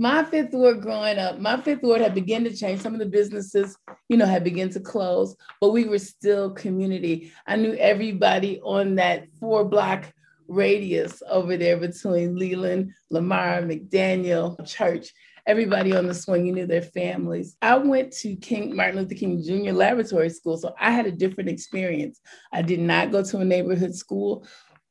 my 0.00 0.24
fifth 0.24 0.54
ward 0.54 0.80
growing 0.80 1.18
up, 1.18 1.38
my 1.38 1.60
fifth 1.60 1.82
ward 1.82 2.00
had 2.00 2.14
begun 2.14 2.42
to 2.42 2.56
change. 2.56 2.80
Some 2.80 2.94
of 2.94 3.00
the 3.00 3.06
businesses, 3.06 3.76
you 4.08 4.16
know, 4.16 4.24
had 4.24 4.42
begun 4.42 4.70
to 4.70 4.80
close, 4.80 5.36
but 5.60 5.72
we 5.72 5.84
were 5.84 5.98
still 5.98 6.52
community. 6.52 7.30
I 7.46 7.56
knew 7.56 7.74
everybody 7.74 8.62
on 8.62 8.94
that 8.94 9.28
four 9.38 9.62
block 9.62 10.10
radius 10.48 11.22
over 11.28 11.58
there 11.58 11.76
between 11.76 12.34
Leland, 12.34 12.94
Lamar, 13.10 13.60
McDaniel, 13.60 14.66
Church. 14.66 15.12
Everybody 15.46 15.94
on 15.94 16.06
the 16.06 16.14
swing, 16.14 16.46
you 16.46 16.52
knew 16.52 16.66
their 16.66 16.82
families. 16.82 17.56
I 17.62 17.76
went 17.76 18.12
to 18.18 18.36
King 18.36 18.74
Martin 18.76 19.00
Luther 19.00 19.14
King 19.14 19.42
Jr. 19.42 19.72
Laboratory 19.72 20.30
School, 20.30 20.56
so 20.56 20.74
I 20.78 20.90
had 20.90 21.06
a 21.06 21.12
different 21.12 21.50
experience. 21.50 22.20
I 22.52 22.62
did 22.62 22.80
not 22.80 23.10
go 23.10 23.22
to 23.22 23.38
a 23.38 23.44
neighborhood 23.44 23.94
school, 23.94 24.46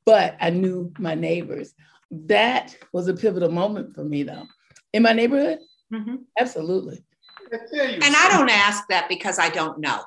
but 0.05 0.35
I 0.39 0.49
knew 0.49 0.91
my 0.97 1.15
neighbors. 1.15 1.73
That 2.11 2.75
was 2.91 3.07
a 3.07 3.13
pivotal 3.13 3.51
moment 3.51 3.93
for 3.93 4.03
me, 4.03 4.23
though 4.23 4.47
in 4.93 5.03
my 5.03 5.13
neighborhood? 5.13 5.59
Mm-hmm. 5.93 6.15
Absolutely. 6.39 7.03
And 7.51 8.03
I 8.03 8.29
don't 8.31 8.49
ask 8.49 8.83
that 8.89 9.07
because 9.09 9.39
I 9.39 9.49
don't 9.49 9.79
know. 9.79 10.01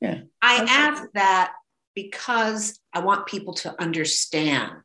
Yeah. 0.00 0.22
I 0.42 0.66
ask 0.68 1.04
that 1.14 1.52
because 1.94 2.80
I 2.92 3.00
want 3.00 3.26
people 3.26 3.54
to 3.54 3.80
understand 3.80 4.78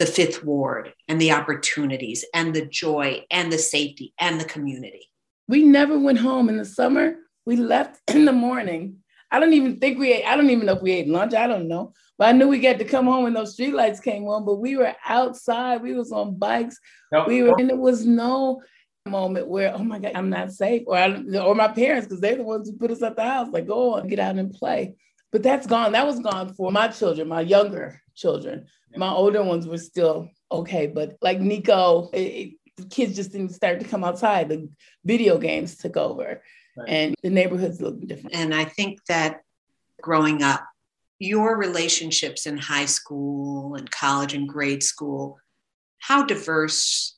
the 0.00 0.06
fifth 0.06 0.42
ward 0.42 0.94
and 1.08 1.20
the 1.20 1.30
opportunities 1.30 2.24
and 2.34 2.54
the 2.54 2.64
joy 2.64 3.22
and 3.30 3.52
the 3.52 3.58
safety 3.58 4.14
and 4.18 4.40
the 4.40 4.46
community. 4.46 5.06
We 5.46 5.62
never 5.62 5.98
went 5.98 6.18
home 6.18 6.48
in 6.48 6.56
the 6.56 6.64
summer. 6.64 7.16
We 7.44 7.56
left 7.56 8.00
in 8.10 8.24
the 8.24 8.32
morning. 8.32 8.96
I 9.30 9.38
don't 9.38 9.52
even 9.52 9.78
think 9.78 9.98
we 9.98 10.14
ate, 10.14 10.24
I 10.24 10.36
don't 10.36 10.48
even 10.48 10.64
know 10.64 10.72
if 10.72 10.82
we 10.82 10.92
ate 10.92 11.06
lunch. 11.06 11.34
I 11.34 11.46
don't 11.46 11.68
know. 11.68 11.92
But 12.18 12.30
I 12.30 12.32
knew 12.32 12.48
we 12.48 12.58
got 12.58 12.78
to 12.78 12.84
come 12.84 13.04
home 13.04 13.24
when 13.24 13.34
those 13.34 13.56
streetlights 13.56 14.02
came 14.02 14.26
on. 14.26 14.46
But 14.46 14.56
we 14.56 14.76
were 14.76 14.94
outside, 15.06 15.82
we 15.82 15.92
was 15.92 16.12
on 16.12 16.36
bikes. 16.36 16.78
Nope. 17.12 17.28
We 17.28 17.42
were, 17.42 17.54
and 17.58 17.68
there 17.68 17.76
was 17.76 18.06
no 18.06 18.62
moment 19.06 19.48
where, 19.48 19.74
oh 19.74 19.84
my 19.84 19.98
God, 19.98 20.12
I'm 20.14 20.30
not 20.30 20.52
safe. 20.52 20.82
Or 20.86 20.96
I, 20.96 21.22
or 21.38 21.54
my 21.54 21.68
parents, 21.68 22.06
because 22.06 22.22
they're 22.22 22.36
the 22.36 22.42
ones 22.42 22.70
who 22.70 22.76
put 22.76 22.90
us 22.90 23.02
at 23.02 23.16
the 23.16 23.22
house, 23.22 23.48
like 23.52 23.66
go 23.66 23.94
on, 23.94 24.08
get 24.08 24.18
out 24.18 24.36
and 24.36 24.50
play. 24.50 24.94
But 25.32 25.42
that's 25.42 25.66
gone. 25.66 25.92
That 25.92 26.06
was 26.06 26.20
gone 26.20 26.54
for 26.54 26.72
my 26.72 26.88
children, 26.88 27.28
my 27.28 27.40
younger 27.40 28.02
children. 28.14 28.66
My 28.96 29.10
older 29.10 29.44
ones 29.44 29.66
were 29.66 29.78
still 29.78 30.28
okay, 30.50 30.88
but 30.88 31.16
like 31.22 31.40
Nico, 31.40 32.10
it, 32.12 32.54
the 32.76 32.84
kids 32.86 33.14
just 33.14 33.32
didn't 33.32 33.54
start 33.54 33.80
to 33.80 33.86
come 33.86 34.02
outside. 34.02 34.48
The 34.48 34.68
video 35.04 35.38
games 35.38 35.76
took 35.76 35.96
over, 35.96 36.42
right. 36.76 36.88
and 36.88 37.14
the 37.22 37.30
neighborhoods 37.30 37.80
looked 37.80 38.06
different. 38.06 38.34
And 38.34 38.54
I 38.54 38.64
think 38.64 39.04
that 39.06 39.42
growing 40.02 40.42
up, 40.42 40.64
your 41.20 41.56
relationships 41.56 42.46
in 42.46 42.56
high 42.56 42.86
school 42.86 43.74
and 43.74 43.90
college 43.90 44.34
and 44.34 44.48
grade 44.48 44.82
school, 44.82 45.38
how 45.98 46.24
diverse 46.24 47.16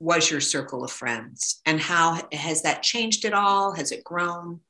was 0.00 0.30
your 0.30 0.40
circle 0.40 0.82
of 0.82 0.90
friends, 0.90 1.60
and 1.66 1.78
how 1.78 2.20
has 2.32 2.62
that 2.62 2.82
changed 2.82 3.24
at 3.26 3.34
all? 3.34 3.74
Has 3.74 3.92
it 3.92 4.02
grown? 4.02 4.60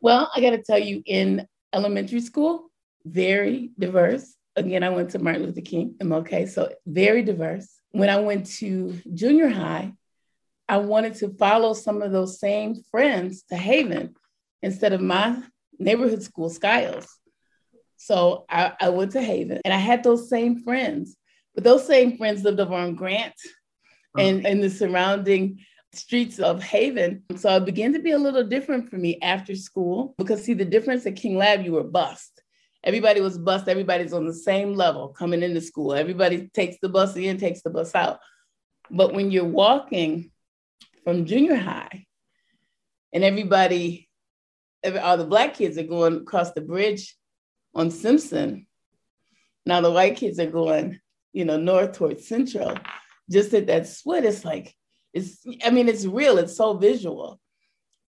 Well, 0.00 0.30
I 0.34 0.40
got 0.40 0.50
to 0.50 0.62
tell 0.62 0.78
you, 0.78 1.02
in 1.06 1.46
elementary 1.72 2.20
school, 2.20 2.70
very 3.04 3.70
diverse. 3.78 4.34
Again, 4.56 4.82
I 4.82 4.90
went 4.90 5.10
to 5.10 5.18
Martin 5.18 5.44
Luther 5.44 5.60
King, 5.60 5.94
MLK, 6.00 6.48
so 6.48 6.72
very 6.86 7.22
diverse. 7.22 7.68
When 7.92 8.08
I 8.08 8.20
went 8.20 8.46
to 8.58 8.98
junior 9.14 9.48
high, 9.48 9.92
I 10.68 10.78
wanted 10.78 11.14
to 11.16 11.30
follow 11.30 11.72
some 11.72 12.02
of 12.02 12.12
those 12.12 12.38
same 12.38 12.76
friends 12.90 13.42
to 13.50 13.56
Haven 13.56 14.14
instead 14.62 14.92
of 14.92 15.00
my 15.00 15.42
neighborhood 15.78 16.22
school, 16.22 16.50
Skiles. 16.50 17.08
So 17.96 18.44
I, 18.48 18.72
I 18.80 18.88
went 18.90 19.12
to 19.12 19.22
Haven 19.22 19.60
and 19.64 19.74
I 19.74 19.78
had 19.78 20.02
those 20.02 20.30
same 20.30 20.62
friends, 20.62 21.16
but 21.54 21.64
those 21.64 21.86
same 21.86 22.16
friends 22.16 22.44
lived 22.44 22.60
over 22.60 22.74
on 22.74 22.94
Grant 22.94 23.34
uh-huh. 24.16 24.22
and 24.22 24.46
in 24.46 24.60
the 24.60 24.70
surrounding 24.70 25.58
streets 25.92 26.38
of 26.38 26.62
Haven. 26.62 27.22
So 27.36 27.56
it 27.56 27.64
began 27.64 27.92
to 27.94 27.98
be 27.98 28.12
a 28.12 28.18
little 28.18 28.44
different 28.44 28.88
for 28.88 28.96
me 28.96 29.18
after 29.20 29.54
school 29.54 30.14
because 30.18 30.44
see 30.44 30.54
the 30.54 30.64
difference 30.64 31.06
at 31.06 31.16
King 31.16 31.36
Lab, 31.36 31.64
you 31.64 31.72
were 31.72 31.84
bused. 31.84 32.42
Everybody 32.82 33.20
was 33.20 33.36
bused. 33.36 33.68
Everybody's 33.68 34.12
on 34.12 34.26
the 34.26 34.34
same 34.34 34.74
level 34.74 35.08
coming 35.08 35.42
into 35.42 35.60
school. 35.60 35.92
Everybody 35.92 36.48
takes 36.48 36.76
the 36.80 36.88
bus 36.88 37.16
in, 37.16 37.38
takes 37.38 37.62
the 37.62 37.70
bus 37.70 37.94
out. 37.94 38.20
But 38.90 39.12
when 39.12 39.30
you're 39.30 39.44
walking 39.44 40.30
from 41.04 41.26
junior 41.26 41.56
high 41.56 42.06
and 43.12 43.22
everybody, 43.24 44.08
every, 44.82 45.00
all 45.00 45.16
the 45.16 45.24
black 45.24 45.54
kids 45.54 45.76
are 45.76 45.82
going 45.82 46.16
across 46.16 46.52
the 46.52 46.60
bridge 46.60 47.16
on 47.74 47.90
Simpson. 47.90 48.66
Now 49.66 49.80
the 49.80 49.90
white 49.90 50.16
kids 50.16 50.38
are 50.38 50.50
going, 50.50 51.00
you 51.32 51.44
know, 51.44 51.58
north 51.58 51.92
towards 51.92 52.26
Central. 52.26 52.76
Just 53.30 53.52
at 53.54 53.66
that 53.66 53.86
split, 53.86 54.24
it's 54.24 54.44
like, 54.44 54.74
it's, 55.12 55.44
I 55.64 55.70
mean, 55.70 55.88
it's 55.88 56.06
real, 56.06 56.38
it's 56.38 56.56
so 56.56 56.74
visual. 56.74 57.40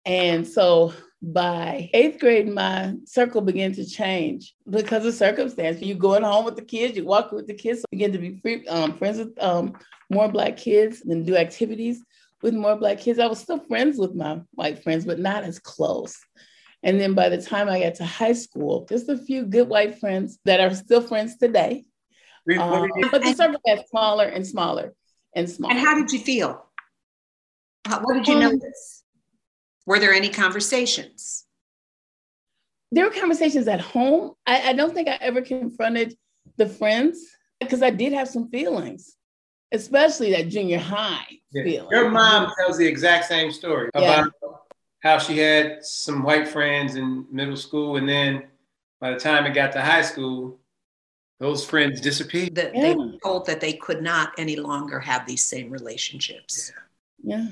And 0.06 0.46
so 0.48 0.94
by 1.22 1.90
eighth 1.94 2.20
grade, 2.20 2.50
my 2.50 2.96
circle 3.06 3.42
began 3.42 3.72
to 3.74 3.86
change 3.86 4.54
because 4.70 5.06
of 5.06 5.14
circumstance. 5.14 5.82
You 5.82 5.96
going 5.96 6.24
home 6.24 6.44
with 6.44 6.58
the 6.58 6.66
kids, 6.66 6.98
you 6.98 7.06
walk 7.06 7.32
with 7.32 7.48
the 7.48 7.54
kids, 7.54 7.80
so 7.80 7.86
begin 7.90 8.12
to 8.12 8.18
be 8.18 8.38
free, 8.42 8.68
um, 8.68 8.98
friends 8.98 9.20
with 9.20 9.42
um, 9.42 9.74
more 10.10 10.28
Black 10.28 10.58
kids 10.58 11.02
and 11.02 11.26
do 11.26 11.38
activities 11.38 12.04
with 12.42 12.54
more 12.54 12.76
Black 12.76 13.00
kids. 13.00 13.20
I 13.20 13.28
was 13.28 13.40
still 13.40 13.60
friends 13.60 13.98
with 13.98 14.14
my 14.14 14.42
white 14.52 14.84
friends, 14.84 15.06
but 15.06 15.20
not 15.20 15.46
as 15.46 15.60
close. 15.60 16.20
And 16.84 17.00
then 17.00 17.14
by 17.14 17.30
the 17.30 17.42
time 17.42 17.70
I 17.70 17.80
got 17.80 17.96
to 17.96 18.06
high 18.06 18.34
school, 18.34 18.86
just 18.90 19.08
a 19.08 19.18
few 19.18 19.46
good 19.46 19.70
white 19.70 20.00
friends 20.00 20.38
that 20.44 20.60
are 20.60 20.76
still 20.76 21.02
friends 21.02 21.38
today. 21.38 21.86
Um, 22.60 22.90
but 23.10 23.24
the 23.24 23.34
circle 23.34 23.62
got 23.66 23.88
smaller 23.88 24.26
and 24.26 24.46
smaller 24.46 24.94
and 25.34 25.50
smaller. 25.50 25.74
And 25.74 25.80
how 25.80 25.96
did 25.96 26.12
you 26.12 26.20
feel? 26.20 26.66
What 27.88 28.14
did 28.14 28.28
you 28.28 28.36
um, 28.36 28.42
notice? 28.42 29.04
Were 29.86 30.00
there 30.00 30.14
any 30.14 30.30
conversations? 30.30 31.46
There 32.92 33.06
were 33.06 33.12
conversations 33.12 33.68
at 33.68 33.82
home. 33.82 34.34
I, 34.46 34.70
I 34.70 34.74
don't 34.74 34.94
think 34.94 35.08
I 35.08 35.18
ever 35.20 35.42
confronted 35.42 36.16
the 36.58 36.68
friends 36.68 37.20
because 37.60 37.82
I 37.82 37.90
did 37.90 38.14
have 38.14 38.28
some 38.28 38.50
feelings, 38.50 39.18
especially 39.72 40.32
that 40.32 40.50
junior 40.50 40.80
high 40.80 41.26
yeah. 41.52 41.64
feeling. 41.64 41.90
Your 41.92 42.10
mom 42.10 42.52
tells 42.58 42.78
the 42.78 42.86
exact 42.86 43.26
same 43.26 43.52
story 43.52 43.90
yeah. 43.96 44.02
about 44.02 44.32
how 45.02 45.18
she 45.18 45.38
had 45.38 45.84
some 45.84 46.24
white 46.24 46.48
friends 46.48 46.96
in 46.96 47.26
middle 47.32 47.58
school, 47.58 47.98
and 47.98 48.08
then 48.08 48.44
by 49.02 49.12
the 49.12 49.20
time 49.20 49.46
it 49.46 49.54
got 49.54 49.72
to 49.74 49.82
high 49.82 50.02
school, 50.02 50.60
those 51.40 51.66
friends 51.66 52.00
disappeared. 52.00 52.56
That 52.56 52.74
yeah. 52.74 52.82
they 52.82 52.96
were 52.96 53.12
told 53.22 53.48
that 53.48 53.60
they 53.60 53.74
could 53.74 54.02
not 54.02 54.32
any 54.38 54.56
longer 54.56 55.00
have 55.00 55.26
these 55.26 55.44
same 55.44 55.70
relationships. 55.70 56.72
Yeah. 57.22 57.48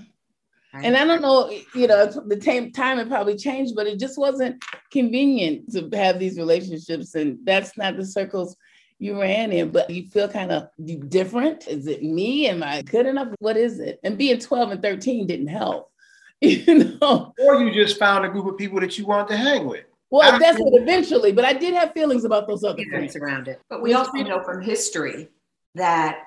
Yeah. 0.73 0.81
And 0.83 0.97
I 0.97 1.05
don't 1.05 1.21
know, 1.21 1.49
you 1.75 1.87
know, 1.87 2.05
the 2.05 2.37
time 2.37 2.71
time 2.71 2.97
had 2.97 3.09
probably 3.09 3.35
changed, 3.35 3.75
but 3.75 3.87
it 3.87 3.99
just 3.99 4.17
wasn't 4.17 4.63
convenient 4.91 5.71
to 5.73 5.89
have 5.97 6.19
these 6.19 6.37
relationships, 6.37 7.15
and 7.15 7.39
that's 7.43 7.77
not 7.77 7.97
the 7.97 8.05
circles 8.05 8.55
you 8.97 9.19
ran 9.19 9.51
in. 9.51 9.71
But 9.71 9.89
you 9.89 10.07
feel 10.07 10.29
kind 10.29 10.51
of 10.51 10.69
different. 11.09 11.67
Is 11.67 11.87
it 11.87 12.03
me? 12.03 12.47
Am 12.47 12.63
I 12.63 12.83
good 12.83 13.05
enough? 13.05 13.29
What 13.39 13.57
is 13.57 13.79
it? 13.79 13.99
And 14.03 14.17
being 14.17 14.39
twelve 14.39 14.71
and 14.71 14.81
thirteen 14.81 15.27
didn't 15.27 15.47
help, 15.47 15.91
you 16.41 16.97
know. 17.01 17.33
Or 17.39 17.55
you 17.55 17.73
just 17.73 17.99
found 17.99 18.25
a 18.25 18.29
group 18.29 18.45
of 18.45 18.57
people 18.57 18.79
that 18.79 18.97
you 18.97 19.05
wanted 19.05 19.29
to 19.29 19.37
hang 19.37 19.67
with. 19.67 19.85
Well, 20.09 20.37
that's 20.39 20.59
it 20.59 20.81
eventually, 20.81 21.31
but 21.31 21.45
I 21.45 21.53
did 21.53 21.73
have 21.73 21.93
feelings 21.93 22.25
about 22.25 22.45
those 22.45 22.65
other 22.65 22.83
things 22.83 23.15
around 23.15 23.47
it. 23.47 23.61
But 23.69 23.81
we 23.81 23.93
also 23.93 24.11
know 24.17 24.43
from 24.43 24.61
history 24.61 25.29
that 25.75 26.23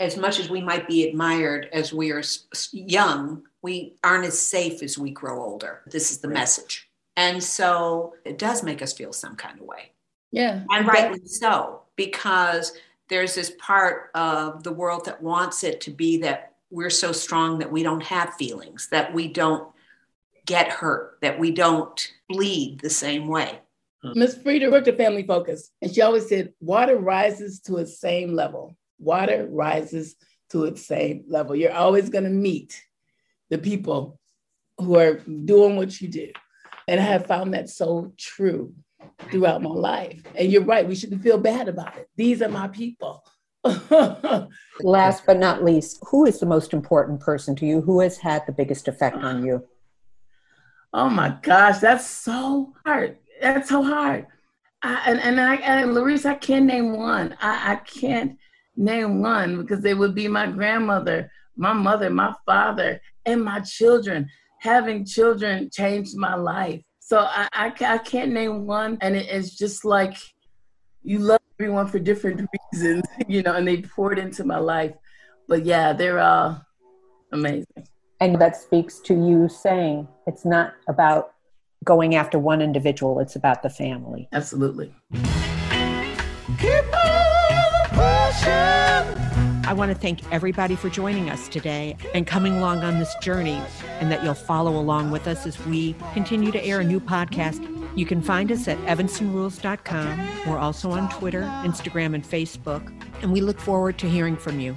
as 0.00 0.16
much 0.16 0.38
as 0.38 0.48
we 0.48 0.60
might 0.60 0.86
be 0.86 1.08
admired 1.08 1.68
as 1.72 1.92
we 1.92 2.12
are 2.12 2.22
young, 2.72 3.42
we 3.62 3.96
aren't 4.04 4.26
as 4.26 4.38
safe 4.38 4.82
as 4.82 4.96
we 4.96 5.10
grow 5.10 5.42
older. 5.42 5.82
This 5.86 6.10
is 6.10 6.18
the 6.18 6.28
message. 6.28 6.88
And 7.16 7.42
so 7.42 8.14
it 8.24 8.38
does 8.38 8.62
make 8.62 8.80
us 8.80 8.92
feel 8.92 9.12
some 9.12 9.34
kind 9.34 9.58
of 9.58 9.66
way. 9.66 9.92
Yeah. 10.30 10.62
And 10.70 10.86
rightly 10.86 11.26
so, 11.26 11.82
because 11.96 12.74
there's 13.08 13.34
this 13.34 13.52
part 13.58 14.10
of 14.14 14.62
the 14.62 14.72
world 14.72 15.06
that 15.06 15.22
wants 15.22 15.64
it 15.64 15.80
to 15.82 15.90
be 15.90 16.18
that 16.18 16.54
we're 16.70 16.90
so 16.90 17.10
strong 17.10 17.58
that 17.58 17.72
we 17.72 17.82
don't 17.82 18.02
have 18.02 18.34
feelings, 18.34 18.88
that 18.90 19.12
we 19.12 19.26
don't 19.26 19.68
get 20.46 20.68
hurt, 20.68 21.18
that 21.22 21.38
we 21.38 21.50
don't 21.50 22.12
bleed 22.28 22.78
the 22.80 22.90
same 22.90 23.26
way. 23.26 23.58
Miss 24.14 24.36
Frieda 24.36 24.70
worked 24.70 24.86
at 24.86 24.96
Family 24.96 25.24
Focus, 25.24 25.70
and 25.82 25.92
she 25.92 26.02
always 26.02 26.28
said, 26.28 26.52
water 26.60 26.96
rises 26.96 27.58
to 27.60 27.78
its 27.78 27.98
same 27.98 28.32
level. 28.32 28.76
Water 28.98 29.46
rises 29.50 30.16
to 30.50 30.64
its 30.64 30.86
same 30.86 31.24
level. 31.28 31.54
You're 31.54 31.72
always 31.72 32.08
going 32.08 32.24
to 32.24 32.30
meet 32.30 32.82
the 33.50 33.58
people 33.58 34.18
who 34.78 34.96
are 34.96 35.14
doing 35.14 35.76
what 35.76 36.00
you 36.00 36.08
do. 36.08 36.30
And 36.86 37.00
I 37.00 37.04
have 37.04 37.26
found 37.26 37.54
that 37.54 37.68
so 37.68 38.12
true 38.16 38.72
throughout 39.30 39.62
my 39.62 39.70
life. 39.70 40.22
And 40.34 40.50
you're 40.50 40.64
right, 40.64 40.86
we 40.86 40.94
shouldn't 40.94 41.22
feel 41.22 41.38
bad 41.38 41.68
about 41.68 41.96
it. 41.96 42.08
These 42.16 42.42
are 42.42 42.48
my 42.48 42.68
people. 42.68 43.24
Last 44.80 45.26
but 45.26 45.38
not 45.38 45.64
least, 45.64 45.98
who 46.02 46.24
is 46.24 46.40
the 46.40 46.46
most 46.46 46.72
important 46.72 47.20
person 47.20 47.54
to 47.56 47.66
you? 47.66 47.80
Who 47.80 48.00
has 48.00 48.18
had 48.18 48.46
the 48.46 48.52
biggest 48.52 48.88
effect 48.88 49.16
on 49.16 49.44
you? 49.44 49.66
Oh 50.92 51.10
my 51.10 51.36
gosh, 51.42 51.78
that's 51.78 52.06
so 52.06 52.72
hard. 52.86 53.18
That's 53.42 53.68
so 53.68 53.82
hard. 53.82 54.26
I, 54.80 55.02
and 55.06 55.20
and 55.20 55.40
I 55.40 55.56
and 55.56 55.90
Larice, 55.90 56.24
I 56.24 56.34
can't 56.34 56.64
name 56.64 56.96
one. 56.96 57.36
I, 57.40 57.72
I 57.72 57.76
can't 57.76 58.38
name 58.78 59.20
one 59.20 59.60
because 59.60 59.82
they 59.82 59.94
would 59.94 60.14
be 60.14 60.28
my 60.28 60.46
grandmother, 60.46 61.30
my 61.56 61.72
mother, 61.72 62.08
my 62.08 62.32
father, 62.46 63.00
and 63.26 63.44
my 63.44 63.60
children. 63.60 64.28
Having 64.60 65.04
children 65.04 65.68
changed 65.70 66.16
my 66.16 66.34
life. 66.34 66.82
So 67.00 67.18
I, 67.18 67.48
I, 67.52 67.72
I 67.80 67.98
can't 67.98 68.32
name 68.32 68.66
one. 68.66 68.98
And 69.00 69.14
it, 69.16 69.28
it's 69.28 69.56
just 69.56 69.84
like 69.84 70.16
you 71.02 71.18
love 71.18 71.40
everyone 71.60 71.86
for 71.86 71.98
different 71.98 72.48
reasons, 72.72 73.04
you 73.28 73.42
know, 73.42 73.54
and 73.54 73.66
they 73.66 73.82
poured 73.82 74.18
into 74.18 74.44
my 74.44 74.58
life. 74.58 74.94
But 75.48 75.64
yeah, 75.64 75.92
they're 75.92 76.20
all 76.20 76.62
amazing. 77.32 77.86
And 78.20 78.40
that 78.40 78.56
speaks 78.56 78.98
to 79.00 79.14
you 79.14 79.48
saying 79.48 80.08
it's 80.26 80.44
not 80.44 80.74
about 80.88 81.34
going 81.84 82.16
after 82.16 82.38
one 82.38 82.60
individual, 82.60 83.20
it's 83.20 83.36
about 83.36 83.62
the 83.62 83.70
family. 83.70 84.28
Absolutely. 84.32 84.92
I 88.44 89.74
want 89.76 89.92
to 89.92 89.98
thank 89.98 90.30
everybody 90.32 90.76
for 90.76 90.88
joining 90.88 91.30
us 91.30 91.48
today 91.48 91.96
and 92.14 92.26
coming 92.26 92.56
along 92.56 92.84
on 92.84 92.98
this 92.98 93.14
journey, 93.16 93.60
and 94.00 94.10
that 94.10 94.24
you'll 94.24 94.34
follow 94.34 94.78
along 94.78 95.10
with 95.10 95.26
us 95.26 95.46
as 95.46 95.58
we 95.66 95.94
continue 96.14 96.50
to 96.52 96.64
air 96.64 96.80
a 96.80 96.84
new 96.84 97.00
podcast 97.00 97.64
You 97.98 98.06
can 98.06 98.22
find 98.22 98.52
us 98.52 98.68
at 98.68 98.78
evanstonrules.com. 98.86 100.46
We're 100.46 100.58
also 100.58 100.92
on 100.92 101.08
Twitter, 101.10 101.42
Instagram, 101.64 102.14
and 102.14 102.22
Facebook, 102.24 102.92
and 103.22 103.32
we 103.32 103.40
look 103.40 103.58
forward 103.58 103.98
to 103.98 104.08
hearing 104.08 104.36
from 104.36 104.60
you. 104.60 104.76